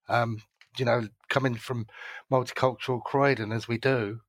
Um, 0.08 0.42
you 0.78 0.84
know, 0.84 1.08
coming 1.28 1.54
from 1.54 1.86
multicultural 2.30 3.02
Croydon 3.02 3.52
as 3.52 3.68
we 3.68 3.78
do, 3.78 4.20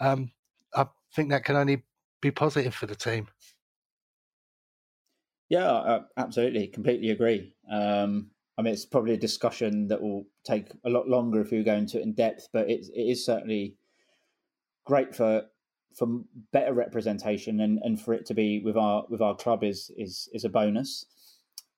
um, 0.00 0.30
I 0.74 0.86
think 1.14 1.30
that 1.30 1.44
can 1.44 1.56
only 1.56 1.82
be 2.20 2.30
positive 2.30 2.74
for 2.74 2.86
the 2.86 2.94
team. 2.94 3.28
Yeah, 5.48 5.70
uh, 5.70 6.02
absolutely, 6.16 6.66
completely 6.68 7.10
agree. 7.10 7.54
Um, 7.70 8.30
I 8.56 8.62
mean, 8.62 8.72
it's 8.72 8.86
probably 8.86 9.14
a 9.14 9.18
discussion 9.18 9.88
that 9.88 10.00
will 10.00 10.24
take 10.44 10.68
a 10.84 10.90
lot 10.90 11.08
longer 11.08 11.40
if 11.40 11.50
we 11.50 11.62
go 11.62 11.74
into 11.74 11.98
it 11.98 12.02
in 12.02 12.12
depth, 12.12 12.48
but 12.52 12.70
it, 12.70 12.86
it 12.94 13.02
is 13.02 13.24
certainly 13.24 13.76
great 14.84 15.14
for 15.14 15.42
for 15.96 16.08
better 16.52 16.72
representation 16.72 17.60
and, 17.60 17.78
and 17.84 18.00
for 18.00 18.14
it 18.14 18.26
to 18.26 18.34
be 18.34 18.60
with 18.64 18.76
our 18.76 19.04
with 19.08 19.20
our 19.20 19.36
club 19.36 19.62
is 19.62 19.90
is 19.96 20.28
is 20.32 20.44
a 20.44 20.48
bonus. 20.48 21.06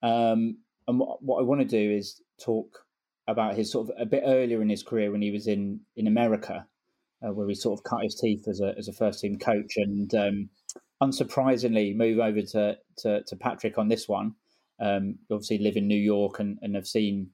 Um, 0.02 0.58
and 0.88 1.00
what, 1.00 1.22
what 1.22 1.40
I 1.40 1.42
want 1.42 1.60
to 1.60 1.66
do 1.66 1.90
is 1.90 2.22
talk 2.40 2.85
about 3.28 3.56
his 3.56 3.70
sort 3.70 3.88
of 3.88 3.94
a 3.98 4.06
bit 4.06 4.22
earlier 4.24 4.62
in 4.62 4.68
his 4.68 4.82
career 4.82 5.10
when 5.10 5.22
he 5.22 5.30
was 5.30 5.46
in 5.46 5.80
in 5.96 6.06
America, 6.06 6.66
uh, 7.22 7.32
where 7.32 7.48
he 7.48 7.54
sort 7.54 7.78
of 7.78 7.84
cut 7.84 8.02
his 8.02 8.14
teeth 8.14 8.46
as 8.48 8.60
a 8.60 8.74
as 8.78 8.88
a 8.88 8.92
first 8.92 9.20
team 9.20 9.38
coach, 9.38 9.76
and 9.76 10.14
um, 10.14 10.48
unsurprisingly 11.02 11.94
move 11.94 12.18
over 12.18 12.42
to, 12.42 12.76
to, 12.98 13.22
to 13.24 13.36
Patrick 13.36 13.78
on 13.78 13.88
this 13.88 14.08
one. 14.08 14.34
Um, 14.80 15.18
obviously, 15.30 15.58
live 15.58 15.76
in 15.76 15.88
New 15.88 15.94
York 16.00 16.38
and, 16.38 16.58
and 16.62 16.74
have 16.74 16.86
seen 16.86 17.30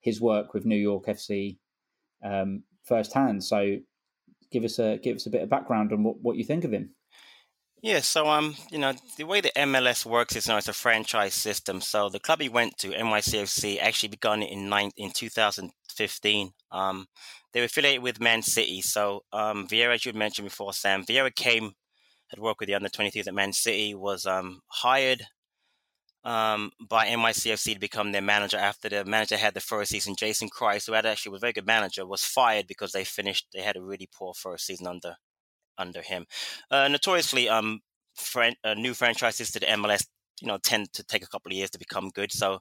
his 0.00 0.20
work 0.20 0.54
with 0.54 0.66
New 0.66 0.76
York 0.76 1.06
FC 1.06 1.56
um, 2.22 2.62
firsthand. 2.84 3.42
So, 3.42 3.78
give 4.52 4.64
us 4.64 4.78
a 4.78 4.98
give 4.98 5.16
us 5.16 5.26
a 5.26 5.30
bit 5.30 5.42
of 5.42 5.48
background 5.48 5.92
on 5.92 6.02
what, 6.02 6.20
what 6.20 6.36
you 6.36 6.44
think 6.44 6.64
of 6.64 6.72
him. 6.72 6.90
Yeah, 7.86 8.00
so 8.00 8.26
um, 8.26 8.56
you 8.72 8.78
know, 8.78 8.94
the 9.16 9.22
way 9.22 9.40
the 9.40 9.52
MLS 9.56 10.04
works 10.04 10.34
is 10.34 10.48
you 10.48 10.52
now 10.52 10.58
it's 10.58 10.66
a 10.66 10.72
franchise 10.72 11.34
system. 11.34 11.80
So 11.80 12.08
the 12.08 12.18
club 12.18 12.40
he 12.40 12.48
went 12.48 12.76
to, 12.78 12.88
NYCFC, 12.88 13.80
actually 13.80 14.08
begun 14.08 14.42
in 14.42 14.68
nine 14.68 14.90
in 14.96 15.12
2015. 15.12 16.50
Um, 16.72 17.06
they 17.52 17.60
were 17.60 17.66
affiliated 17.66 18.02
with 18.02 18.20
Man 18.20 18.42
City. 18.42 18.82
So 18.82 19.22
um, 19.32 19.68
Vieira, 19.68 19.94
as 19.94 20.04
you 20.04 20.12
mentioned 20.14 20.48
before, 20.48 20.72
Sam, 20.72 21.04
Vieira 21.04 21.32
came 21.32 21.74
had 22.30 22.40
worked 22.40 22.58
with 22.58 22.66
the 22.66 22.74
under 22.74 22.88
23s 22.88 23.28
at 23.28 23.34
Man 23.34 23.52
City, 23.52 23.94
was 23.94 24.26
um, 24.26 24.62
hired 24.66 25.22
um, 26.24 26.72
by 26.90 27.06
NYCFC 27.06 27.74
to 27.74 27.78
become 27.78 28.10
their 28.10 28.20
manager 28.20 28.56
after 28.56 28.88
the 28.88 29.04
manager 29.04 29.36
had 29.36 29.54
the 29.54 29.60
first 29.60 29.92
season. 29.92 30.16
Jason 30.18 30.48
Kreis, 30.48 30.86
who 30.88 30.94
had 30.94 31.06
actually 31.06 31.30
was 31.30 31.38
a 31.38 31.46
very 31.46 31.52
good 31.52 31.68
manager, 31.68 32.04
was 32.04 32.24
fired 32.24 32.66
because 32.66 32.90
they 32.90 33.04
finished. 33.04 33.46
They 33.54 33.62
had 33.62 33.76
a 33.76 33.80
really 33.80 34.08
poor 34.12 34.34
first 34.34 34.66
season 34.66 34.88
under 34.88 35.14
under 35.78 36.02
him. 36.02 36.26
Uh, 36.70 36.88
notoriously, 36.88 37.48
um, 37.48 37.80
fran- 38.14 38.56
uh, 38.64 38.74
new 38.74 38.94
franchises 38.94 39.50
to 39.52 39.60
the 39.60 39.66
MLS, 39.66 40.06
you 40.40 40.48
know, 40.48 40.58
tend 40.58 40.92
to 40.92 41.04
take 41.04 41.24
a 41.24 41.28
couple 41.28 41.50
of 41.50 41.56
years 41.56 41.70
to 41.70 41.78
become 41.78 42.10
good. 42.10 42.32
So 42.32 42.54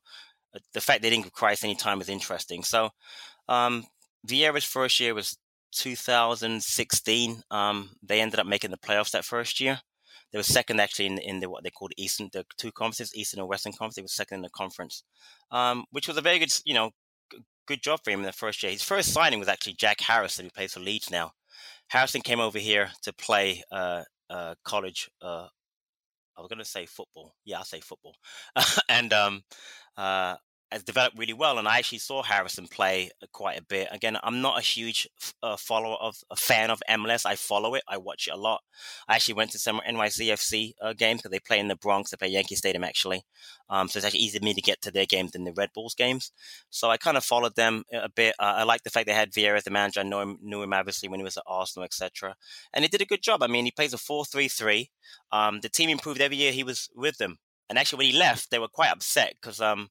uh, 0.54 0.60
the 0.74 0.82
fact 0.82 1.02
they 1.02 1.10
didn't 1.10 1.24
give 1.24 1.34
Kreis 1.34 1.64
any 1.64 1.76
time 1.76 2.02
is 2.02 2.10
interesting. 2.10 2.64
So 2.64 2.90
um, 3.48 3.86
Vieira's 4.28 4.64
first 4.64 5.00
year 5.00 5.14
was 5.14 5.38
2016. 5.74 7.44
Um, 7.52 7.90
they 8.02 8.22
ended 8.22 8.40
up 8.40 8.48
making 8.48 8.72
the 8.72 8.78
playoffs 8.78 9.12
that 9.12 9.26
first 9.26 9.60
year. 9.60 9.80
They 10.32 10.40
were 10.40 10.44
second 10.44 10.80
actually 10.82 11.06
in, 11.06 11.18
in 11.20 11.40
the 11.40 11.50
what 11.50 11.64
they 11.64 11.70
called 11.70 11.94
Eastern, 11.98 12.30
the 12.34 12.46
two 12.58 12.72
conferences, 12.72 13.16
Eastern 13.16 13.40
and 13.40 13.50
Western 13.50 13.72
Conference. 13.72 13.96
They 13.96 14.02
were 14.02 14.08
second 14.08 14.38
in 14.38 14.42
the 14.42 14.50
conference, 14.50 15.04
um, 15.52 15.86
which 15.92 16.08
was 16.08 16.18
a 16.18 16.22
very 16.22 16.40
good, 16.40 16.52
you 16.66 16.74
know, 16.74 16.92
good 17.68 17.82
job 17.82 18.00
for 18.04 18.12
him 18.12 18.20
in 18.20 18.26
the 18.26 18.34
first 18.34 18.62
year. 18.62 18.72
His 18.72 18.84
first 18.84 19.14
signing 19.14 19.40
was 19.40 19.48
actually 19.48 19.74
Jack 19.74 20.02
Harrison, 20.02 20.46
who 20.46 20.52
plays 20.52 20.74
for 20.74 20.80
Leeds 20.80 21.10
now. 21.10 21.32
Harrison 21.88 22.22
came 22.22 22.40
over 22.40 22.60
here 22.60 22.90
to 23.04 23.14
play 23.14 23.64
uh, 23.72 24.04
uh, 24.30 24.56
college. 24.64 25.10
Uh, 25.22 25.48
I 26.38 26.42
was 26.42 26.50
going 26.50 26.60
to 26.60 26.66
say 26.66 26.86
football. 26.86 27.34
Yeah, 27.46 27.60
I'll 27.60 27.64
say 27.64 27.80
football. 27.80 28.16
and 28.90 29.14
um, 29.14 29.44
uh, 29.98 30.36
has 30.76 30.84
developed 30.84 31.18
really 31.18 31.34
well. 31.34 31.58
And 31.58 31.68
I 31.68 31.78
actually 31.78 32.00
saw 32.00 32.22
Harrison 32.22 32.68
play 32.68 33.10
quite 33.32 33.58
a 33.58 33.64
bit. 33.64 33.88
Again, 33.92 34.18
I'm 34.22 34.42
not 34.42 34.60
a 34.60 34.62
huge 34.62 35.08
uh, 35.42 35.56
follower 35.56 35.96
of 35.96 36.18
a 36.30 36.36
fan 36.36 36.70
of 36.70 36.84
MLS. 36.90 37.26
I 37.26 37.36
follow 37.36 37.76
it. 37.76 37.84
I 37.88 37.98
watch 37.98 38.28
it 38.28 38.34
a 38.34 38.38
lot. 38.38 38.62
I 39.08 39.16
actually 39.16 39.36
went 39.36 39.52
to 39.52 39.60
some 39.60 39.82
NYCFC 39.88 40.74
uh, 40.82 40.94
games 40.94 41.22
because 41.22 41.32
they 41.32 41.40
play 41.40 41.60
in 41.60 41.70
the 41.70 41.78
Bronx. 41.78 42.12
They 42.12 42.18
play 42.18 42.28
Yankee 42.28 42.56
Stadium 42.56 42.84
actually. 42.84 43.24
Um, 43.70 43.88
so 43.88 43.98
it's 43.98 44.06
actually 44.06 44.20
easier 44.20 44.40
for 44.40 44.46
me 44.46 44.54
to 44.54 44.62
get 44.62 44.82
to 44.82 44.92
their 44.92 45.06
games 45.06 45.32
than 45.32 45.46
the 45.46 45.54
Red 45.54 45.70
Bulls 45.74 45.96
games. 45.96 46.34
So 46.70 46.90
I 46.90 46.98
kind 46.98 47.16
of 47.16 47.24
followed 47.24 47.56
them 47.56 47.86
a 47.94 48.10
bit. 48.10 48.36
Uh, 48.38 48.56
I 48.58 48.64
like 48.64 48.84
the 48.84 48.90
fact 48.90 49.08
they 49.08 49.14
had 49.14 49.32
Vieira 49.32 49.56
as 49.56 49.64
the 49.64 49.72
manager. 49.72 50.02
I 50.02 50.04
know 50.04 50.20
him, 50.20 50.40
knew 50.42 50.62
him 50.62 50.74
obviously 50.74 51.08
when 51.08 51.22
he 51.22 51.24
was 51.24 51.38
at 51.38 51.44
Arsenal, 51.48 51.86
etc. 51.86 52.36
And 52.74 52.84
he 52.84 52.90
did 52.90 53.02
a 53.02 53.06
good 53.06 53.22
job. 53.22 53.42
I 53.42 53.48
mean, 53.48 53.64
he 53.64 53.72
plays 53.72 53.94
a 53.94 53.98
4-3-3. 53.98 54.90
Um, 55.32 55.62
the 55.62 55.70
team 55.70 55.90
improved 55.90 56.20
every 56.20 56.38
year 56.38 56.52
he 56.52 56.64
was 56.64 56.90
with 56.94 57.18
them. 57.18 57.38
And 57.70 57.80
actually, 57.80 57.98
when 57.98 58.08
he 58.08 58.18
left, 58.18 58.52
they 58.52 58.60
were 58.60 58.68
quite 58.68 58.92
upset 58.92 59.34
because 59.42 59.60
um, 59.60 59.90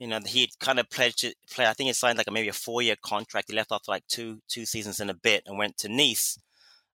you 0.00 0.06
know, 0.06 0.18
he 0.26 0.50
kind 0.60 0.80
of 0.80 0.88
pledged 0.88 1.26
play. 1.52 1.66
I 1.66 1.74
think 1.74 1.88
he 1.88 1.92
signed 1.92 2.16
like 2.18 2.26
a, 2.26 2.32
maybe 2.32 2.48
a 2.48 2.54
four 2.54 2.80
year 2.80 2.96
contract. 3.00 3.50
He 3.50 3.56
left 3.56 3.70
after 3.70 3.92
like 3.92 4.06
two 4.08 4.40
two 4.48 4.64
seasons 4.64 4.98
and 4.98 5.10
a 5.10 5.14
bit 5.14 5.44
and 5.46 5.58
went 5.58 5.76
to 5.78 5.88
Nice. 5.88 6.38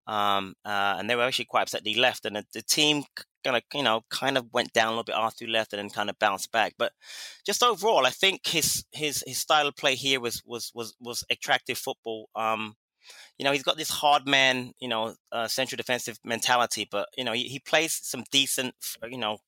Um, 0.08 0.54
uh, 0.64 0.96
and 0.98 1.08
they 1.08 1.16
were 1.16 1.22
actually 1.22 1.46
quite 1.46 1.62
upset 1.62 1.82
that 1.84 1.90
he 1.90 1.98
left. 1.98 2.26
And 2.26 2.36
the, 2.36 2.44
the 2.52 2.62
team 2.62 3.04
kind 3.44 3.56
of, 3.56 3.62
you 3.74 3.82
know, 3.82 4.02
kind 4.10 4.36
of 4.36 4.46
went 4.52 4.72
down 4.72 4.88
a 4.88 4.90
little 4.90 5.04
bit 5.04 5.16
after 5.16 5.44
he 5.44 5.50
left 5.50 5.72
and 5.72 5.80
then 5.80 5.90
kind 5.90 6.10
of 6.10 6.18
bounced 6.18 6.52
back. 6.52 6.74
But 6.78 6.92
just 7.44 7.62
overall, 7.62 8.06
I 8.06 8.10
think 8.10 8.46
his 8.46 8.84
his 8.92 9.22
his 9.26 9.38
style 9.38 9.68
of 9.68 9.76
play 9.76 9.94
here 9.94 10.20
was 10.20 10.42
was 10.44 10.72
was 10.74 10.94
was 11.00 11.24
attractive 11.30 11.78
football. 11.78 12.28
Um, 12.34 12.74
you 13.38 13.44
know, 13.44 13.52
he's 13.52 13.62
got 13.62 13.76
this 13.76 13.90
hard 13.90 14.26
man, 14.26 14.72
you 14.80 14.88
know, 14.88 15.14
uh, 15.30 15.46
central 15.46 15.76
defensive 15.76 16.18
mentality, 16.24 16.88
but 16.90 17.08
you 17.16 17.22
know, 17.22 17.32
he, 17.32 17.44
he 17.44 17.60
plays 17.60 18.00
some 18.02 18.24
decent, 18.32 18.74
you 19.08 19.18
know, 19.18 19.38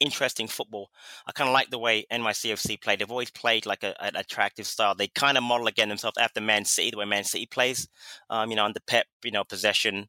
interesting 0.00 0.48
football. 0.48 0.90
I 1.26 1.32
kind 1.32 1.48
of 1.48 1.54
like 1.54 1.70
the 1.70 1.78
way 1.78 2.06
NYCFC 2.12 2.80
play. 2.80 2.96
They've 2.96 3.10
always 3.10 3.30
played 3.30 3.66
like 3.66 3.82
a, 3.82 4.00
an 4.02 4.16
attractive 4.16 4.66
style. 4.66 4.94
They 4.94 5.08
kind 5.08 5.36
of 5.36 5.44
model 5.44 5.66
again 5.66 5.88
themselves 5.88 6.18
after 6.18 6.40
Man 6.40 6.64
City, 6.64 6.90
the 6.90 6.98
way 6.98 7.04
Man 7.04 7.24
City 7.24 7.46
plays. 7.46 7.88
Um, 8.30 8.50
you 8.50 8.56
know, 8.56 8.64
under 8.64 8.80
Pep, 8.80 9.06
you 9.24 9.30
know, 9.30 9.44
possession 9.44 10.08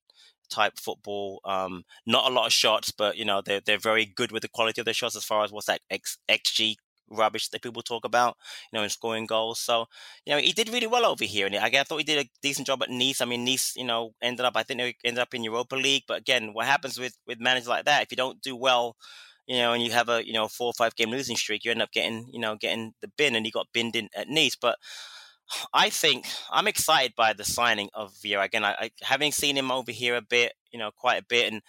type 0.49 0.73
football. 0.79 1.41
Um, 1.45 1.83
not 2.05 2.29
a 2.29 2.33
lot 2.33 2.47
of 2.47 2.53
shots, 2.53 2.91
but 2.91 3.17
you 3.17 3.25
know, 3.25 3.41
they're 3.43 3.61
they're 3.61 3.77
very 3.77 4.05
good 4.05 4.31
with 4.31 4.41
the 4.41 4.49
quality 4.49 4.81
of 4.81 4.85
their 4.85 4.93
shots 4.93 5.15
as 5.15 5.23
far 5.23 5.43
as 5.43 5.51
what's 5.51 5.67
that 5.67 5.81
X, 5.89 6.17
XG 6.29 6.75
rubbish 7.11 7.49
that 7.49 7.61
people 7.61 7.81
talk 7.81 8.05
about, 8.05 8.37
you 8.71 8.77
know, 8.77 8.83
in 8.83 8.89
scoring 8.89 9.25
goals. 9.25 9.59
So, 9.59 9.85
you 10.25 10.33
know, 10.33 10.39
he 10.39 10.51
did 10.51 10.69
really 10.69 10.87
well 10.87 11.05
over 11.05 11.25
here. 11.25 11.47
And 11.47 11.55
I, 11.55 11.67
I 11.67 11.83
thought 11.83 11.97
he 11.97 12.03
did 12.03 12.25
a 12.25 12.29
decent 12.41 12.67
job 12.67 12.83
at 12.83 12.89
Nice. 12.89 13.21
I 13.21 13.25
mean, 13.25 13.45
Nice, 13.45 13.73
you 13.75 13.85
know, 13.85 14.11
ended 14.21 14.45
up, 14.45 14.55
I 14.55 14.63
think 14.63 14.79
they 14.79 14.95
ended 15.03 15.21
up 15.21 15.33
in 15.33 15.43
Europa 15.43 15.75
League. 15.75 16.03
But 16.07 16.19
again, 16.19 16.53
what 16.53 16.65
happens 16.65 16.99
with, 16.99 17.17
with 17.25 17.39
managers 17.39 17.67
like 17.67 17.85
that, 17.85 18.03
if 18.03 18.11
you 18.11 18.17
don't 18.17 18.41
do 18.41 18.55
well 18.55 18.95
you 19.49 19.57
know, 19.57 19.73
and 19.73 19.81
you 19.81 19.91
have 19.91 20.09
a 20.09 20.25
you 20.25 20.31
know 20.31 20.47
four 20.47 20.67
or 20.67 20.73
five 20.77 20.95
game 20.95 21.09
losing 21.09 21.35
streak, 21.35 21.65
you 21.65 21.71
end 21.71 21.81
up 21.81 21.91
getting 21.91 22.29
you 22.31 22.39
know 22.39 22.55
getting 22.55 22.93
the 23.01 23.09
bin, 23.17 23.35
and 23.35 23.45
he 23.45 23.51
got 23.51 23.67
binned 23.73 23.95
in 23.95 24.07
at 24.15 24.29
Nice. 24.29 24.55
But 24.55 24.77
I 25.73 25.89
think 25.89 26.27
I'm 26.51 26.67
excited 26.67 27.15
by 27.17 27.33
the 27.33 27.43
signing 27.43 27.89
of 27.95 28.13
Vieira 28.23 28.45
again. 28.45 28.63
I, 28.63 28.75
I 28.79 28.91
having 29.01 29.31
seen 29.31 29.57
him 29.57 29.71
over 29.71 29.91
here 29.91 30.15
a 30.15 30.21
bit, 30.21 30.53
you 30.71 30.77
know, 30.79 30.91
quite 30.95 31.21
a 31.21 31.25
bit, 31.27 31.51
and 31.51 31.63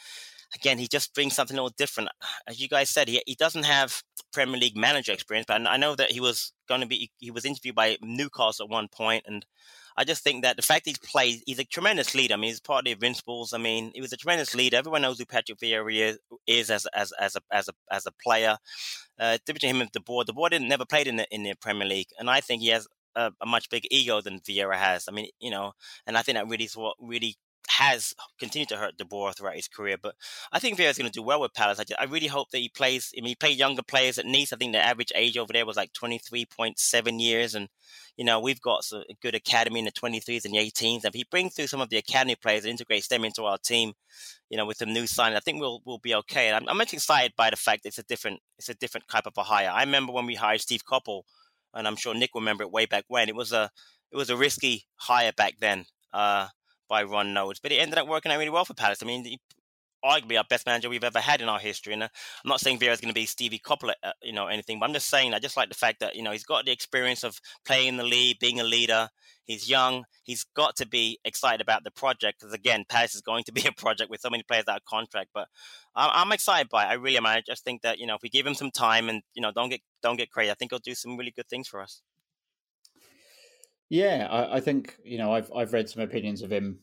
again, 0.55 0.79
he 0.79 0.89
just 0.89 1.15
brings 1.15 1.35
something 1.35 1.57
a 1.57 1.63
little 1.63 1.75
different. 1.77 2.11
As 2.47 2.61
you 2.61 2.69
guys 2.69 2.91
said, 2.91 3.09
he, 3.09 3.23
he 3.27 3.35
doesn't 3.35 3.65
have 3.65 4.03
Premier 4.33 4.59
League 4.59 4.77
manager 4.77 5.13
experience, 5.13 5.47
but 5.47 5.67
I 5.67 5.77
know 5.77 5.95
that 5.95 6.13
he 6.13 6.21
was 6.21 6.53
going 6.69 6.81
to 6.81 6.87
be, 6.87 7.11
he 7.19 7.31
was 7.31 7.45
interviewed 7.45 7.75
by 7.75 7.99
Newcastle 8.03 8.67
at 8.67 8.71
one 8.71 8.89
point, 8.89 9.25
and 9.27 9.45
I 9.97 10.05
just 10.05 10.23
think 10.23 10.43
that 10.45 10.57
the 10.57 10.63
fact 10.63 10.87
he's 10.87 10.99
played, 10.99 11.41
he's 11.47 11.59
a 11.59 11.65
tremendous 11.65 12.15
leader. 12.15 12.35
I 12.35 12.37
mean, 12.37 12.51
he's 12.51 12.61
part 12.61 12.81
of 12.81 12.85
the 12.87 12.93
Invincibles. 12.93 13.53
I 13.53 13.59
mean, 13.59 13.91
he 13.95 14.01
was 14.01 14.13
a 14.13 14.17
tremendous 14.17 14.55
leader. 14.55 14.77
Everyone 14.77 15.03
knows 15.03 15.19
who 15.19 15.27
Patrick 15.27 15.59
Vieira 15.59 15.95
is, 15.95 16.19
is 16.47 16.71
as, 16.71 16.87
as, 16.95 17.13
as, 17.21 17.37
a, 17.37 17.41
as, 17.53 17.69
a, 17.69 17.73
as 17.91 18.07
a 18.07 18.13
player. 18.13 18.57
Uh, 19.19 19.37
different 19.45 19.63
him 19.63 19.81
and 19.81 19.93
De 19.93 20.01
Boer. 20.01 20.25
De 20.25 20.33
Boer 20.33 20.49
didn't 20.49 20.69
never 20.69 20.87
played 20.87 21.07
in 21.07 21.17
the, 21.17 21.27
in 21.31 21.43
the 21.43 21.55
Premier 21.61 21.87
League, 21.87 22.09
and 22.19 22.31
I 22.31 22.41
think 22.41 22.63
he 22.63 22.69
has 22.69 22.87
a, 23.15 23.33
a, 23.41 23.47
much 23.47 23.69
bigger 23.69 23.89
ego 23.91 24.21
than 24.21 24.41
Vieira 24.41 24.77
has. 24.77 25.07
I 25.09 25.13
mean, 25.13 25.29
you 25.41 25.51
know, 25.51 25.73
and 26.07 26.17
I 26.17 26.23
think 26.23 26.37
that 26.37 26.49
really 26.49 26.65
is 26.65 26.77
what 26.77 26.97
really 27.01 27.37
has 27.79 28.15
continued 28.41 28.69
to 28.69 28.77
hurt 28.77 28.97
De 28.97 29.05
Boer 29.05 29.33
throughout 29.33 29.55
his 29.55 29.69
career. 29.69 29.97
But 30.01 30.17
I 30.53 30.59
think 30.59 30.77
Vieira's 30.77 30.99
going 30.99 31.11
to 31.11 31.13
do 31.13 31.23
well 31.23 31.41
with 31.41 31.55
Palace. 31.55 31.79
I, 31.79 31.85
just, 31.85 32.01
I 32.01 32.05
really 32.05 32.27
hope 32.27 32.51
that 32.51 32.59
he 32.59 32.69
plays. 32.69 33.13
I 33.17 33.21
mean, 33.21 33.29
he 33.29 33.35
played 33.37 33.59
younger 33.59 33.83
players 33.83 34.19
at 34.19 34.27
Nice. 34.27 34.53
I 34.53 34.57
think 34.57 34.73
the 34.73 34.85
average 34.85 35.13
age 35.15 35.39
over 35.39 35.53
there 35.53 35.65
was 35.65 35.77
like 35.77 35.93
23.7 35.93 37.21
years. 37.21 37.55
And, 37.55 37.69
you 38.17 38.25
know, 38.25 38.41
we've 38.41 38.61
got 38.61 38.85
a 38.93 39.15
good 39.23 39.37
academy 39.37 39.79
in 39.79 39.85
the 39.85 39.93
23s 39.93 40.45
and 40.45 40.53
the 40.53 40.59
18s. 40.59 40.97
And 40.97 41.05
if 41.05 41.15
he 41.15 41.25
brings 41.31 41.55
through 41.55 41.69
some 41.69 41.81
of 41.81 41.91
the 41.91 41.97
academy 41.97 42.35
players 42.35 42.65
and 42.65 42.73
integrates 42.73 43.07
them 43.07 43.25
into 43.25 43.45
our 43.45 43.59
team, 43.59 43.93
you 44.49 44.57
know, 44.57 44.67
with 44.67 44.79
some 44.79 44.93
new 44.93 45.05
signings, 45.05 45.37
I 45.37 45.41
think 45.41 45.61
we'll 45.61 45.81
we'll 45.85 45.99
be 45.99 46.15
okay. 46.17 46.49
And 46.49 46.57
I'm, 46.57 46.69
I'm 46.69 46.81
excited 46.81 47.35
by 47.37 47.51
the 47.51 47.57
fact 47.57 47.87
it's 47.87 47.99
a 47.99 48.03
different 48.03 48.41
it's 48.59 48.69
a 48.69 48.75
different 48.75 49.07
type 49.09 49.27
of 49.27 49.35
a 49.39 49.45
hire. 49.45 49.71
I 49.73 49.83
remember 49.83 50.13
when 50.13 50.27
we 50.27 50.35
hired 50.35 50.61
Steve 50.61 50.85
Coppell, 50.85 51.23
and 51.73 51.87
I'm 51.87 51.97
sure 51.97 52.15
Nick 52.15 52.35
will 52.35 52.41
remember 52.41 52.65
it 52.65 52.73
way 52.73 52.87
back 52.87 53.05
when. 53.07 53.29
It 53.29 53.37
was 53.37 53.53
a 53.53 53.71
it 54.11 54.17
was 54.17 54.29
a 54.29 54.37
risky 54.37 54.87
hire 54.97 55.33
back 55.33 55.55
then. 55.61 55.85
Uh, 56.13 56.49
by 56.91 57.05
Ron 57.05 57.33
Noades, 57.33 57.61
but 57.63 57.73
it 57.73 57.77
ended 57.77 57.99
up 57.99 58.09
working 58.09 58.31
out 58.31 58.39
really 58.39 58.51
well 58.51 58.67
for 58.67 58.75
Palace. 58.75 58.99
I 59.03 59.07
mean, 59.07 59.39
arguably 60.05 60.39
our 60.39 60.45
best 60.49 60.67
manager 60.67 60.89
we've 60.89 61.05
ever 61.05 61.21
had 61.21 61.41
in 61.41 61.49
our 61.49 61.59
history. 61.59 61.93
And 61.93 62.03
uh, 62.03 62.09
I'm 62.45 62.49
not 62.49 62.61
saying 62.61 62.79
Vieira's 62.79 63.01
going 63.01 63.13
to 63.13 63.19
be 63.19 63.27
Stevie 63.27 63.59
Coppell, 63.59 63.93
uh, 64.03 64.13
you 64.23 64.33
know, 64.33 64.47
anything, 64.47 64.79
but 64.79 64.87
I'm 64.87 64.93
just 64.93 65.09
saying 65.09 65.35
I 65.35 65.39
just 65.39 65.57
like 65.57 65.69
the 65.69 65.75
fact 65.75 66.01
that 66.01 66.17
you 66.17 66.23
know 66.23 66.33
he's 66.33 66.45
got 66.45 66.65
the 66.65 66.73
experience 66.73 67.25
of 67.25 67.41
playing 67.65 67.89
in 67.89 67.97
the 67.97 68.05
league, 68.05 68.39
being 68.41 68.61
a 68.61 68.65
leader. 68.65 69.09
He's 69.45 69.69
young. 69.69 70.05
He's 70.23 70.45
got 70.55 70.77
to 70.77 70.87
be 70.87 71.19
excited 71.25 71.61
about 71.61 71.83
the 71.83 71.91
project 71.91 72.41
because 72.41 72.55
again, 72.55 72.85
Palace 72.89 73.15
is 73.15 73.21
going 73.21 73.45
to 73.45 73.53
be 73.53 73.63
a 73.67 73.73
project 73.73 74.11
with 74.11 74.21
so 74.21 74.31
many 74.31 74.43
players 74.43 74.65
out 74.69 74.77
of 74.77 74.85
contract. 74.85 75.31
But 75.35 75.49
I'm, 75.95 76.11
I'm 76.13 76.33
excited 76.33 76.69
by 76.69 76.85
it. 76.85 76.89
I 76.89 76.95
really 76.95 77.17
am. 77.17 77.27
I 77.27 77.43
just 77.47 77.65
think 77.65 77.83
that 77.83 77.99
you 77.99 78.07
know 78.07 78.15
if 78.15 78.23
we 78.23 78.29
give 78.29 78.47
him 78.47 78.55
some 78.55 78.71
time 78.71 79.09
and 79.09 79.23
you 79.35 79.43
know 79.43 79.53
don't 79.53 79.71
get 79.71 79.81
don't 80.03 80.17
get 80.17 80.31
crazy, 80.31 80.51
I 80.51 80.55
think 80.55 80.73
he'll 80.73 80.79
do 80.79 80.95
some 80.95 81.17
really 81.17 81.33
good 81.35 81.49
things 81.49 81.69
for 81.69 81.81
us. 81.81 82.03
Yeah, 83.91 84.29
I, 84.31 84.57
I 84.57 84.61
think 84.61 84.97
you 85.05 85.19
know 85.19 85.35
I've 85.35 85.53
I've 85.55 85.73
read 85.73 85.91
some 85.91 86.03
opinions 86.03 86.43
of 86.43 86.51
him. 86.51 86.79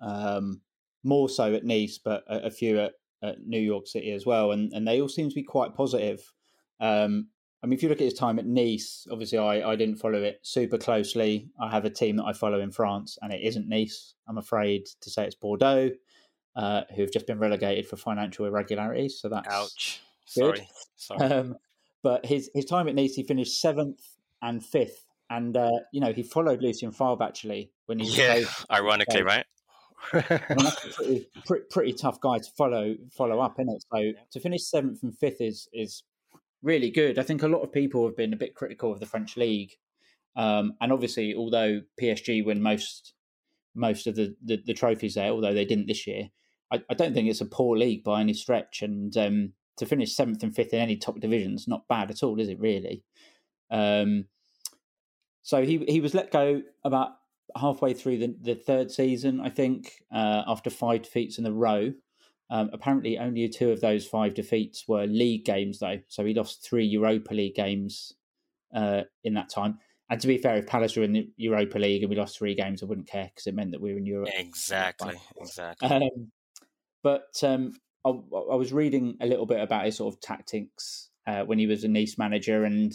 Um, 0.00 0.62
more 1.04 1.28
so 1.28 1.52
at 1.54 1.64
Nice, 1.64 1.98
but 1.98 2.24
a, 2.28 2.46
a 2.46 2.50
few 2.50 2.80
at, 2.80 2.92
at, 3.22 3.44
New 3.44 3.60
York 3.60 3.86
City 3.86 4.12
as 4.12 4.24
well, 4.24 4.52
and 4.52 4.72
and 4.72 4.86
they 4.86 5.00
all 5.00 5.08
seem 5.08 5.28
to 5.28 5.34
be 5.34 5.42
quite 5.42 5.74
positive. 5.74 6.32
Um, 6.80 7.28
I 7.62 7.66
mean, 7.68 7.74
if 7.74 7.82
you 7.82 7.88
look 7.88 8.00
at 8.00 8.04
his 8.04 8.14
time 8.14 8.38
at 8.38 8.46
Nice, 8.46 9.06
obviously 9.10 9.38
I, 9.38 9.70
I 9.70 9.76
didn't 9.76 9.96
follow 9.96 10.22
it 10.22 10.40
super 10.42 10.78
closely. 10.78 11.48
I 11.60 11.70
have 11.70 11.84
a 11.84 11.90
team 11.90 12.16
that 12.16 12.24
I 12.24 12.32
follow 12.32 12.60
in 12.60 12.72
France, 12.72 13.18
and 13.22 13.32
it 13.32 13.42
isn't 13.42 13.68
Nice. 13.68 14.14
I'm 14.28 14.38
afraid 14.38 14.86
to 15.00 15.10
say 15.10 15.26
it's 15.26 15.34
Bordeaux, 15.34 15.90
uh, 16.56 16.82
who've 16.94 17.12
just 17.12 17.26
been 17.26 17.38
relegated 17.38 17.86
for 17.86 17.96
financial 17.96 18.46
irregularities. 18.46 19.20
So 19.20 19.28
that's 19.28 19.48
ouch. 19.48 20.02
Good. 20.34 20.56
Sorry, 20.56 20.68
sorry. 20.96 21.32
Um, 21.32 21.56
but 22.02 22.26
his 22.26 22.50
his 22.54 22.64
time 22.64 22.88
at 22.88 22.94
Nice, 22.94 23.14
he 23.14 23.22
finished 23.22 23.60
seventh 23.60 24.00
and 24.40 24.64
fifth, 24.64 25.06
and 25.32 25.56
uh, 25.56 25.70
you 25.92 26.00
know 26.00 26.12
he 26.12 26.22
followed 26.22 26.62
Lucien 26.62 26.92
Favre 26.92 27.22
actually 27.22 27.70
when 27.86 27.98
he 27.98 28.06
yeah, 28.16 28.42
ironically, 28.70 29.22
right? 29.22 29.46
that's 30.12 30.30
a 30.30 30.92
pretty, 30.94 31.28
pretty, 31.46 31.64
pretty, 31.70 31.92
tough 31.92 32.20
guy 32.20 32.38
to 32.38 32.50
follow 32.56 32.94
follow 33.16 33.40
up, 33.40 33.58
isn't 33.58 33.72
it? 33.72 33.84
So 33.92 34.12
to 34.32 34.40
finish 34.40 34.64
seventh 34.64 35.02
and 35.02 35.16
fifth 35.16 35.40
is 35.40 35.68
is 35.72 36.02
really 36.62 36.90
good. 36.90 37.18
I 37.18 37.22
think 37.22 37.42
a 37.42 37.48
lot 37.48 37.62
of 37.62 37.72
people 37.72 38.06
have 38.06 38.16
been 38.16 38.32
a 38.32 38.36
bit 38.36 38.54
critical 38.54 38.92
of 38.92 39.00
the 39.00 39.06
French 39.06 39.36
league, 39.36 39.72
um, 40.36 40.74
and 40.80 40.92
obviously, 40.92 41.34
although 41.34 41.80
PSG 42.00 42.44
win 42.44 42.62
most 42.62 43.14
most 43.74 44.06
of 44.06 44.16
the, 44.16 44.36
the, 44.44 44.62
the 44.66 44.74
trophies 44.74 45.14
there, 45.14 45.30
although 45.30 45.54
they 45.54 45.64
didn't 45.64 45.86
this 45.86 46.06
year, 46.06 46.28
I, 46.70 46.82
I, 46.90 46.94
don't 46.94 47.14
think 47.14 47.30
it's 47.30 47.40
a 47.40 47.46
poor 47.46 47.74
league 47.74 48.04
by 48.04 48.20
any 48.20 48.34
stretch. 48.34 48.82
And 48.82 49.16
um, 49.16 49.54
to 49.78 49.86
finish 49.86 50.14
seventh 50.14 50.42
and 50.42 50.54
fifth 50.54 50.74
in 50.74 50.80
any 50.80 50.96
top 50.96 51.18
divisions, 51.20 51.66
not 51.66 51.88
bad 51.88 52.10
at 52.10 52.22
all, 52.22 52.38
is 52.38 52.50
it? 52.50 52.60
Really. 52.60 53.02
Um, 53.70 54.26
so 55.42 55.64
he 55.64 55.84
he 55.88 56.00
was 56.00 56.14
let 56.14 56.30
go 56.30 56.62
about 56.84 57.10
halfway 57.56 57.94
through 57.94 58.18
the, 58.18 58.34
the 58.40 58.54
third 58.54 58.90
season, 58.90 59.40
I 59.40 59.50
think, 59.50 60.02
uh, 60.12 60.42
after 60.46 60.70
five 60.70 61.02
defeats 61.02 61.38
in 61.38 61.46
a 61.46 61.52
row. 61.52 61.92
Um, 62.50 62.70
apparently, 62.72 63.18
only 63.18 63.48
two 63.48 63.70
of 63.70 63.80
those 63.80 64.06
five 64.06 64.34
defeats 64.34 64.86
were 64.86 65.06
league 65.06 65.44
games, 65.44 65.78
though. 65.78 66.00
So 66.08 66.24
he 66.24 66.34
lost 66.34 66.64
three 66.64 66.84
Europa 66.84 67.34
League 67.34 67.54
games 67.54 68.12
uh, 68.74 69.02
in 69.24 69.34
that 69.34 69.48
time. 69.48 69.78
And 70.10 70.20
to 70.20 70.26
be 70.26 70.36
fair, 70.36 70.56
if 70.56 70.66
Palace 70.66 70.96
were 70.96 71.04
in 71.04 71.12
the 71.12 71.30
Europa 71.36 71.78
League 71.78 72.02
and 72.02 72.10
we 72.10 72.16
lost 72.16 72.36
three 72.36 72.54
games, 72.54 72.82
I 72.82 72.86
wouldn't 72.86 73.06
care 73.06 73.30
because 73.34 73.46
it 73.46 73.54
meant 73.54 73.70
that 73.70 73.80
we 73.80 73.92
were 73.92 73.98
in 73.98 74.06
Europe. 74.06 74.28
Exactly, 74.36 75.14
exactly. 75.38 75.88
Um, 75.88 76.30
but 77.02 77.32
um, 77.42 77.72
I, 78.04 78.10
I, 78.10 78.54
was 78.56 78.72
reading 78.72 79.16
a 79.20 79.26
little 79.26 79.46
bit 79.46 79.60
about 79.60 79.86
his 79.86 79.96
sort 79.96 80.14
of 80.14 80.20
tactics 80.20 81.08
uh, 81.26 81.44
when 81.44 81.58
he 81.58 81.66
was 81.66 81.84
a 81.84 81.88
Nice 81.88 82.18
manager 82.18 82.64
and 82.64 82.92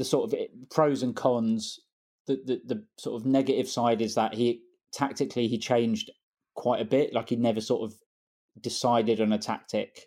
the 0.00 0.04
sort 0.06 0.32
of 0.32 0.38
pros 0.70 1.02
and 1.02 1.14
cons 1.14 1.78
the, 2.26 2.40
the, 2.46 2.74
the 2.74 2.84
sort 2.96 3.20
of 3.20 3.26
negative 3.26 3.68
side 3.68 4.00
is 4.00 4.14
that 4.14 4.32
he 4.32 4.62
tactically 4.94 5.46
he 5.46 5.58
changed 5.58 6.10
quite 6.54 6.80
a 6.80 6.86
bit. 6.86 7.12
Like 7.12 7.28
he 7.28 7.36
never 7.36 7.60
sort 7.60 7.82
of 7.82 7.98
decided 8.60 9.20
on 9.20 9.32
a 9.32 9.38
tactic. 9.38 10.06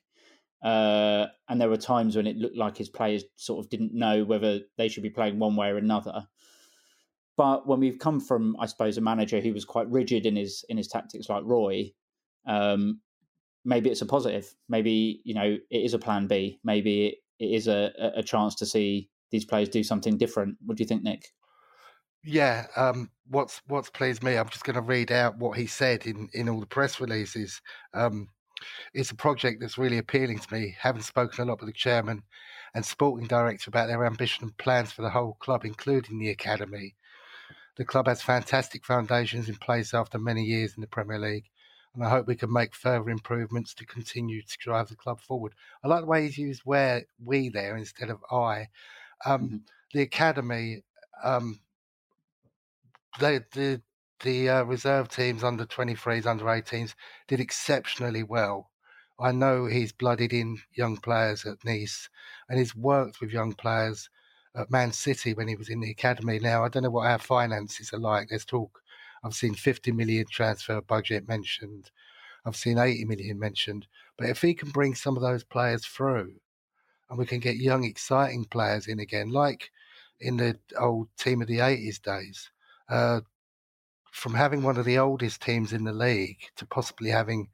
Uh, 0.64 1.28
and 1.48 1.62
there 1.62 1.70
were 1.70 1.78
times 1.78 2.16
when 2.16 2.26
it 2.26 2.38
looked 2.38 2.58
like 2.58 2.76
his 2.76 2.90
players 2.90 3.24
sort 3.36 3.64
of 3.64 3.70
didn't 3.70 3.94
know 3.94 4.24
whether 4.24 4.62
they 4.78 4.88
should 4.88 5.04
be 5.04 5.12
playing 5.12 5.38
one 5.38 5.56
way 5.56 5.70
or 5.70 5.78
another. 5.78 6.26
But 7.38 7.68
when 7.68 7.80
we've 7.80 8.00
come 8.00 8.20
from, 8.20 8.56
I 8.60 8.66
suppose, 8.66 8.98
a 8.98 9.02
manager 9.02 9.42
who 9.42 9.54
was 9.54 9.66
quite 9.66 9.90
rigid 9.90 10.26
in 10.26 10.36
his 10.36 10.66
in 10.70 10.78
his 10.78 10.88
tactics, 10.88 11.30
like 11.30 11.44
Roy, 11.46 11.92
um, 12.48 13.02
maybe 13.64 13.92
it's 13.92 14.02
a 14.02 14.08
positive. 14.08 14.56
Maybe 14.70 15.22
you 15.24 15.36
know 15.36 15.58
it 15.70 15.78
is 15.78 15.94
a 15.94 16.00
plan 16.00 16.26
B. 16.26 16.60
Maybe 16.64 17.08
it, 17.08 17.16
it 17.40 17.52
is 17.56 17.68
a, 17.68 17.92
a 18.16 18.24
chance 18.24 18.56
to 18.56 18.66
see 18.66 19.10
these 19.34 19.46
players 19.46 19.68
do 19.68 19.84
something 19.84 20.16
different. 20.16 20.58
What 20.64 20.78
do 20.78 20.84
you 20.84 20.88
think, 20.88 21.04
Nick? 21.04 21.34
Yeah, 22.24 22.68
um, 22.78 23.10
what's 23.28 23.62
what's 23.68 23.90
pleased 23.90 24.24
me, 24.24 24.38
I'm 24.38 24.48
just 24.48 24.64
going 24.64 24.76
to 24.76 24.82
read 24.82 25.12
out 25.12 25.40
what 25.40 25.58
he 25.58 25.66
said 25.66 26.06
in 26.06 26.30
in 26.34 26.48
all 26.48 26.60
the 26.60 26.68
press 26.68 27.02
releases. 27.02 27.60
Um, 27.94 28.30
it's 28.94 29.12
a 29.12 29.16
project 29.16 29.60
that's 29.60 29.78
really 29.78 29.98
appealing 29.98 30.38
to 30.38 30.54
me. 30.54 30.76
Having 30.80 31.02
spoken 31.02 31.44
a 31.44 31.48
lot 31.48 31.60
with 31.60 31.68
the 31.68 31.74
chairman 31.74 32.22
and 32.76 32.86
sporting 32.86 33.28
director 33.28 33.70
about 33.70 33.88
their 33.88 34.06
ambition 34.06 34.46
and 34.46 34.58
plans 34.58 34.92
for 34.92 35.02
the 35.02 35.10
whole 35.10 35.34
club, 35.40 35.66
including 35.66 36.20
the 36.20 36.30
academy. 36.30 36.96
The 37.76 37.86
club 37.86 38.08
has 38.08 38.22
fantastic 38.22 38.86
foundations 38.86 39.50
in 39.50 39.56
place 39.56 39.96
after 39.96 40.20
many 40.20 40.44
years 40.44 40.76
in 40.76 40.82
the 40.82 40.88
Premier 40.88 41.20
League, 41.20 41.50
and 41.96 42.04
I 42.06 42.10
hope 42.10 42.28
we 42.28 42.36
can 42.36 42.54
make 42.54 42.76
further 42.76 43.10
improvements 43.10 43.74
to 43.74 43.86
continue 43.86 44.44
to 44.44 44.58
drive 44.60 44.90
the 44.90 44.96
club 44.96 45.20
forward. 45.20 45.54
I 45.84 45.88
like 45.88 46.02
the 46.02 46.08
way 46.08 46.24
he's 46.24 46.38
used 46.38 46.62
"where 46.66 47.06
we" 47.20 47.50
there 47.50 47.76
instead 47.76 48.12
of 48.12 48.24
"I." 48.32 48.70
Um, 49.26 49.42
mm-hmm. 49.42 49.58
The 49.94 50.02
academy. 50.02 50.84
Um, 51.24 51.60
they, 53.20 53.40
the 53.54 53.82
the 54.24 54.50
uh, 54.50 54.64
reserve 54.64 55.10
teams 55.10 55.44
under 55.44 55.66
23s, 55.66 56.26
under 56.26 56.46
18s 56.46 56.96
did 57.28 57.40
exceptionally 57.40 58.24
well. 58.24 58.70
I 59.20 59.32
know 59.32 59.66
he's 59.66 59.92
blooded 59.92 60.34
in 60.34 60.58
young 60.74 60.98
players 60.98 61.46
at 61.46 61.64
Nice 61.64 62.10
and 62.50 62.58
he's 62.58 62.76
worked 62.76 63.22
with 63.22 63.32
young 63.32 63.54
players 63.54 64.10
at 64.56 64.72
Man 64.72 64.92
City 64.92 65.34
when 65.34 65.48
he 65.48 65.56
was 65.56 65.70
in 65.70 65.82
the 65.82 65.92
academy. 65.92 66.40
Now, 66.40 66.64
I 66.64 66.70
don't 66.70 66.84
know 66.84 66.90
what 66.90 67.08
our 67.08 67.20
finances 67.20 67.94
are 67.94 68.00
like. 68.00 68.30
There's 68.30 68.46
talk, 68.46 68.82
I've 69.24 69.36
seen 69.36 69.54
50 69.54 69.92
million 69.92 70.26
transfer 70.32 70.82
budget 70.82 71.28
mentioned, 71.28 71.92
I've 72.46 72.56
seen 72.56 72.78
80 72.78 73.06
million 73.06 73.40
mentioned. 73.40 73.88
But 74.18 74.30
if 74.30 74.42
he 74.42 74.54
can 74.54 74.70
bring 74.70 74.96
some 74.96 75.16
of 75.16 75.22
those 75.22 75.44
players 75.44 75.86
through 75.86 76.36
and 77.14 77.20
we 77.20 77.28
can 77.28 77.40
get 77.40 77.58
young, 77.58 77.84
exciting 77.84 78.44
players 78.44 78.88
in 78.88 79.00
again, 79.00 79.30
like 79.30 79.70
in 80.20 80.36
the 80.36 80.58
old 80.80 81.10
team 81.16 81.44
of 81.44 81.48
the 81.48 81.60
80s 81.60 82.02
days, 82.02 82.50
uh, 82.90 83.22
from 84.12 84.34
having 84.34 84.64
one 84.64 84.78
of 84.78 84.86
the 84.86 84.98
oldest 84.98 85.40
teams 85.40 85.74
in 85.74 85.84
the 85.84 85.94
league 85.94 86.40
to 86.56 86.66
possibly 86.66 87.12
having 87.12 87.50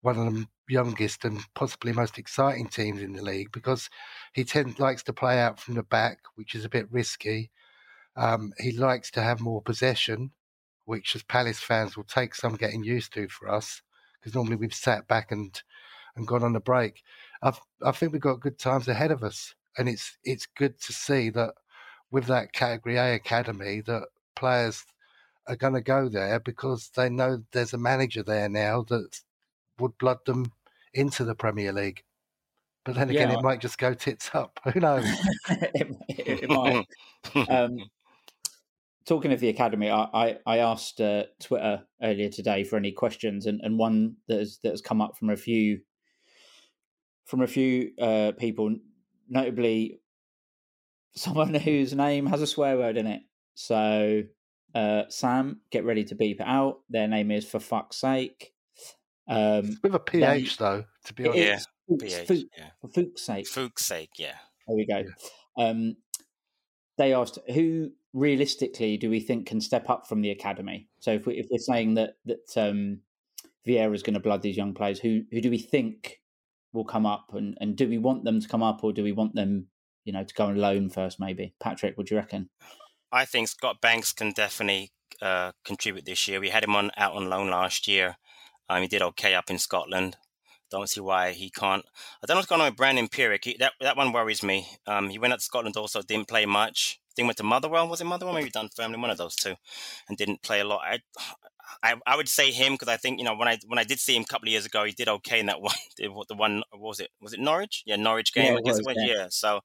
one 0.00 0.18
of 0.18 0.34
the 0.34 0.46
youngest 0.68 1.24
and 1.24 1.40
possibly 1.54 1.92
most 1.92 2.18
exciting 2.18 2.66
teams 2.66 3.00
in 3.00 3.12
the 3.12 3.22
league 3.22 3.52
because 3.52 3.88
he 4.32 4.42
tend, 4.42 4.80
likes 4.80 5.04
to 5.04 5.12
play 5.12 5.38
out 5.38 5.60
from 5.60 5.74
the 5.76 5.84
back, 5.84 6.18
which 6.34 6.56
is 6.56 6.64
a 6.64 6.68
bit 6.68 6.90
risky. 6.90 7.52
Um, 8.16 8.52
he 8.58 8.72
likes 8.72 9.12
to 9.12 9.22
have 9.22 9.38
more 9.38 9.62
possession, 9.62 10.32
which 10.84 11.14
as 11.14 11.22
Palace 11.22 11.60
fans 11.60 11.96
will 11.96 12.02
take 12.02 12.34
some 12.34 12.56
getting 12.56 12.82
used 12.82 13.12
to 13.12 13.28
for 13.28 13.48
us 13.48 13.82
because 14.18 14.34
normally 14.34 14.56
we've 14.56 14.74
sat 14.74 15.06
back 15.06 15.30
and 15.30 15.62
and 16.16 16.26
gone 16.26 16.42
on 16.42 16.56
a 16.56 16.60
break. 16.60 17.02
I 17.42 17.52
I 17.84 17.92
think 17.92 18.12
we've 18.12 18.20
got 18.20 18.40
good 18.40 18.58
times 18.58 18.88
ahead 18.88 19.10
of 19.10 19.22
us, 19.22 19.54
and 19.78 19.88
it's 19.88 20.16
it's 20.24 20.46
good 20.46 20.80
to 20.82 20.92
see 20.92 21.30
that 21.30 21.54
with 22.10 22.26
that 22.26 22.52
Category 22.52 22.96
A 22.96 23.14
academy 23.14 23.82
that 23.82 24.04
players 24.34 24.84
are 25.46 25.56
going 25.56 25.74
to 25.74 25.80
go 25.80 26.08
there 26.08 26.40
because 26.40 26.90
they 26.96 27.08
know 27.08 27.42
there's 27.52 27.72
a 27.72 27.78
manager 27.78 28.22
there 28.22 28.48
now 28.48 28.82
that 28.88 29.20
would 29.78 29.96
blood 29.98 30.18
them 30.26 30.52
into 30.94 31.24
the 31.24 31.34
Premier 31.34 31.72
League. 31.72 32.02
But 32.84 32.94
then 32.94 33.10
again, 33.10 33.30
yeah. 33.30 33.38
it 33.38 33.42
might 33.42 33.60
just 33.60 33.78
go 33.78 33.94
tits 33.94 34.30
up. 34.32 34.60
Who 34.72 34.80
knows? 34.80 35.04
it, 35.48 35.96
it, 36.08 36.42
it, 36.44 36.48
might. 36.48 36.86
um, 37.50 37.78
talking 39.06 39.32
of 39.32 39.40
the 39.40 39.48
academy, 39.48 39.90
I, 39.90 40.08
I, 40.14 40.38
I 40.46 40.58
asked 40.58 41.00
uh, 41.00 41.24
Twitter 41.40 41.82
earlier 42.02 42.28
today 42.28 42.64
for 42.64 42.76
any 42.76 42.92
questions, 42.92 43.46
and, 43.46 43.60
and 43.62 43.78
one 43.78 44.16
that 44.28 44.38
has, 44.38 44.58
that 44.62 44.70
has 44.70 44.80
come 44.80 45.00
up 45.00 45.16
from 45.16 45.30
a 45.30 45.36
few 45.36 45.80
from 47.26 47.42
a 47.42 47.46
few 47.46 47.90
uh, 48.00 48.32
people, 48.38 48.74
notably 49.28 50.00
someone 51.14 51.54
whose 51.54 51.94
name 51.94 52.26
has 52.26 52.40
a 52.40 52.46
swear 52.46 52.78
word 52.78 52.96
in 52.96 53.06
it. 53.06 53.22
So, 53.54 54.22
uh, 54.74 55.02
Sam, 55.08 55.60
get 55.70 55.84
ready 55.84 56.04
to 56.04 56.14
beep 56.14 56.40
it 56.40 56.46
out. 56.46 56.80
Their 56.88 57.08
name 57.08 57.30
is 57.30 57.46
For 57.46 57.60
Fuck's 57.60 57.98
Sake. 57.98 58.52
Um, 59.28 59.78
with 59.82 59.94
a 59.94 59.98
PH, 59.98 60.56
they, 60.56 60.64
though, 60.64 60.84
to 61.04 61.14
be 61.14 61.26
honest. 61.26 61.68
Yeah, 61.88 61.96
PH, 61.98 62.26
Fuchs, 62.26 62.44
yeah. 62.56 62.70
For 62.80 62.88
fuck's 62.88 63.22
sake. 63.22 63.48
Fuch's 63.48 63.84
sake, 63.84 64.10
yeah. 64.18 64.36
There 64.66 64.76
we 64.76 64.86
go. 64.86 65.04
Yeah. 65.56 65.68
Um, 65.68 65.96
they 66.98 67.12
asked, 67.12 67.38
who 67.52 67.90
realistically 68.12 68.96
do 68.96 69.10
we 69.10 69.20
think 69.20 69.46
can 69.46 69.60
step 69.60 69.90
up 69.90 70.06
from 70.08 70.20
the 70.20 70.30
academy? 70.30 70.88
So 71.00 71.12
if, 71.12 71.26
we, 71.26 71.34
if 71.34 71.46
we're 71.50 71.58
saying 71.58 71.94
that 71.94 72.14
that 72.24 72.56
um, 72.56 73.00
Vieira 73.66 73.94
is 73.94 74.02
going 74.02 74.14
to 74.14 74.20
blood 74.20 74.42
these 74.42 74.56
young 74.56 74.74
players, 74.74 74.98
who 74.98 75.22
who 75.30 75.40
do 75.40 75.50
we 75.50 75.58
think 75.58 76.20
will 76.72 76.84
come 76.84 77.06
up, 77.06 77.32
and, 77.32 77.56
and 77.60 77.76
do 77.76 77.88
we 77.88 77.98
want 77.98 78.24
them 78.24 78.40
to 78.40 78.48
come 78.48 78.62
up, 78.62 78.82
or 78.84 78.92
do 78.92 79.02
we 79.02 79.12
want 79.12 79.34
them, 79.34 79.68
you 80.04 80.12
know, 80.12 80.24
to 80.24 80.34
go 80.34 80.46
on 80.46 80.56
loan 80.56 80.88
first? 80.90 81.20
Maybe 81.20 81.54
Patrick, 81.60 81.96
what 81.96 82.06
do 82.06 82.14
you 82.14 82.20
reckon? 82.20 82.50
I 83.12 83.24
think 83.24 83.48
Scott 83.48 83.80
Banks 83.80 84.12
can 84.12 84.32
definitely 84.32 84.90
uh, 85.22 85.52
contribute 85.64 86.04
this 86.04 86.28
year. 86.28 86.40
We 86.40 86.50
had 86.50 86.64
him 86.64 86.76
on 86.76 86.90
out 86.96 87.14
on 87.14 87.30
loan 87.30 87.50
last 87.50 87.88
year. 87.88 88.16
Um, 88.68 88.82
he 88.82 88.88
did 88.88 89.02
okay 89.02 89.34
up 89.34 89.50
in 89.50 89.58
Scotland. 89.58 90.16
Don't 90.70 90.90
see 90.90 91.00
why 91.00 91.30
he 91.30 91.48
can't. 91.50 91.84
I 92.22 92.26
don't 92.26 92.34
know 92.34 92.38
what's 92.38 92.48
going 92.48 92.60
on 92.60 92.68
with 92.68 92.76
Brandon. 92.76 93.08
He, 93.42 93.56
that 93.60 93.72
that 93.80 93.96
one 93.96 94.12
worries 94.12 94.42
me. 94.42 94.66
Um, 94.86 95.10
he 95.10 95.18
went 95.18 95.32
up 95.32 95.38
to 95.38 95.44
Scotland 95.44 95.76
also, 95.76 96.02
didn't 96.02 96.28
play 96.28 96.44
much. 96.44 97.00
Then 97.16 97.26
went 97.26 97.38
to 97.38 97.44
Motherwell. 97.44 97.88
Was 97.88 98.00
it 98.00 98.04
Motherwell? 98.04 98.34
Maybe 98.34 98.50
family, 98.50 98.98
one 98.98 99.10
of 99.10 99.16
those 99.16 99.36
two, 99.36 99.54
and 100.08 100.18
didn't 100.18 100.42
play 100.42 100.60
a 100.60 100.64
lot. 100.64 100.82
I, 100.84 100.98
I, 101.82 101.94
I 102.06 102.16
would 102.16 102.28
say 102.28 102.50
him 102.50 102.74
because 102.74 102.88
I 102.88 102.96
think 102.96 103.18
you 103.18 103.24
know 103.24 103.34
when 103.34 103.48
I 103.48 103.58
when 103.66 103.78
I 103.78 103.84
did 103.84 104.00
see 104.00 104.16
him 104.16 104.22
a 104.22 104.26
couple 104.26 104.48
of 104.48 104.52
years 104.52 104.66
ago, 104.66 104.84
he 104.84 104.92
did 104.92 105.08
okay 105.08 105.40
in 105.40 105.46
that 105.46 105.60
one. 105.60 105.74
The 105.98 106.34
one 106.34 106.62
was 106.72 107.00
it 107.00 107.10
was 107.20 107.32
it 107.32 107.40
Norwich? 107.40 107.82
Yeah, 107.86 107.96
Norwich 107.96 108.32
game. 108.32 108.52
Yeah, 108.52 108.58
I 108.58 108.62
guess 108.62 108.78
was, 108.78 108.80
it 108.80 108.86
was. 108.86 108.96
Yeah. 108.98 109.14
yeah. 109.14 109.26
So 109.30 109.60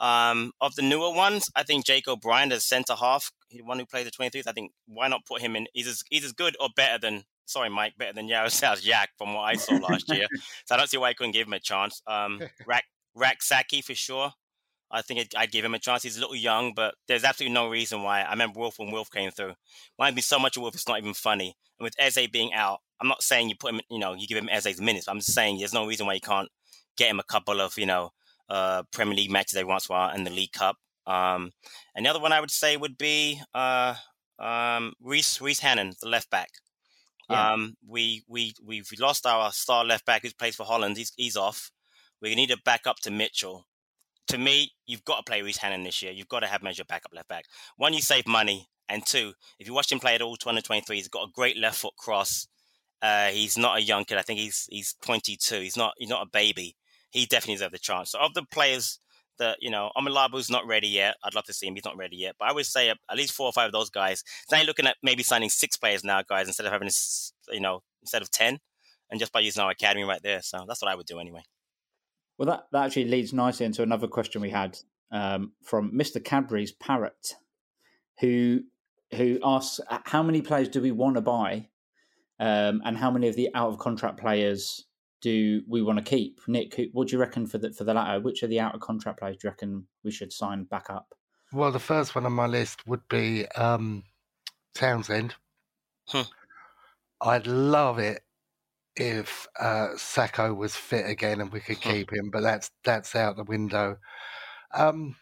um, 0.00 0.52
of 0.60 0.74
the 0.74 0.82
newer 0.82 1.12
ones, 1.12 1.50
I 1.54 1.62
think 1.62 1.84
Jake 1.84 2.08
O'Brien 2.08 2.50
as 2.52 2.64
centre 2.64 2.94
half, 2.94 3.30
the 3.50 3.62
one 3.62 3.78
who 3.78 3.86
plays 3.86 4.06
the 4.06 4.10
23th. 4.10 4.46
I 4.46 4.52
think 4.52 4.72
why 4.86 5.08
not 5.08 5.26
put 5.26 5.42
him 5.42 5.56
in? 5.56 5.66
He's 5.74 5.86
as 5.86 6.02
he's 6.10 6.24
as 6.24 6.32
good 6.32 6.56
or 6.58 6.68
better 6.74 6.98
than 6.98 7.24
sorry, 7.46 7.68
Mike, 7.68 7.94
better 7.98 8.12
than 8.12 8.28
Jarosław 8.28 8.82
Jach 8.86 9.06
from 9.18 9.34
what 9.34 9.42
I 9.42 9.54
saw 9.54 9.74
last 9.74 10.08
year. 10.12 10.26
so 10.64 10.74
I 10.74 10.78
don't 10.78 10.88
see 10.88 10.96
why 10.96 11.10
I 11.10 11.14
couldn't 11.14 11.32
give 11.32 11.46
him 11.46 11.52
a 11.52 11.60
chance. 11.60 12.00
Um, 12.06 12.40
Rack 12.66 12.84
Rak-Sakyi 13.14 13.84
for 13.84 13.94
sure. 13.94 14.32
I 14.90 15.02
think 15.02 15.28
I'd 15.36 15.52
give 15.52 15.64
him 15.64 15.74
a 15.74 15.78
chance. 15.78 16.02
He's 16.02 16.16
a 16.16 16.20
little 16.20 16.36
young, 16.36 16.72
but 16.74 16.94
there's 17.06 17.24
absolutely 17.24 17.54
no 17.54 17.68
reason 17.68 18.02
why. 18.02 18.22
I 18.22 18.30
remember 18.30 18.58
Wilf 18.60 18.78
when 18.78 18.90
Wilf 18.90 19.10
came 19.10 19.30
through. 19.30 19.54
Might 19.98 20.14
be 20.14 20.20
so 20.20 20.38
much 20.38 20.56
of 20.56 20.62
Wilf, 20.62 20.74
it's 20.74 20.88
not 20.88 20.98
even 20.98 21.14
funny. 21.14 21.56
And 21.78 21.84
with 21.84 21.94
Eze 21.98 22.26
being 22.32 22.52
out, 22.52 22.80
I'm 23.00 23.08
not 23.08 23.22
saying 23.22 23.48
you 23.48 23.54
put 23.54 23.72
him, 23.72 23.80
you 23.90 23.98
know, 23.98 24.14
you 24.14 24.26
give 24.26 24.38
him 24.38 24.48
Eze's 24.48 24.80
minutes. 24.80 25.08
I'm 25.08 25.18
just 25.18 25.32
saying 25.32 25.58
there's 25.58 25.72
no 25.72 25.86
reason 25.86 26.06
why 26.06 26.14
you 26.14 26.20
can't 26.20 26.48
get 26.96 27.10
him 27.10 27.20
a 27.20 27.24
couple 27.24 27.60
of, 27.60 27.78
you 27.78 27.86
know, 27.86 28.10
uh, 28.48 28.82
Premier 28.92 29.14
League 29.14 29.30
matches 29.30 29.56
every 29.56 29.68
once 29.68 29.88
in 29.88 29.94
a 29.94 29.98
while 29.98 30.10
and 30.10 30.26
the 30.26 30.30
League 30.30 30.52
Cup. 30.52 30.76
Um, 31.06 31.52
and 31.94 32.04
the 32.04 32.10
other 32.10 32.20
one 32.20 32.32
I 32.32 32.40
would 32.40 32.50
say 32.50 32.76
would 32.76 32.98
be 32.98 33.40
uh, 33.54 33.94
um, 34.38 34.94
Reese 35.00 35.40
Reece 35.40 35.60
Hannam, 35.60 35.98
the 35.98 36.08
left 36.08 36.30
back. 36.30 36.50
Yeah. 37.28 37.52
Um, 37.52 37.76
we 37.86 38.24
we 38.28 38.54
we've 38.62 38.88
lost 38.98 39.24
our 39.24 39.52
star 39.52 39.84
left 39.84 40.04
back 40.04 40.22
who 40.22 40.30
plays 40.36 40.56
for 40.56 40.64
Holland. 40.64 40.96
He's 40.96 41.12
he's 41.16 41.36
off. 41.36 41.70
We 42.20 42.34
need 42.34 42.50
a 42.50 42.56
back 42.56 42.86
up 42.86 42.96
to 43.02 43.10
Mitchell. 43.10 43.66
To 44.30 44.38
me, 44.38 44.70
you've 44.86 45.04
got 45.04 45.16
to 45.16 45.22
play 45.28 45.42
Reece 45.42 45.58
Hannam 45.58 45.82
this 45.82 46.02
year. 46.02 46.12
You've 46.12 46.28
got 46.28 46.40
to 46.40 46.46
have 46.46 46.62
measure 46.62 46.84
backup 46.84 47.12
left 47.12 47.26
back. 47.26 47.46
One, 47.76 47.92
you 47.92 48.00
save 48.00 48.28
money, 48.28 48.68
and 48.88 49.04
two, 49.04 49.32
if 49.58 49.66
you 49.66 49.74
watch 49.74 49.90
him 49.90 49.98
play 49.98 50.14
at 50.14 50.22
all 50.22 50.36
2023, 50.36 50.94
he's 50.94 51.08
got 51.08 51.24
a 51.24 51.32
great 51.34 51.56
left 51.56 51.78
foot 51.78 51.96
cross. 51.96 52.46
Uh, 53.02 53.26
he's 53.30 53.58
not 53.58 53.78
a 53.78 53.82
young 53.82 54.04
kid. 54.04 54.18
I 54.18 54.22
think 54.22 54.38
he's 54.38 54.68
he's 54.70 54.94
22. 55.02 55.56
He's 55.56 55.76
not 55.76 55.94
he's 55.98 56.08
not 56.08 56.24
a 56.24 56.30
baby. 56.30 56.76
He 57.10 57.26
definitely 57.26 57.54
deserves 57.54 57.72
the 57.72 57.78
chance. 57.80 58.12
So 58.12 58.20
of 58.20 58.34
the 58.34 58.44
players 58.44 59.00
that 59.40 59.56
you 59.60 59.68
know, 59.68 59.90
Omilabu's 59.96 60.48
not 60.48 60.64
ready 60.64 60.86
yet. 60.86 61.16
I'd 61.24 61.34
love 61.34 61.46
to 61.46 61.52
see 61.52 61.66
him. 61.66 61.74
He's 61.74 61.84
not 61.84 61.96
ready 61.96 62.16
yet, 62.16 62.36
but 62.38 62.48
I 62.48 62.52
would 62.52 62.66
say 62.66 62.88
at 62.88 62.98
least 63.16 63.32
four 63.32 63.46
or 63.46 63.52
five 63.52 63.66
of 63.66 63.72
those 63.72 63.90
guys. 63.90 64.22
Now 64.52 64.58
you're 64.58 64.66
looking 64.68 64.86
at 64.86 64.96
maybe 65.02 65.24
signing 65.24 65.50
six 65.50 65.76
players 65.76 66.04
now, 66.04 66.22
guys, 66.22 66.46
instead 66.46 66.66
of 66.66 66.72
having 66.72 66.90
you 67.50 67.60
know 67.60 67.82
instead 68.00 68.22
of 68.22 68.30
ten, 68.30 68.60
and 69.10 69.18
just 69.18 69.32
by 69.32 69.40
using 69.40 69.60
our 69.60 69.70
academy 69.70 70.04
right 70.04 70.22
there. 70.22 70.40
So 70.40 70.64
that's 70.68 70.80
what 70.80 70.90
I 70.92 70.94
would 70.94 71.06
do 71.06 71.18
anyway. 71.18 71.42
Well, 72.40 72.46
that, 72.46 72.68
that 72.72 72.86
actually 72.86 73.04
leads 73.04 73.34
nicely 73.34 73.66
into 73.66 73.82
another 73.82 74.08
question 74.08 74.40
we 74.40 74.48
had 74.48 74.78
um, 75.12 75.52
from 75.62 75.92
Mr. 75.92 76.24
Cadbury's 76.24 76.72
parrot, 76.72 77.34
who 78.18 78.60
who 79.14 79.38
asks 79.44 79.78
how 80.06 80.22
many 80.22 80.40
players 80.40 80.70
do 80.70 80.80
we 80.80 80.90
want 80.90 81.16
to 81.16 81.20
buy, 81.20 81.68
um, 82.38 82.80
and 82.82 82.96
how 82.96 83.10
many 83.10 83.28
of 83.28 83.36
the 83.36 83.50
out 83.54 83.68
of 83.68 83.76
contract 83.78 84.18
players 84.18 84.86
do 85.20 85.60
we 85.68 85.82
want 85.82 85.98
to 85.98 86.02
keep? 86.02 86.40
Nick, 86.48 86.80
what 86.94 87.08
do 87.08 87.12
you 87.12 87.20
reckon 87.20 87.46
for 87.46 87.58
the 87.58 87.74
for 87.74 87.84
the 87.84 87.92
latter? 87.92 88.20
Which 88.20 88.42
of 88.42 88.48
the 88.48 88.58
out 88.58 88.74
of 88.74 88.80
contract 88.80 89.18
players 89.18 89.36
do 89.36 89.46
you 89.46 89.50
reckon 89.50 89.86
we 90.02 90.10
should 90.10 90.32
sign 90.32 90.64
back 90.64 90.88
up? 90.88 91.14
Well, 91.52 91.72
the 91.72 91.78
first 91.78 92.14
one 92.14 92.24
on 92.24 92.32
my 92.32 92.46
list 92.46 92.86
would 92.86 93.06
be 93.10 93.48
um, 93.48 94.04
Townsend. 94.74 95.34
Huh. 96.08 96.24
I'd 97.20 97.46
love 97.46 97.98
it 97.98 98.22
if 99.00 99.48
uh, 99.58 99.88
Sakho 99.96 100.54
was 100.54 100.76
fit 100.76 101.08
again 101.08 101.40
and 101.40 101.50
we 101.50 101.60
could 101.60 101.80
keep 101.80 102.12
him, 102.12 102.30
but 102.30 102.42
that's 102.42 102.70
that's 102.84 103.16
out 103.16 103.36
the 103.36 103.44
window. 103.44 103.96
Um, 104.74 105.16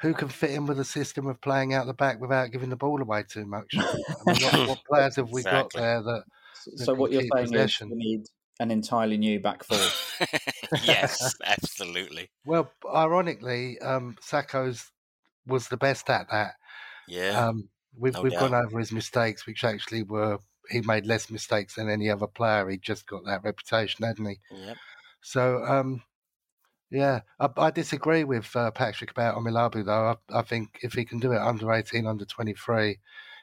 who 0.00 0.14
can 0.14 0.28
fit 0.28 0.50
in 0.50 0.66
with 0.66 0.80
a 0.80 0.84
system 0.84 1.26
of 1.26 1.40
playing 1.40 1.74
out 1.74 1.86
the 1.86 1.94
back 1.94 2.20
without 2.20 2.50
giving 2.50 2.70
the 2.70 2.76
ball 2.76 3.00
away 3.00 3.24
too 3.28 3.46
much? 3.46 3.72
I 3.76 3.82
mean, 4.26 4.42
what, 4.42 4.68
what, 4.68 4.78
players 4.90 5.16
have 5.16 5.30
we 5.30 5.40
exactly. 5.40 5.80
got 5.80 5.80
there 5.80 6.02
that? 6.02 6.24
that 6.66 6.84
so 6.84 6.94
what 6.94 7.12
you're 7.12 7.22
saying 7.22 7.46
possession? 7.46 7.88
is 7.88 7.92
we 7.92 7.98
need 7.98 8.26
an 8.60 8.70
entirely 8.72 9.16
new 9.16 9.38
back 9.38 9.62
four. 9.62 9.78
yes, 10.84 11.36
absolutely. 11.44 12.30
Well, 12.44 12.70
ironically, 12.92 13.78
um, 13.78 14.16
Sakho's 14.20 14.90
was 15.46 15.68
the 15.68 15.76
best 15.76 16.10
at 16.10 16.28
that. 16.30 16.54
Yeah. 17.06 17.46
Um, 17.46 17.68
we've 17.96 18.14
no 18.14 18.22
we've 18.22 18.32
doubt. 18.32 18.50
gone 18.50 18.66
over 18.66 18.78
his 18.78 18.92
mistakes, 18.92 19.46
which 19.46 19.62
actually 19.62 20.02
were 20.02 20.38
he 20.70 20.80
made 20.82 21.06
less 21.06 21.30
mistakes 21.30 21.74
than 21.74 21.90
any 21.90 22.10
other 22.10 22.26
player. 22.26 22.68
He 22.68 22.78
just 22.78 23.06
got 23.06 23.24
that 23.24 23.44
reputation, 23.44 24.04
hadn't 24.04 24.26
he? 24.26 24.38
Yep. 24.50 24.76
So, 25.20 25.64
um, 25.64 26.02
yeah, 26.90 27.20
I, 27.40 27.48
I, 27.56 27.70
disagree 27.70 28.24
with 28.24 28.54
uh, 28.56 28.70
Patrick 28.70 29.10
about 29.10 29.36
Omilabu, 29.36 29.84
though. 29.84 30.16
I, 30.32 30.38
I, 30.38 30.42
think 30.42 30.78
if 30.82 30.94
he 30.94 31.04
can 31.04 31.18
do 31.18 31.32
it 31.32 31.38
under 31.38 31.70
18, 31.72 32.06
under 32.06 32.24
23, 32.24 32.98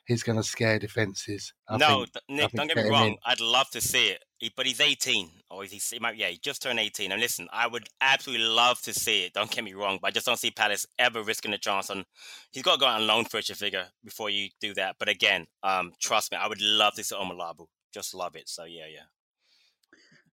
he's 0.06 0.24
going 0.24 0.38
to 0.38 0.44
scare 0.44 0.80
defences. 0.80 1.54
No, 1.70 2.06
think, 2.06 2.10
Nick, 2.30 2.52
don't 2.54 2.68
get 2.68 2.78
me 2.78 2.90
wrong. 2.90 3.18
I'd 3.26 3.42
love 3.42 3.70
to 3.72 3.82
see 3.82 4.08
it, 4.08 4.24
he, 4.46 4.54
but 4.56 4.66
he's 4.66 4.80
18, 4.80 5.30
or 5.52 5.64
he? 5.64 5.78
he 5.78 6.00
might, 6.00 6.18
yeah, 6.18 6.28
he 6.28 6.38
just 6.38 6.62
turned 6.62 6.80
18. 6.80 7.12
And 7.12 7.22
listen, 7.22 7.48
I 7.52 7.68
would 7.68 7.88
absolutely 8.02 8.48
love 8.48 8.82
to 8.82 8.94
see 8.94 9.26
it. 9.26 9.34
Don't 9.34 9.52
get 9.52 9.64
me 9.64 9.74
wrong, 9.74 10.00
but 10.02 10.08
I 10.08 10.12
just 10.12 10.26
don't 10.26 10.40
see 10.40 10.52
Palace 10.52 10.86
ever 10.98 11.22
risking 11.22 11.54
a 11.54 11.58
chance 11.58 11.90
on. 11.90 12.06
He's 12.52 12.64
got 12.64 12.76
to 12.76 12.80
go 12.80 12.86
out 12.86 13.02
on 13.02 13.08
loan 13.08 13.26
for 13.26 13.38
a 13.38 13.42
figure 13.42 13.88
before 14.04 14.30
you 14.30 14.50
do 14.62 14.74
that. 14.76 14.96
But 15.00 15.10
again, 15.10 15.48
um, 15.64 15.94
trust 16.02 16.32
me, 16.32 16.38
I 16.38 16.48
would 16.48 16.62
love 16.62 16.94
to 16.96 17.04
see 17.04 17.16
Omilabu. 17.16 17.68
Just 17.94 18.14
love 18.14 18.36
it. 18.36 18.50
So 18.50 18.64
yeah, 18.66 18.86
yeah. 18.94 19.04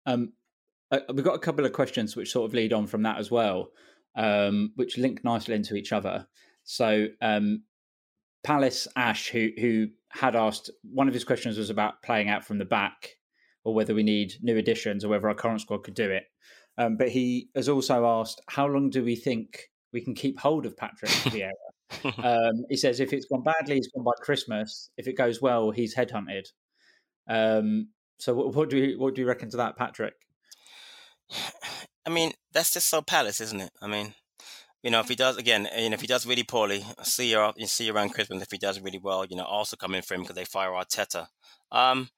Um, 0.07 0.33
uh, 0.91 1.01
we've 1.13 1.25
got 1.25 1.37
a 1.37 1.41
couple 1.41 1.65
of 1.65 1.73
questions 1.73 2.17
which 2.17 2.33
sort 2.33 2.49
of 2.49 2.55
lead 2.55 2.73
on 2.73 2.87
from 2.87 3.03
that 3.03 3.19
as 3.19 3.31
well, 3.31 3.71
um, 4.17 4.73
which 4.77 4.99
link 4.99 5.25
nicely 5.25 5.55
into 5.55 5.75
each 5.75 5.93
other. 5.93 6.27
So 6.65 7.07
um, 7.21 7.63
Palace 8.45 8.89
Ash, 8.97 9.29
who 9.29 9.51
who 9.59 9.89
had 10.11 10.37
asked 10.37 10.71
one 10.83 11.09
of 11.09 11.15
his 11.15 11.25
questions 11.25 11.57
was 11.57 11.71
about 11.71 12.03
playing 12.03 12.29
out 12.29 12.45
from 12.45 12.59
the 12.59 12.65
back, 12.65 13.17
or 13.65 13.75
whether 13.75 13.95
we 13.95 14.03
need 14.03 14.35
new 14.43 14.57
additions, 14.57 15.05
or 15.05 15.09
whether 15.09 15.29
our 15.29 15.35
current 15.35 15.61
squad 15.61 15.85
could 15.85 15.95
do 15.95 16.11
it. 16.11 16.25
Um, 16.79 16.97
but 16.97 17.09
he 17.09 17.49
has 17.55 17.69
also 17.69 18.07
asked, 18.07 18.41
how 18.49 18.67
long 18.67 18.91
do 18.91 19.05
we 19.05 19.15
think 19.17 19.71
we 19.93 20.01
can 20.01 20.15
keep 20.15 20.39
hold 20.39 20.67
of 20.67 20.77
Patrick 20.77 21.11
Vieira? 21.11 21.53
um, 22.05 22.65
he 22.69 22.77
says 22.77 23.01
if 23.01 23.13
it's 23.13 23.27
gone 23.27 23.43
badly, 23.43 23.77
he's 23.77 23.89
gone 23.89 24.05
by 24.05 24.13
Christmas. 24.21 24.91
If 24.97 25.07
it 25.07 25.17
goes 25.17 25.43
well, 25.43 25.71
he's 25.71 25.95
headhunted. 25.95 26.47
Um, 27.29 27.89
so 28.19 28.35
what, 28.35 28.55
what, 28.55 28.71
do 28.71 28.79
you 28.79 28.99
what 28.99 29.15
do 29.15 29.21
you 29.21 29.29
reckon 29.29 29.51
to 29.51 29.57
that, 29.59 29.77
Patrick? 29.77 30.15
I 32.07 32.11
mean, 32.11 32.33
that's 32.53 32.73
just 32.73 32.89
so 32.89 33.03
Palace, 33.03 33.41
isn't 33.41 33.61
it? 33.61 33.71
I 33.81 33.87
mean, 33.87 34.15
you 34.83 34.91
know, 34.91 35.01
if 35.01 35.09
he 35.09 35.15
does 35.15 35.37
again, 35.37 35.65
know, 35.65 35.95
if 35.95 36.01
he 36.01 36.07
does 36.07 36.27
really 36.27 36.43
poorly, 36.43 36.85
see 37.03 37.31
you, 37.31 37.53
you 37.57 37.67
see 37.67 37.87
you 37.87 37.95
around 37.95 38.11
Christmas. 38.11 38.43
If 38.43 38.51
he 38.51 38.59
does 38.59 38.81
really 38.81 38.99
well, 38.99 39.25
you 39.25 39.37
know, 39.37 39.45
also 39.45 39.77
come 39.77 39.95
in 39.95 40.03
for 40.03 40.15
him 40.15 40.23
because 40.23 40.37
they 40.37 40.45
fire 40.45 40.71
Arteta. 40.71 41.29
Um, 41.71 42.11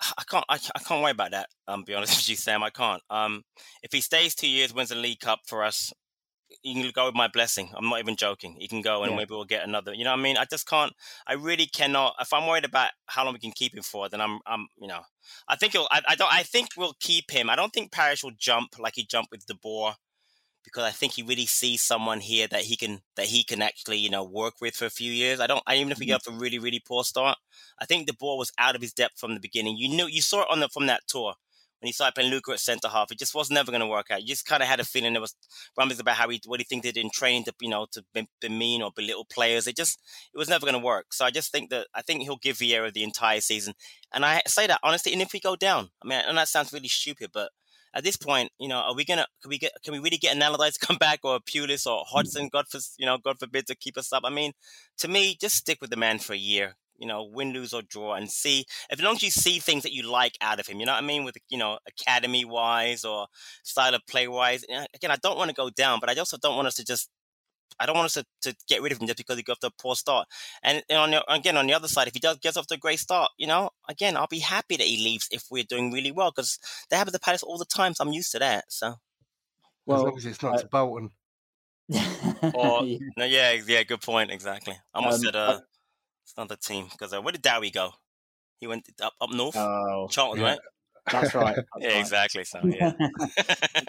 I 0.00 0.22
can't, 0.28 0.44
I, 0.48 0.58
I 0.74 0.78
can't 0.80 1.02
worry 1.02 1.12
about 1.12 1.30
that. 1.32 1.48
Um, 1.66 1.84
be 1.84 1.94
honest 1.94 2.16
with 2.16 2.28
you, 2.28 2.36
Sam, 2.36 2.62
I 2.62 2.70
can't. 2.70 3.02
Um, 3.10 3.44
if 3.82 3.92
he 3.92 4.00
stays 4.00 4.34
two 4.34 4.48
years, 4.48 4.74
wins 4.74 4.90
the 4.90 4.96
League 4.96 5.20
Cup 5.20 5.40
for 5.46 5.64
us, 5.64 5.92
you 6.62 6.74
can 6.80 6.90
go 6.92 7.06
with 7.06 7.14
my 7.14 7.28
blessing. 7.28 7.70
I'm 7.74 7.88
not 7.88 7.98
even 7.98 8.16
joking. 8.16 8.56
He 8.58 8.68
can 8.68 8.80
go 8.80 9.02
and 9.02 9.12
yeah. 9.12 9.16
maybe 9.16 9.30
we'll 9.30 9.44
get 9.44 9.66
another. 9.66 9.92
You 9.92 10.04
know 10.04 10.12
what 10.12 10.20
I 10.20 10.22
mean? 10.22 10.36
I 10.36 10.44
just 10.44 10.68
can't. 10.68 10.92
I 11.26 11.34
really 11.34 11.66
cannot. 11.66 12.14
If 12.20 12.32
I'm 12.32 12.46
worried 12.46 12.64
about 12.64 12.90
how 13.06 13.24
long 13.24 13.34
we 13.34 13.40
can 13.40 13.52
keep 13.52 13.74
him 13.74 13.82
for, 13.82 14.08
then 14.08 14.20
I'm. 14.20 14.40
I'm. 14.46 14.68
You 14.78 14.88
know, 14.88 15.00
I 15.48 15.56
think 15.56 15.72
he'll. 15.72 15.88
I, 15.90 16.02
I 16.08 16.14
don't. 16.14 16.32
I 16.32 16.42
think 16.42 16.68
we'll 16.76 16.94
keep 17.00 17.30
him. 17.30 17.50
I 17.50 17.56
don't 17.56 17.72
think 17.72 17.92
Parish 17.92 18.22
will 18.22 18.32
jump 18.38 18.78
like 18.78 18.94
he 18.96 19.04
jumped 19.04 19.30
with 19.30 19.46
De 19.46 19.54
Boer 19.54 19.94
because 20.64 20.84
I 20.84 20.90
think 20.90 21.12
he 21.12 21.22
really 21.22 21.46
sees 21.46 21.82
someone 21.82 22.20
here 22.20 22.48
that 22.48 22.62
he 22.62 22.76
can 22.76 23.00
that 23.16 23.26
he 23.26 23.44
can 23.44 23.62
actually 23.62 23.98
you 23.98 24.10
know 24.10 24.24
work 24.24 24.54
with 24.60 24.74
for 24.74 24.86
a 24.86 24.90
few 24.90 25.12
years. 25.12 25.40
I 25.40 25.46
don't. 25.46 25.62
I 25.66 25.76
even 25.76 25.92
if 25.92 25.98
get 25.98 26.06
mm-hmm. 26.06 26.14
off 26.14 26.26
a 26.26 26.42
really 26.42 26.58
really 26.58 26.80
poor 26.84 27.04
start, 27.04 27.38
I 27.78 27.84
think 27.84 28.06
De 28.06 28.14
Boer 28.14 28.38
was 28.38 28.52
out 28.58 28.74
of 28.74 28.82
his 28.82 28.92
depth 28.92 29.18
from 29.18 29.34
the 29.34 29.40
beginning. 29.40 29.76
You 29.76 29.88
knew 29.88 30.06
you 30.06 30.22
saw 30.22 30.42
it 30.42 30.48
on 30.50 30.60
the 30.60 30.68
from 30.68 30.86
that 30.86 31.02
tour 31.06 31.34
when 31.84 31.88
he 31.88 31.92
started 31.92 32.14
playing 32.14 32.30
Luca 32.30 32.52
at 32.52 32.60
centre 32.60 32.88
half. 32.88 33.12
It 33.12 33.18
just 33.18 33.34
was 33.34 33.50
never 33.50 33.70
going 33.70 33.82
to 33.82 33.86
work 33.86 34.10
out. 34.10 34.22
You 34.22 34.28
just 34.28 34.46
kind 34.46 34.62
of 34.62 34.68
had 34.70 34.80
a 34.80 34.84
feeling 34.84 35.12
there 35.12 35.20
was 35.20 35.36
rumblings 35.76 36.00
about 36.00 36.16
how 36.16 36.30
he 36.30 36.40
what 36.46 36.58
he 36.58 36.64
think 36.64 36.82
they 36.82 36.92
did 36.92 37.04
in 37.04 37.10
training 37.10 37.44
to 37.44 37.54
you 37.60 37.68
know 37.68 37.86
to 37.92 38.02
demean 38.40 38.80
or 38.80 38.90
belittle 38.96 39.26
players. 39.26 39.66
It 39.66 39.76
just 39.76 40.00
it 40.32 40.38
was 40.38 40.48
never 40.48 40.64
going 40.64 40.80
to 40.80 40.84
work. 40.84 41.12
So 41.12 41.26
I 41.26 41.30
just 41.30 41.52
think 41.52 41.68
that 41.70 41.88
I 41.94 42.00
think 42.00 42.22
he'll 42.22 42.38
give 42.38 42.56
Vieira 42.56 42.90
the 42.90 43.04
entire 43.04 43.40
season. 43.40 43.74
And 44.12 44.24
I 44.24 44.40
say 44.46 44.66
that 44.66 44.80
honestly. 44.82 45.12
And 45.12 45.20
if 45.20 45.34
we 45.34 45.40
go 45.40 45.56
down, 45.56 45.90
I 46.02 46.08
mean, 46.08 46.22
and 46.26 46.38
that 46.38 46.48
sounds 46.48 46.72
really 46.72 46.88
stupid, 46.88 47.30
but 47.34 47.50
at 47.94 48.04
this 48.04 48.16
point, 48.16 48.50
you 48.58 48.68
know, 48.68 48.78
are 48.78 48.94
we 48.94 49.04
gonna 49.04 49.26
can 49.42 49.48
we 49.48 49.58
get 49.58 49.72
can 49.82 49.92
we 49.92 50.00
really 50.00 50.16
get 50.16 50.34
an 50.34 50.42
Allardyce 50.42 50.74
to 50.78 50.86
come 50.86 50.96
back 50.96 51.20
or 51.22 51.36
a 51.36 51.40
Pulis 51.40 51.86
or 51.86 52.04
Hodgson, 52.06 52.48
God 52.52 52.66
for 52.68 52.80
you 52.98 53.06
know, 53.06 53.18
God 53.18 53.38
forbid 53.38 53.66
to 53.68 53.74
keep 53.74 53.96
us 53.96 54.12
up? 54.12 54.22
I 54.24 54.30
mean, 54.30 54.52
to 54.98 55.08
me, 55.08 55.36
just 55.40 55.56
stick 55.56 55.78
with 55.80 55.90
the 55.90 55.96
man 55.96 56.18
for 56.18 56.32
a 56.32 56.38
year. 56.38 56.76
You 56.96 57.08
know, 57.08 57.24
win, 57.24 57.52
lose 57.52 57.72
or 57.72 57.82
draw, 57.82 58.14
and 58.14 58.30
see 58.30 58.66
as 58.88 59.02
long 59.02 59.16
as 59.16 59.22
you 59.24 59.30
see 59.30 59.58
things 59.58 59.82
that 59.82 59.92
you 59.92 60.08
like 60.08 60.38
out 60.40 60.60
of 60.60 60.68
him. 60.68 60.78
You 60.78 60.86
know 60.86 60.92
what 60.92 61.02
I 61.02 61.06
mean? 61.06 61.24
With 61.24 61.36
you 61.48 61.58
know, 61.58 61.78
academy 61.88 62.44
wise 62.44 63.04
or 63.04 63.26
style 63.64 63.94
of 63.94 64.06
play 64.06 64.28
wise. 64.28 64.64
Uh, 64.72 64.86
again, 64.94 65.10
I 65.10 65.16
don't 65.16 65.36
want 65.36 65.50
to 65.50 65.56
go 65.56 65.70
down, 65.70 65.98
but 65.98 66.08
I 66.08 66.14
also 66.14 66.36
don't 66.36 66.54
want 66.54 66.68
us 66.68 66.76
to 66.76 66.84
just 66.84 67.10
I 67.78 67.86
don't 67.86 67.96
want 67.96 68.06
us 68.06 68.14
to, 68.14 68.24
to 68.42 68.56
get 68.68 68.82
rid 68.82 68.92
of 68.92 69.00
him 69.00 69.06
just 69.06 69.18
because 69.18 69.36
he 69.36 69.42
got 69.42 69.54
off 69.54 69.60
to 69.60 69.66
a 69.68 69.70
poor 69.80 69.96
start. 69.96 70.28
And, 70.62 70.82
and 70.88 70.98
on 70.98 71.10
the, 71.10 71.32
again, 71.32 71.56
on 71.56 71.66
the 71.66 71.74
other 71.74 71.88
side, 71.88 72.08
if 72.08 72.14
he 72.14 72.20
does 72.20 72.38
gets 72.38 72.56
off 72.56 72.66
to 72.68 72.74
a 72.74 72.78
great 72.78 72.98
start, 72.98 73.30
you 73.38 73.46
know, 73.46 73.70
again, 73.88 74.16
I'll 74.16 74.26
be 74.26 74.40
happy 74.40 74.76
that 74.76 74.86
he 74.86 75.02
leaves 75.02 75.28
if 75.30 75.44
we're 75.50 75.64
doing 75.64 75.92
really 75.92 76.12
well 76.12 76.30
because 76.30 76.58
they 76.90 76.96
happen 76.96 77.12
the 77.12 77.18
Palace 77.18 77.42
all 77.42 77.58
the 77.58 77.64
time. 77.64 77.94
So 77.94 78.04
I'm 78.04 78.12
used 78.12 78.32
to 78.32 78.38
that. 78.38 78.64
So, 78.68 78.94
well, 79.86 79.98
as 79.98 80.04
long 80.04 80.16
as 80.16 80.26
it's 80.26 80.42
not 80.42 80.54
uh, 80.54 80.58
to 80.58 80.66
Bolton. 80.68 81.10
or 82.54 82.84
yeah. 82.84 82.98
no, 83.16 83.24
yeah, 83.24 83.52
yeah, 83.66 83.82
good 83.82 84.00
point. 84.00 84.30
Exactly. 84.30 84.74
I 84.94 84.98
almost 84.98 85.18
um, 85.18 85.24
said 85.24 85.36
uh, 85.36 85.60
it's 86.22 86.34
another 86.36 86.56
team 86.56 86.88
because 86.90 87.12
uh, 87.12 87.20
where 87.20 87.32
did 87.32 87.42
Dowie 87.42 87.70
go? 87.70 87.92
He 88.60 88.66
went 88.66 88.88
up 89.02 89.12
up 89.20 89.30
north. 89.30 89.56
Oh, 89.56 90.08
Charlton, 90.10 90.42
yeah. 90.42 90.50
right? 90.50 90.58
That's 91.10 91.34
right. 91.34 91.56
That's 91.56 91.66
yeah, 91.80 91.88
right. 91.88 92.00
exactly. 92.00 92.44
So 92.44 92.60
yeah. 92.64 92.92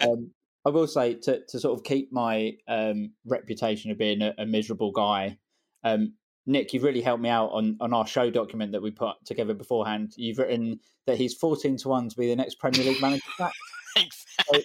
um, 0.00 0.32
I 0.66 0.70
will 0.70 0.88
say 0.88 1.14
to 1.14 1.44
to 1.46 1.60
sort 1.60 1.78
of 1.78 1.84
keep 1.84 2.12
my 2.12 2.56
um, 2.66 3.12
reputation 3.24 3.92
of 3.92 3.98
being 3.98 4.20
a, 4.20 4.34
a 4.36 4.44
miserable 4.44 4.90
guy. 4.90 5.38
Um, 5.84 6.14
Nick, 6.44 6.72
you've 6.72 6.82
really 6.82 7.00
helped 7.00 7.22
me 7.22 7.28
out 7.28 7.50
on, 7.52 7.76
on 7.80 7.92
our 7.92 8.06
show 8.06 8.30
document 8.30 8.72
that 8.72 8.82
we 8.82 8.90
put 8.90 9.14
together 9.24 9.54
beforehand. 9.54 10.12
You've 10.16 10.38
written 10.38 10.80
that 11.06 11.18
he's 11.18 11.34
fourteen 11.34 11.76
to 11.78 11.88
one 11.88 12.08
to 12.08 12.16
be 12.16 12.26
the 12.26 12.34
next 12.34 12.58
Premier 12.58 12.84
League 12.84 13.00
manager. 13.00 13.22
so, 13.38 14.60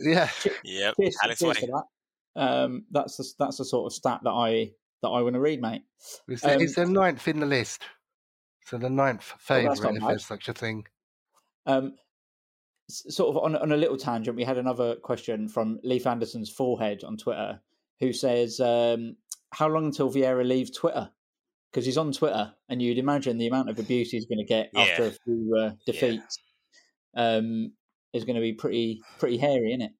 yeah. 0.00 0.28
Yep. 0.64 0.94
Cheers, 1.00 1.16
cheers 1.38 1.58
for 1.58 1.66
that. 1.66 1.84
Um, 2.34 2.84
that's 2.90 3.16
the 3.16 3.28
that's 3.38 3.58
the 3.58 3.64
sort 3.64 3.86
of 3.86 3.94
stat 3.94 4.20
that 4.24 4.30
I 4.30 4.72
that 5.02 5.08
I 5.08 5.22
want 5.22 5.34
to 5.34 5.40
read, 5.40 5.60
mate. 5.60 5.82
It's 6.26 6.42
the, 6.42 6.54
um, 6.56 6.60
it's 6.60 6.74
the 6.74 6.86
ninth 6.86 7.28
in 7.28 7.38
the 7.38 7.46
list. 7.46 7.82
So 8.64 8.78
the 8.78 8.90
ninth 8.90 9.32
favourite, 9.38 9.78
well, 9.78 9.94
if 9.94 10.02
there's 10.02 10.26
such 10.26 10.48
a 10.48 10.52
thing. 10.52 10.86
Um, 11.66 11.94
sort 12.88 13.36
of 13.36 13.42
on, 13.42 13.56
on 13.56 13.72
a 13.72 13.76
little 13.76 13.96
tangent, 13.96 14.36
we 14.36 14.44
had 14.44 14.58
another 14.58 14.96
question 14.96 15.48
from 15.48 15.78
Leif 15.82 16.06
Anderson's 16.06 16.50
forehead 16.50 17.04
on 17.04 17.16
Twitter, 17.16 17.60
who 18.00 18.12
says, 18.12 18.60
um, 18.60 19.16
"How 19.50 19.68
long 19.68 19.86
until 19.86 20.10
Vieira 20.10 20.46
leaves 20.46 20.70
Twitter?" 20.70 21.10
Because 21.70 21.84
he's 21.84 21.98
on 21.98 22.12
Twitter, 22.12 22.54
and 22.68 22.80
you'd 22.80 22.98
imagine 22.98 23.36
the 23.36 23.46
amount 23.46 23.68
of 23.68 23.78
abuse 23.78 24.10
he's 24.10 24.24
going 24.24 24.38
to 24.38 24.44
get 24.44 24.70
yeah. 24.72 24.80
after 24.80 25.04
a 25.04 25.10
few 25.10 25.54
uh, 25.54 25.70
defeats 25.84 26.38
yeah. 27.14 27.36
um, 27.36 27.72
is 28.14 28.24
going 28.24 28.36
to 28.36 28.40
be 28.40 28.54
pretty 28.54 29.02
pretty 29.18 29.36
hairy, 29.36 29.72
isn't 29.72 29.82
it? 29.82 29.92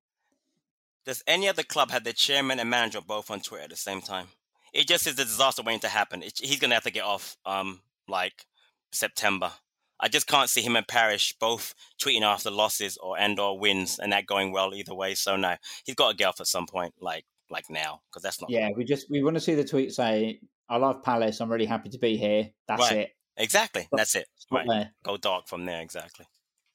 Does 1.05 1.23
any 1.27 1.49
other 1.49 1.63
club 1.63 1.91
have 1.91 2.05
their 2.05 2.13
chairman 2.13 2.59
and 2.59 2.69
manager 2.69 3.01
both 3.01 3.31
on 3.31 3.41
Twitter 3.41 3.65
at 3.65 3.71
the 3.71 3.77
same 3.77 4.01
time? 4.01 4.29
It 4.73 4.87
just 4.87 5.07
is 5.07 5.15
a 5.19 5.25
disaster 5.25 5.63
waiting 5.63 5.81
to 5.81 5.89
happen. 5.89 6.23
It, 6.23 6.39
he's 6.39 6.59
going 6.59 6.71
to 6.71 6.75
have 6.75 6.85
to 6.85 6.91
get 6.91 7.05
off, 7.05 7.37
um, 7.47 7.81
like 8.07 8.45
September. 8.93 9.53
I 10.01 10.09
just 10.09 10.27
can't 10.27 10.49
see 10.49 10.63
him 10.63 10.77
and 10.77 10.87
Parish 10.87 11.35
both 11.41 11.75
tweeting 12.01 12.23
after 12.23 12.51
losses 12.51 12.97
or 12.99 13.19
and 13.19 13.39
or 13.39 13.59
wins 13.59 13.99
and 13.99 14.13
that 14.13 14.27
going 14.27 14.53
well 14.53 14.75
either 14.75 14.95
way. 14.95 15.15
So 15.15 15.37
no, 15.37 15.57
he's 15.85 15.95
got 15.95 16.11
to 16.11 16.17
get 16.17 16.29
off 16.29 16.41
at 16.41 16.47
some 16.47 16.67
point, 16.67 16.95
like 17.01 17.25
like 17.51 17.71
now, 17.71 18.03
because 18.11 18.23
that's 18.23 18.41
not. 18.41 18.51
Yeah, 18.51 18.71
we 18.77 18.85
just 18.85 19.11
we 19.11 19.23
want 19.23 19.37
to 19.37 19.41
see 19.41 19.55
the 19.55 19.65
tweet 19.65 19.93
say, 19.93 20.41
"I 20.69 20.77
love 20.77 21.03
Palace. 21.03 21.41
I'm 21.41 21.51
really 21.51 21.67
happy 21.67 21.89
to 21.91 21.99
be 21.99 22.17
here." 22.17 22.51
That's 22.67 22.91
right. 22.91 22.99
it. 22.99 23.11
Exactly. 23.37 23.83
Stop, 23.83 23.99
that's 23.99 24.15
it. 24.15 24.27
Right. 24.51 24.67
There. 24.69 24.91
Go 25.05 25.17
dark 25.17 25.49
from 25.49 25.65
there. 25.65 25.81
Exactly. 25.81 26.27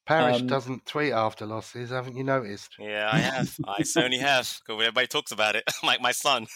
Parish 0.06 0.40
um, 0.40 0.46
doesn't 0.46 0.84
tweet 0.84 1.12
after 1.12 1.46
losses, 1.46 1.90
haven't 1.90 2.16
you 2.16 2.24
noticed? 2.24 2.72
Yeah, 2.78 3.08
I 3.10 3.18
have. 3.18 3.56
I 3.66 3.82
certainly 3.84 4.18
have. 4.18 4.60
Because 4.66 4.80
everybody 4.82 5.06
talks 5.06 5.32
about 5.32 5.56
it, 5.56 5.64
like 5.82 6.00
my 6.00 6.12
son. 6.12 6.46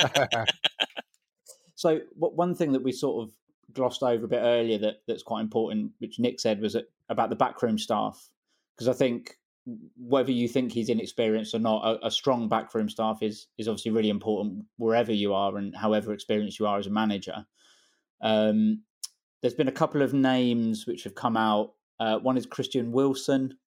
so, 1.74 2.00
one 2.16 2.54
thing 2.54 2.72
that 2.72 2.82
we 2.82 2.92
sort 2.92 3.28
of 3.28 3.34
glossed 3.72 4.02
over 4.02 4.24
a 4.24 4.28
bit 4.28 4.40
earlier 4.42 4.78
that 4.78 5.02
that's 5.06 5.22
quite 5.22 5.40
important, 5.40 5.92
which 5.98 6.18
Nick 6.18 6.40
said, 6.40 6.60
was 6.60 6.76
about 7.08 7.30
the 7.30 7.36
backroom 7.36 7.78
staff. 7.78 8.28
Because 8.74 8.88
I 8.88 8.92
think 8.92 9.36
whether 9.96 10.30
you 10.30 10.48
think 10.48 10.72
he's 10.72 10.88
inexperienced 10.88 11.54
or 11.54 11.58
not, 11.58 11.84
a, 11.84 12.06
a, 12.06 12.10
strong 12.10 12.48
backroom 12.48 12.88
staff 12.88 13.22
is 13.22 13.48
is 13.58 13.68
obviously 13.68 13.90
really 13.90 14.08
important 14.08 14.64
wherever 14.76 15.12
you 15.12 15.34
are 15.34 15.58
and 15.58 15.76
however 15.76 16.12
experienced 16.12 16.58
you 16.58 16.66
are 16.66 16.78
as 16.78 16.86
a 16.86 16.90
manager. 16.90 17.44
Um, 18.22 18.82
there's 19.40 19.54
been 19.54 19.68
a 19.68 19.72
couple 19.72 20.02
of 20.02 20.14
names 20.14 20.86
which 20.86 21.04
have 21.04 21.14
come 21.14 21.36
out. 21.36 21.74
Uh, 22.00 22.18
one 22.18 22.36
is 22.36 22.46
Christian 22.46 22.92
Wilson, 22.92 23.58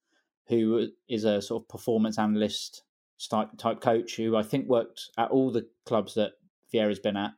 who 0.47 0.87
is 1.07 1.23
a 1.23 1.41
sort 1.41 1.63
of 1.63 1.69
performance 1.69 2.17
analyst 2.17 2.83
type 3.29 3.81
coach 3.81 4.15
who 4.15 4.35
I 4.35 4.43
think 4.43 4.67
worked 4.67 5.09
at 5.17 5.29
all 5.29 5.51
the 5.51 5.67
clubs 5.85 6.15
that 6.15 6.33
Vieira's 6.73 6.99
been 6.99 7.17
at. 7.17 7.31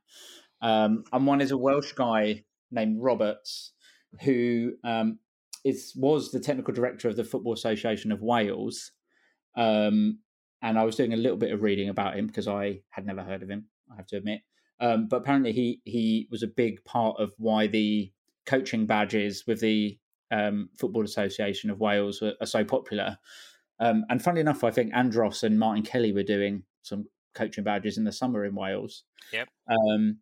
Um, 0.62 1.04
and 1.12 1.28
one 1.28 1.42
is 1.42 1.52
a 1.52 1.58
Welsh 1.58 1.92
guy 1.92 2.46
named 2.74 3.02
Roberts, 3.02 3.74
who 4.22 4.74
um, 4.84 5.20
is 5.64 5.94
was 5.96 6.32
the 6.32 6.40
technical 6.40 6.74
director 6.74 7.08
of 7.08 7.16
the 7.16 7.24
Football 7.24 7.54
Association 7.54 8.12
of 8.12 8.22
Wales. 8.22 8.92
Um, 9.56 10.20
and 10.62 10.80
I 10.80 10.84
was 10.84 10.96
doing 10.96 11.14
a 11.14 11.18
little 11.18 11.38
bit 11.38 11.52
of 11.52 11.62
reading 11.62 11.90
about 11.90 12.16
him 12.16 12.28
because 12.28 12.48
I 12.48 12.82
had 12.90 13.06
never 13.06 13.22
heard 13.22 13.44
of 13.44 13.50
him. 13.50 13.66
I 13.92 13.96
have 13.98 14.08
to 14.08 14.18
admit, 14.18 14.42
um, 14.80 15.08
but 15.08 15.18
apparently 15.18 15.52
he 15.52 15.82
he 15.86 16.28
was 16.32 16.44
a 16.44 16.48
big 16.48 16.84
part 16.86 17.20
of 17.20 17.34
why 17.38 17.68
the 17.68 18.12
coaching 18.46 18.86
badges 18.86 19.46
with 19.48 19.62
the 19.62 19.98
um, 20.32 20.70
Football 20.78 21.04
Association 21.04 21.70
of 21.70 21.80
Wales 21.80 22.22
are, 22.22 22.34
are 22.42 22.48
so 22.48 22.64
popular. 22.64 23.18
Um, 23.80 24.06
and 24.10 24.22
funnily 24.22 24.42
enough, 24.42 24.64
I 24.64 24.72
think 24.72 24.94
Andros 24.94 25.44
and 25.44 25.60
Martin 25.60 25.84
Kelly 25.84 26.14
were 26.14 26.24
doing 26.24 26.64
some 26.82 27.06
coaching 27.36 27.64
badges 27.64 27.98
in 27.98 28.04
the 28.04 28.12
summer 28.12 28.46
in 28.46 28.56
Wales. 28.56 29.04
Yep. 29.32 29.48
Um, 29.70 30.18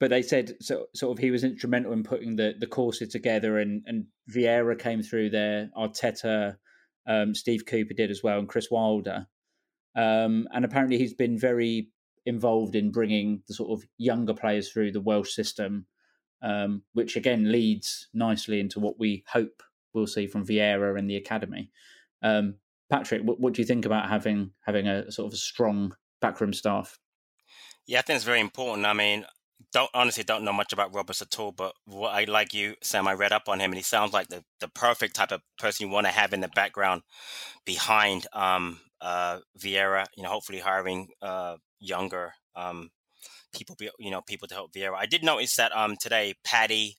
but 0.00 0.08
they 0.08 0.22
said 0.22 0.56
so, 0.60 0.86
sort 0.94 1.16
of 1.16 1.22
he 1.22 1.30
was 1.30 1.44
instrumental 1.44 1.92
in 1.92 2.02
putting 2.02 2.34
the 2.36 2.54
the 2.58 2.66
courses 2.66 3.10
together, 3.10 3.58
and 3.58 3.84
and 3.86 4.06
Vieira 4.28 4.76
came 4.76 5.02
through 5.02 5.30
there, 5.30 5.70
Arteta, 5.76 6.56
um, 7.06 7.34
Steve 7.34 7.66
Cooper 7.66 7.94
did 7.94 8.10
as 8.10 8.22
well, 8.22 8.38
and 8.38 8.48
Chris 8.48 8.70
Wilder, 8.70 9.26
um, 9.94 10.48
and 10.52 10.64
apparently 10.64 10.98
he's 10.98 11.14
been 11.14 11.38
very 11.38 11.90
involved 12.26 12.74
in 12.74 12.90
bringing 12.90 13.42
the 13.46 13.54
sort 13.54 13.70
of 13.70 13.86
younger 13.98 14.34
players 14.34 14.70
through 14.70 14.92
the 14.92 15.00
Welsh 15.00 15.32
system, 15.32 15.86
um, 16.42 16.82
which 16.94 17.16
again 17.16 17.52
leads 17.52 18.08
nicely 18.14 18.58
into 18.58 18.80
what 18.80 18.98
we 18.98 19.22
hope 19.28 19.62
we'll 19.92 20.06
see 20.06 20.26
from 20.26 20.46
Vieira 20.46 20.98
and 20.98 21.10
the 21.10 21.16
academy. 21.16 21.70
Um, 22.22 22.54
Patrick, 22.88 23.22
what, 23.22 23.40
what 23.40 23.52
do 23.52 23.62
you 23.62 23.66
think 23.66 23.84
about 23.84 24.08
having 24.08 24.52
having 24.62 24.88
a 24.88 25.12
sort 25.12 25.26
of 25.26 25.34
a 25.34 25.36
strong 25.36 25.94
backroom 26.22 26.54
staff? 26.54 26.98
Yeah, 27.86 27.98
I 27.98 28.02
think 28.02 28.16
it's 28.16 28.24
very 28.24 28.40
important. 28.40 28.86
I 28.86 28.92
mean, 28.92 29.24
don't 29.72 29.90
honestly 29.94 30.24
don't 30.24 30.44
know 30.44 30.52
much 30.52 30.72
about 30.72 30.94
Roberts 30.94 31.22
at 31.22 31.38
all, 31.38 31.52
but 31.52 31.74
what 31.84 32.10
I 32.10 32.24
like 32.24 32.52
you, 32.52 32.74
Sam, 32.82 33.06
I 33.06 33.14
read 33.14 33.32
up 33.32 33.48
on 33.48 33.60
him 33.60 33.70
and 33.70 33.76
he 33.76 33.82
sounds 33.82 34.12
like 34.12 34.28
the, 34.28 34.44
the 34.60 34.68
perfect 34.68 35.14
type 35.14 35.32
of 35.32 35.42
person 35.58 35.86
you 35.86 35.92
want 35.92 36.06
to 36.06 36.12
have 36.12 36.32
in 36.32 36.40
the 36.40 36.48
background 36.48 37.02
behind 37.64 38.26
um 38.32 38.80
uh 39.00 39.38
Vieira, 39.58 40.06
you 40.16 40.22
know, 40.22 40.28
hopefully 40.30 40.58
hiring 40.58 41.08
uh 41.22 41.56
younger 41.78 42.34
um 42.56 42.90
people 43.54 43.76
be 43.78 43.90
you 43.98 44.10
know, 44.10 44.22
people 44.22 44.48
to 44.48 44.54
help 44.54 44.72
Vieira. 44.72 44.96
I 44.98 45.06
did 45.06 45.22
notice 45.24 45.56
that 45.56 45.76
um 45.76 45.96
today 45.96 46.34
Paddy, 46.44 46.96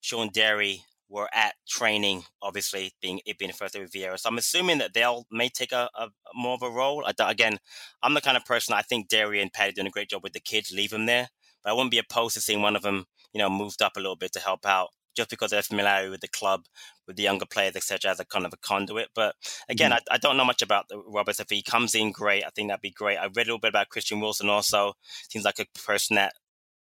Shaun 0.00 0.30
Derry 0.32 0.84
were 1.08 1.28
at 1.34 1.54
training, 1.68 2.24
obviously 2.42 2.92
being 3.02 3.20
it 3.26 3.38
being 3.38 3.52
first 3.52 3.74
day 3.74 3.80
with 3.80 3.92
Vieira. 3.92 4.18
So 4.18 4.28
I'm 4.28 4.38
assuming 4.38 4.78
that 4.78 4.94
they'll 4.94 5.26
may 5.30 5.48
take 5.48 5.72
a, 5.72 5.90
a 5.94 6.08
more 6.34 6.54
of 6.54 6.62
a 6.62 6.70
role. 6.70 7.04
I, 7.06 7.30
again, 7.30 7.58
I'm 8.02 8.14
the 8.14 8.20
kind 8.20 8.36
of 8.36 8.44
person 8.44 8.74
I 8.74 8.82
think 8.82 9.08
Derry 9.08 9.40
and 9.40 9.52
Paddy 9.52 9.72
doing 9.72 9.86
a 9.86 9.90
great 9.90 10.10
job 10.10 10.22
with 10.22 10.32
the 10.32 10.40
kids. 10.40 10.72
Leave 10.72 10.90
them 10.90 11.06
there. 11.06 11.28
But 11.64 11.70
I 11.70 11.72
wouldn't 11.72 11.90
be 11.90 11.98
opposed 11.98 12.34
to 12.34 12.40
seeing 12.40 12.62
one 12.62 12.76
of 12.76 12.82
them, 12.82 13.06
you 13.32 13.38
know, 13.38 13.50
moved 13.50 13.82
up 13.82 13.96
a 13.96 14.00
little 14.00 14.16
bit 14.16 14.32
to 14.32 14.40
help 14.40 14.66
out 14.66 14.90
just 15.14 15.30
because 15.30 15.52
of 15.52 15.56
their 15.56 15.62
familiarity 15.62 16.10
with 16.10 16.20
the 16.20 16.28
club, 16.28 16.64
with 17.06 17.16
the 17.16 17.22
younger 17.22 17.46
players, 17.46 17.76
etc., 17.76 18.10
as 18.10 18.20
a 18.20 18.24
kind 18.24 18.44
of 18.44 18.52
a 18.52 18.56
conduit. 18.58 19.08
But 19.14 19.34
again, 19.68 19.90
mm-hmm. 19.90 20.02
I, 20.10 20.14
I, 20.16 20.18
don't 20.18 20.36
know 20.36 20.44
much 20.44 20.62
about 20.62 20.86
Roberts. 21.06 21.40
If 21.40 21.50
he 21.50 21.62
comes 21.62 21.94
in, 21.94 22.12
great. 22.12 22.44
I 22.44 22.50
think 22.50 22.68
that'd 22.68 22.82
be 22.82 22.90
great. 22.90 23.16
I 23.16 23.26
read 23.26 23.36
a 23.36 23.40
little 23.40 23.58
bit 23.58 23.68
about 23.68 23.88
Christian 23.88 24.20
Wilson 24.20 24.48
also. 24.48 24.94
Seems 25.30 25.44
like 25.44 25.58
a 25.58 25.66
person 25.86 26.16
that, 26.16 26.32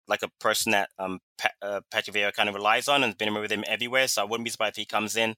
like 0.08 0.24
a 0.24 0.30
person 0.40 0.72
that 0.72 0.90
um 0.98 1.20
pa- 1.38 1.50
uh, 1.62 1.82
Patrick 1.92 2.16
Vieira 2.16 2.34
kind 2.34 2.50
of 2.50 2.56
relies 2.56 2.88
on 2.88 3.04
and 3.04 3.12
has 3.12 3.16
been 3.16 3.34
with 3.34 3.52
him 3.52 3.64
everywhere. 3.68 4.08
So 4.08 4.22
I 4.22 4.26
wouldn't 4.26 4.46
be 4.46 4.52
surprised 4.52 4.78
if 4.78 4.82
he 4.82 4.86
comes 4.86 5.16
in. 5.16 5.36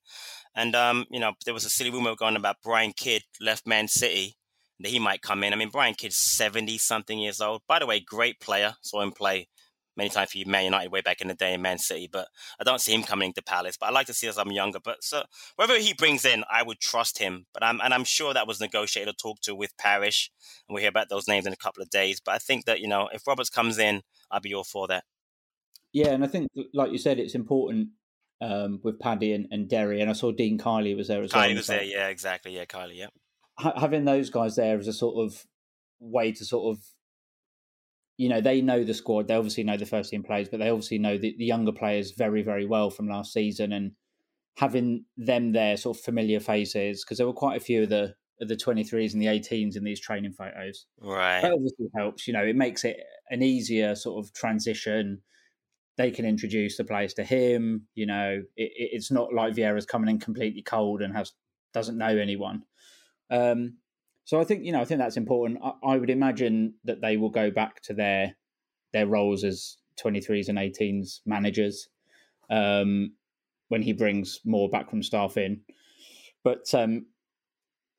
And 0.56 0.76
um, 0.76 1.06
you 1.10 1.20
know, 1.20 1.34
there 1.46 1.54
was 1.54 1.66
a 1.66 1.70
silly 1.70 1.92
rumor 1.92 2.16
going 2.16 2.36
about 2.36 2.58
Brian 2.64 2.94
Kidd 2.96 3.24
left 3.40 3.68
Man 3.68 3.88
City 3.88 4.36
that 4.82 4.90
he 4.90 5.00
might 5.00 5.22
come 5.22 5.44
in. 5.44 5.54
I 5.54 5.56
mean, 5.56 5.70
Brian 5.70 5.94
Kidd's 5.94 6.18
70 6.18 6.78
something 6.78 7.20
years 7.20 7.42
old. 7.42 7.62
By 7.68 7.80
the 7.80 7.86
way, 7.86 8.00
great 8.00 8.40
player. 8.40 8.76
Saw 8.82 9.02
him 9.02 9.12
play 9.12 9.48
many 9.98 10.10
times 10.10 10.32
for 10.32 10.50
Man 10.50 10.66
United 10.66 10.92
way 10.92 11.02
back 11.02 11.22
in 11.22 11.28
the 11.28 11.34
day 11.34 11.54
in 11.54 11.62
Man 11.62 11.78
City, 11.78 12.10
but 12.12 12.28
I 12.60 12.64
don't 12.64 12.82
see 12.82 12.94
him 12.94 13.04
coming 13.04 13.34
to 13.34 13.44
Palace. 13.44 13.78
But 13.78 13.88
I 13.88 13.92
like 13.92 14.08
to 14.08 14.14
see 14.14 14.28
as 14.28 14.38
I'm 14.38 14.52
younger. 14.52 14.80
But 14.84 15.04
so 15.04 15.24
whatever 15.56 15.80
he 15.80 15.94
brings 15.94 16.26
in, 16.26 16.44
I 16.52 16.64
would 16.64 16.80
trust 16.80 17.20
him. 17.20 17.46
But 17.54 17.64
I'm 17.64 17.80
and 17.82 17.94
I'm 17.94 18.04
sure 18.04 18.34
that 18.34 18.48
was 18.48 18.60
negotiated 18.60 19.14
or 19.14 19.16
talked 19.16 19.44
to 19.44 19.56
with 19.56 19.76
Parish, 19.78 20.32
and 20.68 20.74
we'll 20.74 20.82
hear 20.82 20.90
about 20.90 21.10
those 21.10 21.28
names 21.28 21.46
in 21.46 21.54
a 21.54 21.58
couple 21.58 21.84
of 21.84 21.90
days. 21.90 22.20
But 22.20 22.36
I 22.36 22.38
think 22.38 22.66
that 22.66 22.80
you 22.80 22.88
know 22.88 23.10
if 23.14 23.28
Roberts 23.28 23.50
comes 23.50 23.78
in, 23.78 24.02
I'd 24.30 24.42
be 24.42 24.54
all 24.54 24.64
for 24.64 24.88
that. 24.88 25.04
Yeah, 25.94 26.10
and 26.10 26.24
I 26.24 26.28
think 26.28 26.50
like 26.74 26.92
you 26.92 26.98
said, 26.98 27.20
it's 27.20 27.36
important 27.36 27.90
um, 28.40 28.80
with 28.84 29.00
Paddy 29.00 29.34
and, 29.34 29.48
and 29.52 29.70
Derry, 29.70 30.02
and 30.02 30.10
I 30.10 30.14
saw 30.14 30.32
Dean 30.32 30.58
Kiely 30.58 30.96
was 30.96 31.10
there 31.10 31.22
as 31.22 31.34
well. 31.34 31.44
Kiely 31.44 31.56
was 31.56 31.68
there, 31.68 31.84
yeah, 31.84 32.08
exactly, 32.08 32.56
yeah, 32.56 32.66
Kiely, 32.66 32.96
yeah 32.96 33.08
having 33.62 34.06
those 34.06 34.30
guys 34.30 34.56
there 34.56 34.78
as 34.78 34.88
a 34.88 34.94
sort 34.94 35.26
of 35.26 35.46
way 36.00 36.32
to 36.32 36.46
sort 36.46 36.76
of 36.76 36.84
you 38.18 38.30
know 38.30 38.42
they 38.42 38.62
know 38.62 38.84
the 38.84 38.94
squad 38.94 39.28
they 39.28 39.36
obviously 39.36 39.64
know 39.64 39.78
the 39.78 39.86
first 39.86 40.10
team 40.10 40.24
players 40.24 40.50
but 40.50 40.60
they 40.60 40.70
obviously 40.70 40.98
know 40.98 41.18
the, 41.18 41.36
the 41.38 41.46
younger 41.46 41.72
players 41.72 42.12
very 42.12 42.42
very 42.42 42.66
well 42.66 42.90
from 42.90 43.08
last 43.08 43.34
season 43.34 43.72
and 43.72 43.92
having 44.58 45.06
them 45.18 45.52
there 45.54 45.78
sort 45.78 45.98
of 45.98 46.04
familiar 46.04 46.40
faces 46.40 47.04
because 47.04 47.18
there 47.18 47.28
were 47.28 47.34
quite 47.34 47.58
a 47.58 47.64
few 47.64 47.84
of 47.84 47.90
the 47.90 48.16
the 48.48 48.56
23s 48.56 49.14
and 49.14 49.22
the 49.22 49.28
18s 49.28 49.76
in 49.76 49.84
these 49.84 50.00
training 50.00 50.34
photos. 50.34 50.88
Right. 51.00 51.42
That 51.42 51.54
obviously 51.54 51.88
helps. 51.96 52.28
You 52.28 52.34
know, 52.34 52.44
it 52.44 52.56
makes 52.56 52.84
it 52.84 52.98
an 53.30 53.44
easier 53.44 53.96
sort 53.96 54.24
of 54.24 54.34
transition. 54.34 55.22
They 55.98 56.10
can 56.10 56.26
introduce 56.26 56.78
the 56.78 56.84
players 56.84 57.14
to 57.16 57.24
him. 57.24 57.88
You 57.94 58.08
know, 58.08 58.42
it, 58.56 58.72
it's 58.76 59.12
not 59.12 59.34
like 59.34 59.56
Vieira's 59.56 59.86
coming 59.86 60.10
in 60.10 60.20
completely 60.20 60.64
cold 60.64 61.02
and 61.02 61.16
has 61.16 61.34
doesn't 61.74 61.98
know 61.98 62.18
anyone. 62.18 62.64
Um, 63.32 63.78
so 64.26 64.40
I 64.40 64.44
think 64.44 64.66
you 64.66 64.72
know 64.72 64.82
I 64.82 64.86
think 64.86 65.00
that's 65.00 65.18
important. 65.18 65.60
I, 65.64 65.72
I, 65.84 65.98
would 65.98 66.10
imagine 66.10 66.76
that 66.84 67.02
they 67.02 67.18
will 67.18 67.30
go 67.30 67.50
back 67.50 67.82
to 67.84 67.94
their 67.94 68.36
their 68.94 69.08
roles 69.08 69.44
as 69.44 69.78
23s 70.04 70.50
and 70.50 70.58
18s 70.58 71.22
managers 71.26 71.88
um, 72.50 73.14
when 73.70 73.82
he 73.82 73.94
brings 73.94 74.42
more 74.46 74.70
backroom 74.70 75.02
staff 75.02 75.38
in. 75.38 75.62
But 76.44 76.74
um, 76.74 77.06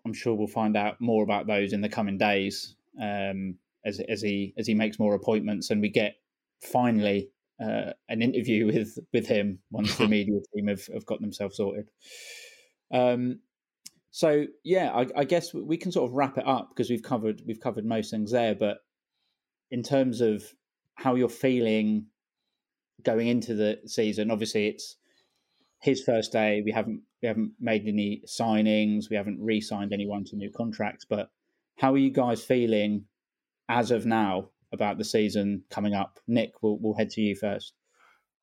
I'm 0.05 0.13
sure 0.13 0.35
we'll 0.35 0.47
find 0.47 0.77
out 0.77 1.01
more 1.01 1.23
about 1.23 1.47
those 1.47 1.73
in 1.73 1.81
the 1.81 1.89
coming 1.89 2.19
days 2.19 2.77
um, 3.01 3.57
as 3.85 4.01
as 4.09 4.21
he 4.21 4.55
as 4.59 4.67
he 4.67 4.75
makes 4.75 4.99
more 4.99 5.15
appointments 5.15 5.71
and 5.71 5.81
we 5.81 5.89
get 5.89 6.17
finally 6.61 7.31
uh, 7.63 7.93
an 8.09 8.23
interview 8.23 8.67
with 8.73 8.99
with 9.13 9.27
him 9.27 9.61
once 9.71 9.97
the 9.97 10.09
media 10.17 10.41
team 10.55 10.69
have, 10.69 10.87
have 10.93 11.07
got 11.07 11.21
themselves 11.21 11.57
sorted. 11.57 11.89
Um, 12.93 13.41
so 14.13 14.45
yeah, 14.63 14.93
I, 14.93 15.07
I, 15.17 15.25
guess 15.25 15.55
we 15.55 15.79
can 15.79 15.91
sort 15.91 16.09
of 16.09 16.15
wrap 16.15 16.37
it 16.37 16.47
up 16.47 16.69
because 16.69 16.91
we've 16.91 17.03
covered 17.03 17.41
we've 17.47 17.61
covered 17.61 17.87
most 17.87 18.11
things 18.11 18.31
there. 18.31 18.55
But 18.55 18.77
in 19.71 19.83
terms 19.83 20.21
of 20.21 20.45
how 20.97 21.15
you're 21.15 21.31
feeling 21.31 22.07
going 23.03 23.29
into 23.29 23.55
the 23.55 23.79
season, 23.87 24.31
obviously 24.31 24.69
it's 24.69 24.97
his 25.81 26.03
first 26.03 26.31
day. 26.31 26.61
We 26.63 26.73
haven't 26.73 27.01
we 27.23 27.29
haven't 27.29 27.53
made 27.59 27.89
any 27.89 28.23
signings. 28.29 29.09
We 29.09 29.17
haven't 29.17 29.41
re-signed 29.41 29.95
anyone 29.95 30.25
to 30.25 30.37
new 30.37 30.51
contracts. 30.55 31.07
But 31.09 31.31
how 31.79 31.95
are 31.95 31.99
you 31.99 32.11
guys 32.11 32.45
feeling 32.45 33.07
as 33.71 33.91
of 33.91 34.05
now 34.05 34.51
about 34.75 34.99
the 34.99 35.05
season 35.05 35.65
coming 35.71 35.95
up? 35.95 36.21
Nick, 36.29 36.53
we'll 36.61 36.77
we'll 36.79 36.99
head 36.99 37.09
to 37.11 37.23
you 37.23 37.35
first. 37.35 37.73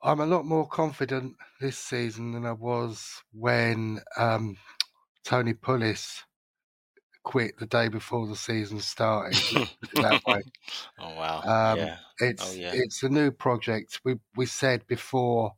I'm 0.01 0.19
a 0.19 0.25
lot 0.25 0.45
more 0.45 0.67
confident 0.67 1.35
this 1.61 1.77
season 1.77 2.31
than 2.31 2.47
I 2.47 2.53
was 2.53 3.21
when 3.33 3.99
um, 4.17 4.55
Tony 5.29 5.53
Pulis 5.53 6.23
quit 7.23 7.55
the 7.59 7.67
day 7.67 7.87
before 7.87 8.25
the 8.25 8.35
season 8.35 8.79
started. 8.79 9.35
that 9.93 10.23
way. 10.25 10.41
Oh 10.97 11.13
wow! 11.13 11.41
Um, 11.43 11.77
yeah. 11.77 11.97
It's 12.19 12.51
oh, 12.51 12.59
yeah. 12.59 12.71
it's 12.73 13.03
a 13.03 13.09
new 13.09 13.29
project. 13.29 14.01
We 14.03 14.15
we 14.35 14.47
said 14.47 14.87
before 14.87 15.53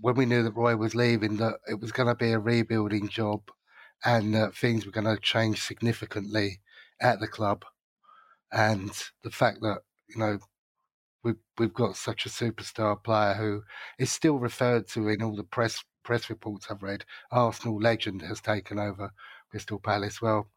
when 0.00 0.14
we 0.14 0.26
knew 0.26 0.44
that 0.44 0.54
Roy 0.54 0.76
was 0.76 0.94
leaving 0.94 1.38
that 1.38 1.54
it 1.68 1.80
was 1.80 1.90
going 1.90 2.06
to 2.06 2.14
be 2.14 2.30
a 2.30 2.38
rebuilding 2.38 3.08
job, 3.08 3.50
and 4.04 4.32
that 4.36 4.54
things 4.54 4.86
were 4.86 4.92
going 4.92 5.12
to 5.12 5.20
change 5.20 5.60
significantly 5.60 6.60
at 7.00 7.18
the 7.18 7.26
club. 7.26 7.64
And 8.52 8.92
the 9.24 9.32
fact 9.32 9.60
that 9.62 9.80
you 10.08 10.20
know 10.20 10.38
we've 11.24 11.42
we've 11.58 11.74
got 11.74 11.96
such 11.96 12.26
a 12.26 12.28
superstar 12.28 13.02
player 13.02 13.34
who 13.34 13.64
is 13.98 14.12
still 14.12 14.38
referred 14.38 14.86
to 14.90 15.08
in 15.08 15.20
all 15.20 15.34
the 15.34 15.42
press 15.42 15.82
press 16.10 16.28
reports 16.28 16.66
I've 16.68 16.82
read, 16.82 17.04
Arsenal 17.30 17.80
legend 17.80 18.22
has 18.22 18.40
taken 18.40 18.80
over 18.80 19.12
Crystal 19.48 19.78
Palace. 19.78 20.20
Well, 20.20 20.48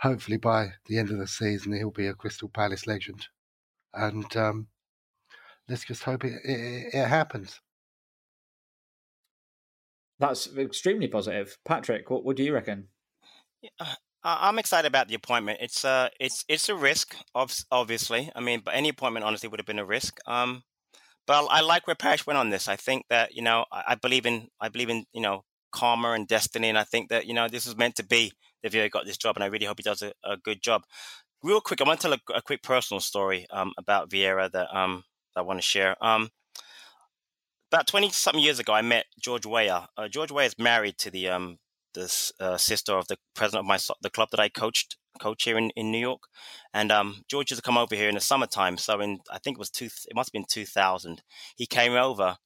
hopefully 0.00 0.36
by 0.36 0.72
the 0.84 0.98
end 0.98 1.08
of 1.08 1.16
the 1.16 1.26
season 1.26 1.72
he'll 1.72 1.90
be 1.90 2.08
a 2.08 2.12
Crystal 2.12 2.50
Palace 2.50 2.86
legend, 2.86 3.26
and 3.94 4.36
um, 4.36 4.66
let's 5.66 5.86
just 5.86 6.02
hope 6.02 6.26
it, 6.26 6.34
it, 6.44 6.90
it 6.92 7.08
happens. 7.08 7.58
That's 10.18 10.54
extremely 10.58 11.08
positive, 11.08 11.56
Patrick. 11.64 12.10
What, 12.10 12.26
what 12.26 12.36
do 12.36 12.42
you 12.44 12.52
reckon? 12.52 12.88
Yeah, 13.62 13.94
I'm 14.22 14.58
excited 14.58 14.88
about 14.88 15.08
the 15.08 15.14
appointment. 15.14 15.60
It's 15.62 15.86
uh, 15.86 16.10
it's 16.20 16.44
it's 16.48 16.68
a 16.68 16.74
risk, 16.74 17.16
obviously. 17.34 18.30
I 18.36 18.40
mean, 18.40 18.60
but 18.62 18.74
any 18.74 18.90
appointment 18.90 19.24
honestly 19.24 19.48
would 19.48 19.58
have 19.58 19.66
been 19.66 19.78
a 19.78 19.86
risk. 19.86 20.18
Um, 20.26 20.64
but 21.26 21.46
I 21.50 21.60
like 21.60 21.86
where 21.86 21.96
Parish 21.96 22.26
went 22.26 22.38
on 22.38 22.50
this. 22.50 22.68
I 22.68 22.76
think 22.76 23.06
that 23.10 23.34
you 23.34 23.42
know 23.42 23.64
I, 23.70 23.94
believe 23.96 24.26
in 24.26 24.48
I 24.60 24.68
believe 24.68 24.90
in 24.90 25.04
you 25.12 25.20
know 25.20 25.44
karma 25.72 26.12
and 26.12 26.26
destiny, 26.26 26.68
and 26.68 26.78
I 26.78 26.84
think 26.84 27.08
that 27.10 27.26
you 27.26 27.34
know 27.34 27.48
this 27.48 27.66
was 27.66 27.76
meant 27.76 27.96
to 27.96 28.04
be. 28.04 28.32
That 28.62 28.72
Vieira 28.72 28.90
got 28.90 29.04
this 29.04 29.18
job, 29.18 29.36
and 29.36 29.44
I 29.44 29.48
really 29.48 29.66
hope 29.66 29.78
he 29.78 29.82
does 29.82 30.02
a, 30.02 30.12
a 30.24 30.36
good 30.36 30.62
job. 30.62 30.82
Real 31.42 31.60
quick, 31.60 31.80
I 31.80 31.84
want 31.84 32.00
to 32.00 32.08
tell 32.08 32.14
a, 32.14 32.38
a 32.38 32.42
quick 32.42 32.62
personal 32.62 33.00
story 33.00 33.46
um, 33.50 33.72
about 33.78 34.10
Vieira 34.10 34.50
that 34.52 34.74
um 34.74 35.04
I 35.36 35.42
want 35.42 35.58
to 35.58 35.66
share. 35.66 35.96
Um, 36.00 36.30
about 37.70 37.86
twenty 37.86 38.10
something 38.10 38.42
years 38.42 38.58
ago, 38.58 38.72
I 38.72 38.82
met 38.82 39.06
George 39.20 39.46
Weah. 39.46 39.88
Uh, 39.96 40.08
George 40.08 40.30
Weah 40.30 40.46
is 40.46 40.58
married 40.58 40.98
to 40.98 41.10
the 41.10 41.28
um 41.28 41.58
the 41.96 42.32
uh, 42.44 42.56
sister 42.56 42.92
of 42.96 43.06
the 43.08 43.16
president 43.34 43.64
of 43.64 43.66
my 43.66 43.78
the 44.02 44.10
club 44.10 44.28
that 44.30 44.40
I 44.40 44.48
coached 44.48 44.96
coach 45.18 45.44
here 45.44 45.58
in, 45.58 45.70
in 45.70 45.90
New 45.90 45.98
York, 45.98 46.22
and 46.72 46.92
um, 46.92 47.24
George 47.28 47.50
used 47.50 47.62
to 47.62 47.66
come 47.66 47.80
over 47.80 47.96
here 47.96 48.08
in 48.08 48.14
the 48.14 48.20
summertime. 48.20 48.76
So 48.78 49.00
in 49.00 49.18
I 49.30 49.38
think 49.38 49.56
it 49.56 49.64
was 49.64 49.70
two, 49.70 49.86
it 49.86 50.14
must 50.14 50.28
have 50.28 50.32
been 50.32 50.46
two 50.48 50.66
thousand. 50.66 51.22
He 51.56 51.66
came 51.66 51.94
over. 51.94 52.36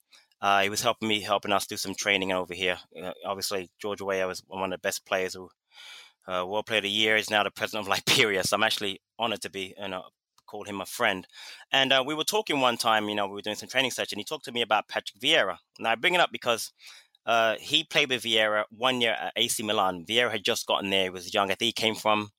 Uh, 0.42 0.62
he 0.62 0.70
was 0.70 0.82
helping 0.82 1.08
me, 1.08 1.20
helping 1.20 1.52
us 1.52 1.66
do 1.66 1.76
some 1.76 1.94
training 1.94 2.32
over 2.32 2.54
here. 2.54 2.78
Uh, 2.96 3.12
obviously, 3.26 3.70
George 3.78 4.00
Weah 4.00 4.26
was 4.26 4.42
one 4.46 4.64
of 4.64 4.70
the 4.70 4.88
best 4.88 5.04
players 5.04 5.34
who 5.34 5.50
uh, 6.26 6.46
World 6.46 6.66
Player 6.66 6.78
of 6.78 6.84
the 6.84 6.90
Year. 6.90 7.16
Is 7.16 7.30
now 7.30 7.42
the 7.42 7.50
president 7.50 7.86
of 7.86 7.88
Liberia. 7.88 8.42
So 8.44 8.56
I'm 8.56 8.62
actually 8.62 9.00
honored 9.18 9.42
to 9.42 9.50
be, 9.50 9.74
you 9.78 9.88
know, 9.88 10.04
called 10.46 10.66
him 10.66 10.80
a 10.80 10.86
friend. 10.86 11.26
And 11.70 11.92
uh, 11.92 12.02
we 12.06 12.14
were 12.14 12.24
talking 12.24 12.60
one 12.60 12.76
time, 12.76 13.08
you 13.08 13.14
know, 13.14 13.26
we 13.26 13.34
were 13.34 13.42
doing 13.42 13.56
some 13.56 13.68
training 13.68 13.92
session. 13.92 14.18
He 14.18 14.24
talked 14.24 14.46
to 14.46 14.52
me 14.52 14.62
about 14.62 14.88
Patrick 14.88 15.20
Vieira. 15.20 15.58
Now 15.78 15.90
I 15.90 15.94
bring 15.94 16.14
it 16.14 16.20
up 16.20 16.30
because 16.32 16.72
uh, 17.26 17.56
he 17.58 17.84
played 17.84 18.10
with 18.10 18.22
Vieira 18.22 18.64
one 18.70 19.00
year 19.00 19.12
at 19.12 19.32
AC 19.36 19.62
Milan. 19.62 20.04
Vieira 20.08 20.30
had 20.30 20.44
just 20.44 20.66
gotten 20.66 20.90
there. 20.90 21.04
He 21.04 21.10
was 21.10 21.32
young. 21.32 21.50
I 21.50 21.54
think 21.54 21.66
he 21.66 21.72
came 21.72 21.94
from 21.94 22.30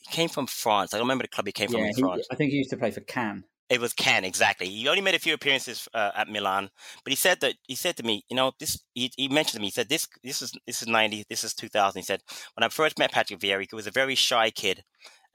he 0.00 0.12
came 0.12 0.28
from 0.28 0.46
France. 0.46 0.94
I 0.94 0.98
don't 0.98 1.06
remember 1.06 1.24
the 1.24 1.28
club 1.28 1.46
he 1.46 1.52
came 1.52 1.68
from 1.68 1.80
yeah, 1.80 1.88
in 1.88 1.94
France. 1.94 2.26
I 2.30 2.34
think 2.34 2.52
he 2.52 2.58
used 2.58 2.70
to 2.70 2.76
play 2.76 2.90
for 2.90 3.00
Caen. 3.00 3.44
It 3.68 3.80
was 3.80 3.92
Caen, 3.92 4.24
exactly. 4.24 4.68
He 4.68 4.88
only 4.88 5.00
made 5.00 5.14
a 5.14 5.20
few 5.20 5.32
appearances 5.32 5.88
uh, 5.94 6.10
at 6.16 6.28
Milan, 6.28 6.70
but 7.04 7.12
he 7.12 7.16
said 7.16 7.40
that 7.40 7.54
he 7.68 7.76
said 7.76 7.96
to 7.98 8.02
me, 8.02 8.24
you 8.28 8.34
know, 8.34 8.52
this. 8.58 8.82
He, 8.94 9.12
he, 9.16 9.28
mentioned 9.28 9.58
to 9.58 9.60
me, 9.60 9.68
he 9.68 9.72
said 9.72 9.88
this. 9.88 10.08
This 10.24 10.42
is 10.42 10.52
this 10.66 10.82
is 10.82 10.88
ninety. 10.88 11.24
This 11.28 11.44
is 11.44 11.54
two 11.54 11.68
thousand. 11.68 12.00
He 12.00 12.04
said 12.04 12.22
when 12.54 12.64
I 12.64 12.68
first 12.68 12.98
met 12.98 13.12
Patrick 13.12 13.38
Vieira, 13.38 13.64
he 13.68 13.76
was 13.76 13.86
a 13.86 13.92
very 13.92 14.16
shy 14.16 14.50
kid, 14.50 14.82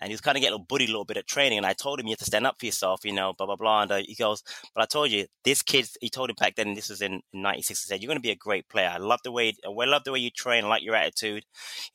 and 0.06 0.12
he 0.12 0.14
was 0.14 0.22
kind 0.22 0.38
of 0.38 0.42
getting 0.42 0.60
a 0.60 0.64
buddy 0.64 0.84
a 0.86 0.88
little 0.88 1.04
bit 1.04 1.18
at 1.18 1.26
training. 1.26 1.58
And 1.58 1.66
I 1.66 1.74
told 1.74 2.00
him 2.00 2.06
you 2.06 2.12
have 2.12 2.20
to 2.20 2.26
stand 2.26 2.46
up 2.46 2.60
for 2.60 2.68
yourself, 2.68 3.04
you 3.04 3.12
know, 3.12 3.34
blah 3.36 3.48
blah 3.48 3.56
blah. 3.56 3.82
And 3.82 3.92
uh, 3.92 4.02
he 4.06 4.14
goes, 4.14 4.44
but 4.76 4.84
I 4.84 4.86
told 4.86 5.10
you 5.10 5.26
this 5.44 5.64
kid. 5.64 5.90
He 6.00 6.12
told 6.12 6.30
him 6.30 6.36
back 6.40 6.54
then. 6.56 6.76
This 6.76 6.90
was 6.90 7.02
in 7.02 7.22
'96. 7.34 7.84
He 7.84 7.88
said 7.88 8.04
you're 8.04 8.08
going 8.08 8.20
to 8.20 8.22
be 8.22 8.30
a 8.30 8.36
great 8.36 8.70
player. 8.70 8.92
I 8.94 8.98
love 8.98 9.22
the 9.24 9.32
way. 9.32 9.56
I 9.66 9.70
love 9.70 10.04
the 10.04 10.12
way 10.12 10.20
you 10.20 10.30
train. 10.30 10.66
I 10.66 10.68
like 10.68 10.84
your 10.84 10.94
attitude, 10.94 11.44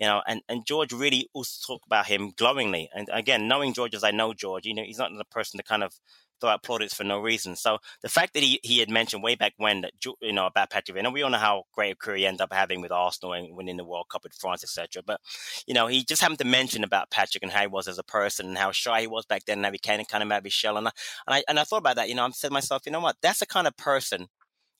you 0.00 0.08
know. 0.08 0.22
And 0.26 0.42
and 0.48 0.66
George 0.66 0.92
really 0.92 1.28
also 1.34 1.64
talked 1.64 1.86
about 1.86 2.06
him 2.06 2.32
glowingly. 2.36 2.90
And 2.92 3.08
again, 3.12 3.46
knowing 3.46 3.74
George 3.74 3.94
as 3.94 4.02
I 4.02 4.10
know 4.10 4.34
George, 4.34 4.66
you 4.66 4.74
know, 4.74 4.82
he's 4.82 4.98
not 4.98 5.12
the 5.16 5.24
person 5.26 5.58
to 5.58 5.62
kind 5.62 5.84
of 5.84 5.94
throw 6.40 6.50
out 6.50 6.62
plaudits 6.62 6.94
for 6.94 7.04
no 7.04 7.18
reason. 7.20 7.56
So 7.56 7.78
the 8.02 8.08
fact 8.08 8.34
that 8.34 8.42
he, 8.42 8.60
he 8.62 8.78
had 8.78 8.90
mentioned 8.90 9.22
way 9.22 9.34
back 9.34 9.54
when 9.56 9.82
that 9.82 9.92
you 10.04 10.32
know 10.32 10.46
about 10.46 10.70
Patrick 10.70 10.96
Vieira, 10.96 11.12
we 11.12 11.22
all 11.22 11.30
know 11.30 11.38
how 11.38 11.64
great 11.72 11.92
a 11.92 11.96
career 11.96 12.16
he 12.18 12.26
ended 12.26 12.40
up 12.40 12.52
having 12.52 12.80
with 12.80 12.92
Arsenal 12.92 13.34
and 13.34 13.56
winning 13.56 13.76
the 13.76 13.84
World 13.84 14.06
Cup 14.10 14.24
with 14.24 14.34
France, 14.34 14.64
etc. 14.64 15.02
But 15.04 15.20
you 15.66 15.74
know, 15.74 15.86
he 15.86 16.04
just 16.04 16.22
happened 16.22 16.38
to 16.40 16.44
mention 16.44 16.84
about 16.84 17.10
Patrick 17.10 17.42
and 17.42 17.52
how 17.52 17.62
he 17.62 17.66
was 17.66 17.88
as 17.88 17.98
a 17.98 18.04
person 18.04 18.46
and 18.46 18.58
how 18.58 18.72
shy 18.72 19.02
he 19.02 19.06
was 19.06 19.26
back 19.26 19.44
then, 19.44 19.58
and 19.58 19.66
how 19.66 19.72
he 19.72 19.78
came 19.78 20.04
kind 20.04 20.22
of 20.22 20.32
out 20.32 20.44
his 20.44 20.52
shell. 20.52 20.76
And 20.76 20.88
I, 20.88 20.92
and 21.26 21.34
I 21.34 21.44
and 21.48 21.60
I 21.60 21.64
thought 21.64 21.78
about 21.78 21.96
that. 21.96 22.08
You 22.08 22.14
know, 22.14 22.24
I 22.24 22.30
said 22.30 22.48
to 22.48 22.54
myself, 22.54 22.82
you 22.86 22.92
know 22.92 23.00
what? 23.00 23.16
That's 23.22 23.40
the 23.40 23.46
kind 23.46 23.66
of 23.66 23.76
person, 23.76 24.28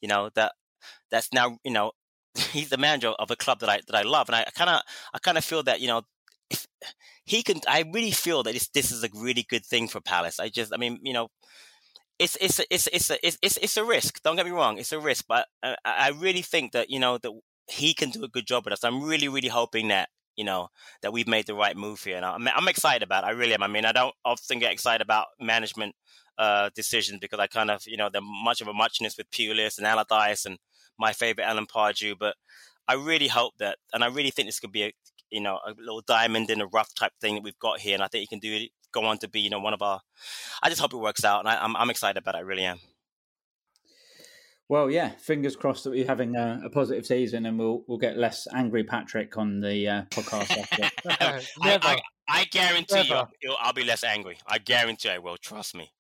you 0.01 0.09
know, 0.09 0.31
that 0.35 0.53
that's 1.11 1.33
now 1.33 1.59
you 1.65 1.73
know 1.73 1.93
he's 2.53 2.71
the 2.71 2.79
manager 2.79 3.09
of 3.09 3.31
a 3.31 3.37
club 3.37 3.61
that 3.61 3.69
I 3.69 3.81
that 3.87 3.97
I 3.97 4.03
love, 4.03 4.29
and 4.29 4.37
I 4.37 4.45
kind 4.55 4.71
of 4.71 4.83
I 5.13 5.19
kind 5.19 5.39
of 5.39 5.45
feel 5.45 5.63
that 5.65 5.81
you 5.81 5.89
know 5.89 6.03
if 6.51 6.67
he 7.25 7.43
can, 7.43 7.61
I 7.69 7.85
really 7.93 8.11
feel 8.11 8.43
that 8.43 8.69
this 8.75 8.91
is 8.91 9.05
a 9.05 9.09
really 9.15 9.45
good 9.49 9.65
thing 9.65 9.89
for 9.89 10.01
Palace. 10.01 10.41
I 10.41 10.49
just, 10.49 10.73
I 10.75 10.77
mean, 10.77 10.99
you 11.03 11.13
know, 11.13 11.29
it's 12.19 12.37
it's 12.41 12.59
a, 12.59 12.65
it's 12.71 12.87
it's 12.89 13.11
a, 13.11 13.19
it's 13.25 13.57
it's 13.57 13.77
a 13.77 13.85
risk. 13.85 14.23
Don't 14.23 14.37
get 14.37 14.45
me 14.45 14.53
wrong, 14.53 14.79
it's 14.79 14.93
a 14.93 15.01
risk, 15.01 15.25
but 15.27 15.47
I, 15.63 15.77
I 15.85 16.09
really 16.11 16.43
think 16.43 16.73
that 16.73 16.91
you 16.91 17.01
know 17.01 17.19
that 17.19 17.33
he 17.69 17.95
can 17.95 18.11
do 18.11 18.25
a 18.25 18.29
good 18.29 18.47
job 18.47 18.65
with 18.65 18.75
us. 18.75 18.85
I'm 18.85 19.03
really 19.03 19.29
really 19.29 19.49
hoping 19.49 19.89
that 19.89 20.11
you 20.37 20.45
know 20.45 20.69
that 21.03 21.13
we've 21.13 21.29
made 21.29 21.47
the 21.47 21.55
right 21.55 21.77
move 21.77 22.03
here, 22.03 22.17
and 22.17 22.25
I'm 22.25 22.47
I'm 22.49 22.69
excited 22.69 23.03
about. 23.03 23.25
it. 23.25 23.29
I 23.29 23.31
really 23.31 23.55
am. 23.55 23.63
I 23.63 23.69
mean, 23.69 23.87
I 23.87 23.93
don't 23.93 24.15
often 24.25 24.59
get 24.59 24.73
excited 24.73 25.03
about 25.03 25.27
management 25.41 25.95
uh, 26.37 26.69
decisions 26.75 27.21
because 27.21 27.39
I 27.39 27.47
kind 27.47 27.71
of 27.71 27.83
you 27.87 27.97
know 27.97 28.11
they're 28.13 28.21
much 28.23 28.61
of 28.61 28.69
a 28.69 28.75
muchness 28.75 29.17
with 29.17 29.31
Pulis 29.31 29.79
and 29.79 29.87
Allardyce 29.87 30.45
and 30.45 30.59
my 30.99 31.13
favorite 31.13 31.45
Alan 31.45 31.67
Pardew, 31.67 32.17
but 32.19 32.37
I 32.87 32.95
really 32.95 33.29
hope 33.29 33.55
that, 33.59 33.79
and 33.95 34.03
I 34.03 34.09
really 34.09 34.31
think 34.31 34.49
this 34.49 34.61
could 34.61 34.73
be 34.73 34.83
a 34.83 34.93
you 35.31 35.41
know, 35.41 35.61
a 35.67 35.75
little 35.79 36.03
diamond 36.03 36.51
in 36.51 36.61
a 36.61 36.67
rough 36.67 36.95
type 36.95 37.13
thing 37.21 37.35
that 37.35 37.43
we've 37.43 37.59
got 37.59 37.81
here. 37.81 37.95
And 37.95 38.03
I 38.03 38.09
think 38.09 38.23
he 38.23 38.27
can 38.27 38.39
do 38.39 38.55
it, 38.55 38.71
go 38.93 39.05
on 39.05 39.19
to 39.19 39.29
be, 39.29 39.41
you 39.41 39.51
know, 39.51 39.61
one 39.61 39.75
of 39.75 39.83
our. 39.83 40.01
I 40.63 40.69
just 40.69 40.81
hope 40.81 40.93
it 40.93 40.99
works 40.99 41.25
out, 41.25 41.41
and 41.41 41.49
I, 41.49 41.55
am 41.55 41.77
I'm, 41.77 41.83
I'm 41.83 41.91
excited 41.91 42.19
about 42.19 42.35
it. 42.35 42.39
I 42.39 42.43
really 42.43 42.65
am. 42.65 42.79
Well, 44.69 44.89
yeah, 44.89 45.11
fingers 45.19 45.57
crossed 45.57 45.83
that 45.83 45.91
we're 45.91 46.07
having 46.07 46.37
a, 46.37 46.61
a, 46.65 46.71
positive 46.71 47.05
season, 47.05 47.45
and 47.47 47.59
we'll 47.59 47.83
we'll 47.89 47.99
get 47.99 48.17
less 48.17 48.47
angry 48.55 48.85
Patrick 48.85 49.37
on 49.37 49.61
the 49.61 49.89
uh, 49.89 50.03
podcast 50.11 50.57
after. 50.57 51.43
Never. 51.65 51.89
I, 51.89 51.95
I, 51.95 51.99
I 52.29 52.45
guarantee 52.45 53.09
Never. 53.09 53.29
you, 53.43 53.57
I'll 53.59 53.73
be 53.73 53.83
less 53.83 54.05
angry. 54.05 54.39
I 54.47 54.59
guarantee 54.59 55.11
I 55.11 55.19
will. 55.19 55.37
Trust 55.39 55.75
me. 55.75 55.91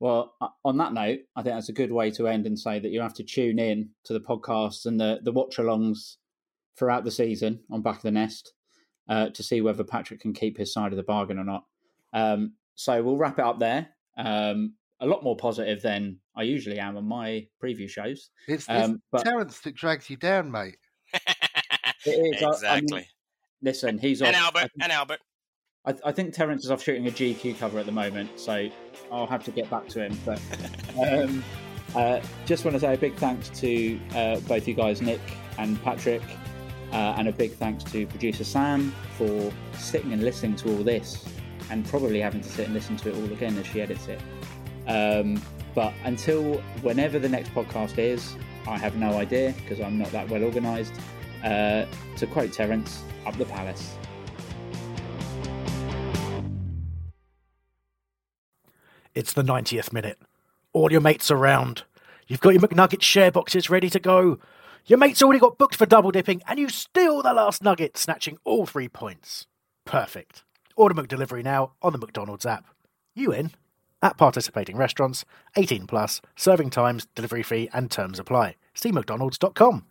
Well, 0.00 0.34
on 0.64 0.76
that 0.78 0.92
note, 0.92 1.20
I 1.34 1.42
think 1.42 1.54
that's 1.54 1.70
a 1.70 1.74
good 1.74 1.92
way 1.92 2.10
to 2.12 2.28
end 2.28 2.46
and 2.46 2.58
say 2.58 2.78
that 2.78 2.90
you 2.90 3.00
have 3.00 3.14
to 3.14 3.24
tune 3.24 3.58
in 3.58 3.90
to 4.04 4.12
the 4.12 4.20
podcast 4.20 4.84
and 4.84 5.00
the 5.00 5.20
the 5.22 5.32
watch 5.32 5.56
alongs 5.56 6.16
throughout 6.78 7.04
the 7.04 7.10
season 7.10 7.60
on 7.70 7.80
Back 7.82 7.96
of 7.96 8.02
the 8.02 8.10
Nest. 8.10 8.52
Uh, 9.10 9.28
to 9.28 9.42
see 9.42 9.60
whether 9.60 9.84
Patrick 9.84 10.20
can 10.20 10.32
keep 10.32 10.56
his 10.56 10.72
side 10.72 10.92
of 10.92 10.96
the 10.96 11.02
bargain 11.02 11.38
or 11.38 11.44
not. 11.44 11.64
Um, 12.14 12.54
so 12.76 13.02
we'll 13.02 13.18
wrap 13.18 13.38
it 13.38 13.44
up 13.44 13.58
there. 13.58 13.88
Um, 14.16 14.72
a 15.00 15.06
lot 15.06 15.22
more 15.22 15.36
positive 15.36 15.82
than 15.82 16.18
I 16.36 16.42
usually 16.44 16.78
am 16.78 16.96
on 16.96 17.04
my 17.04 17.46
preview 17.62 17.88
shows. 17.90 18.30
It's, 18.48 18.66
it's 18.68 18.84
Um, 18.84 19.02
but- 19.12 19.24
Terence 19.24 19.60
that 19.60 19.74
drags 19.74 20.08
you 20.08 20.16
down, 20.16 20.50
mate. 20.50 20.76
It 22.06 22.12
is, 22.36 22.42
I- 22.42 22.46
I 22.46 22.74
mean, 22.76 22.84
exactly. 22.84 23.08
listen, 23.60 23.98
he's 23.98 24.22
and 24.22 24.34
off. 24.34 24.56
Albert, 24.56 24.70
and 24.80 24.90
Albert. 24.90 25.18
I, 25.84 25.94
I 26.06 26.12
think 26.12 26.32
Terence 26.32 26.64
is 26.64 26.70
off 26.70 26.82
shooting 26.82 27.06
a 27.08 27.10
GQ 27.10 27.58
cover 27.58 27.78
at 27.78 27.84
the 27.84 27.92
moment, 27.92 28.40
so 28.40 28.70
I'll 29.12 29.26
have 29.26 29.44
to 29.44 29.50
get 29.50 29.68
back 29.68 29.86
to 29.88 30.04
him. 30.06 30.18
But 30.24 30.40
um, 30.98 31.44
uh, 31.94 32.20
just 32.46 32.64
want 32.64 32.74
to 32.74 32.80
say 32.80 32.94
a 32.94 32.96
big 32.96 33.14
thanks 33.16 33.50
to 33.60 34.00
uh, 34.14 34.40
both 34.40 34.66
you 34.66 34.72
guys, 34.74 35.02
Nick 35.02 35.20
and 35.58 35.82
Patrick, 35.82 36.22
uh, 36.92 37.14
and 37.16 37.28
a 37.28 37.32
big 37.32 37.52
thanks 37.52 37.84
to 37.84 38.06
producer 38.06 38.44
Sam 38.44 38.92
for 39.16 39.52
sitting 39.74 40.12
and 40.12 40.22
listening 40.22 40.56
to 40.56 40.76
all 40.76 40.82
this, 40.82 41.24
and 41.70 41.86
probably 41.86 42.20
having 42.20 42.40
to 42.40 42.48
sit 42.48 42.66
and 42.66 42.74
listen 42.74 42.96
to 42.98 43.10
it 43.10 43.16
all 43.16 43.32
again 43.32 43.56
as 43.58 43.66
she 43.66 43.80
edits 43.80 44.08
it. 44.08 44.20
Um, 44.86 45.40
but 45.74 45.92
until 46.04 46.54
whenever 46.82 47.18
the 47.18 47.28
next 47.28 47.50
podcast 47.50 47.98
is, 47.98 48.34
I 48.66 48.78
have 48.78 48.96
no 48.96 49.18
idea 49.18 49.54
because 49.56 49.80
I'm 49.80 49.98
not 49.98 50.10
that 50.12 50.28
well 50.28 50.42
organised. 50.44 50.94
Uh, 51.44 51.86
to 52.16 52.26
quote 52.26 52.52
Terence, 52.52 53.02
up 53.24 53.36
the 53.38 53.46
palace. 53.46 53.96
It's 59.14 59.32
the 59.32 59.42
90th 59.42 59.92
minute. 59.92 60.18
All 60.72 60.92
your 60.92 61.00
mates 61.00 61.30
around. 61.30 61.84
You've 62.28 62.40
got 62.40 62.50
your 62.50 62.62
McNugget 62.62 63.02
share 63.02 63.32
boxes 63.32 63.68
ready 63.68 63.90
to 63.90 63.98
go. 63.98 64.38
Your 64.86 64.98
mate's 64.98 65.22
already 65.22 65.38
got 65.38 65.58
booked 65.58 65.76
for 65.76 65.86
double 65.86 66.10
dipping, 66.10 66.42
and 66.46 66.58
you 66.58 66.68
steal 66.68 67.22
the 67.22 67.32
last 67.32 67.62
nugget, 67.62 67.96
snatching 67.96 68.38
all 68.44 68.66
three 68.66 68.88
points. 68.88 69.46
Perfect. 69.84 70.44
Order 70.76 70.94
McDelivery 70.94 71.44
now 71.44 71.72
on 71.82 71.92
the 71.92 71.98
McDonald's 71.98 72.46
app. 72.46 72.66
You 73.14 73.32
in? 73.32 73.52
At 74.02 74.16
participating 74.16 74.76
restaurants, 74.76 75.24
18 75.56 75.86
plus, 75.86 76.20
serving 76.36 76.70
times, 76.70 77.06
delivery 77.14 77.42
fee, 77.42 77.68
and 77.72 77.90
terms 77.90 78.18
apply. 78.18 78.56
See 78.74 78.92
McDonald's.com. 78.92 79.84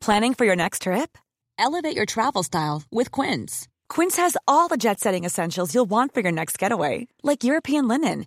Planning 0.00 0.32
for 0.34 0.46
your 0.46 0.56
next 0.56 0.82
trip? 0.82 1.18
Elevate 1.58 1.94
your 1.94 2.06
travel 2.06 2.42
style 2.42 2.82
with 2.90 3.10
Quince. 3.10 3.68
Quince 3.88 4.16
has 4.16 4.36
all 4.46 4.68
the 4.68 4.76
jet 4.76 5.00
setting 5.00 5.24
essentials 5.24 5.74
you'll 5.74 5.90
want 5.90 6.14
for 6.14 6.20
your 6.20 6.32
next 6.32 6.58
getaway, 6.58 7.08
like 7.22 7.44
European 7.44 7.88
linen, 7.88 8.26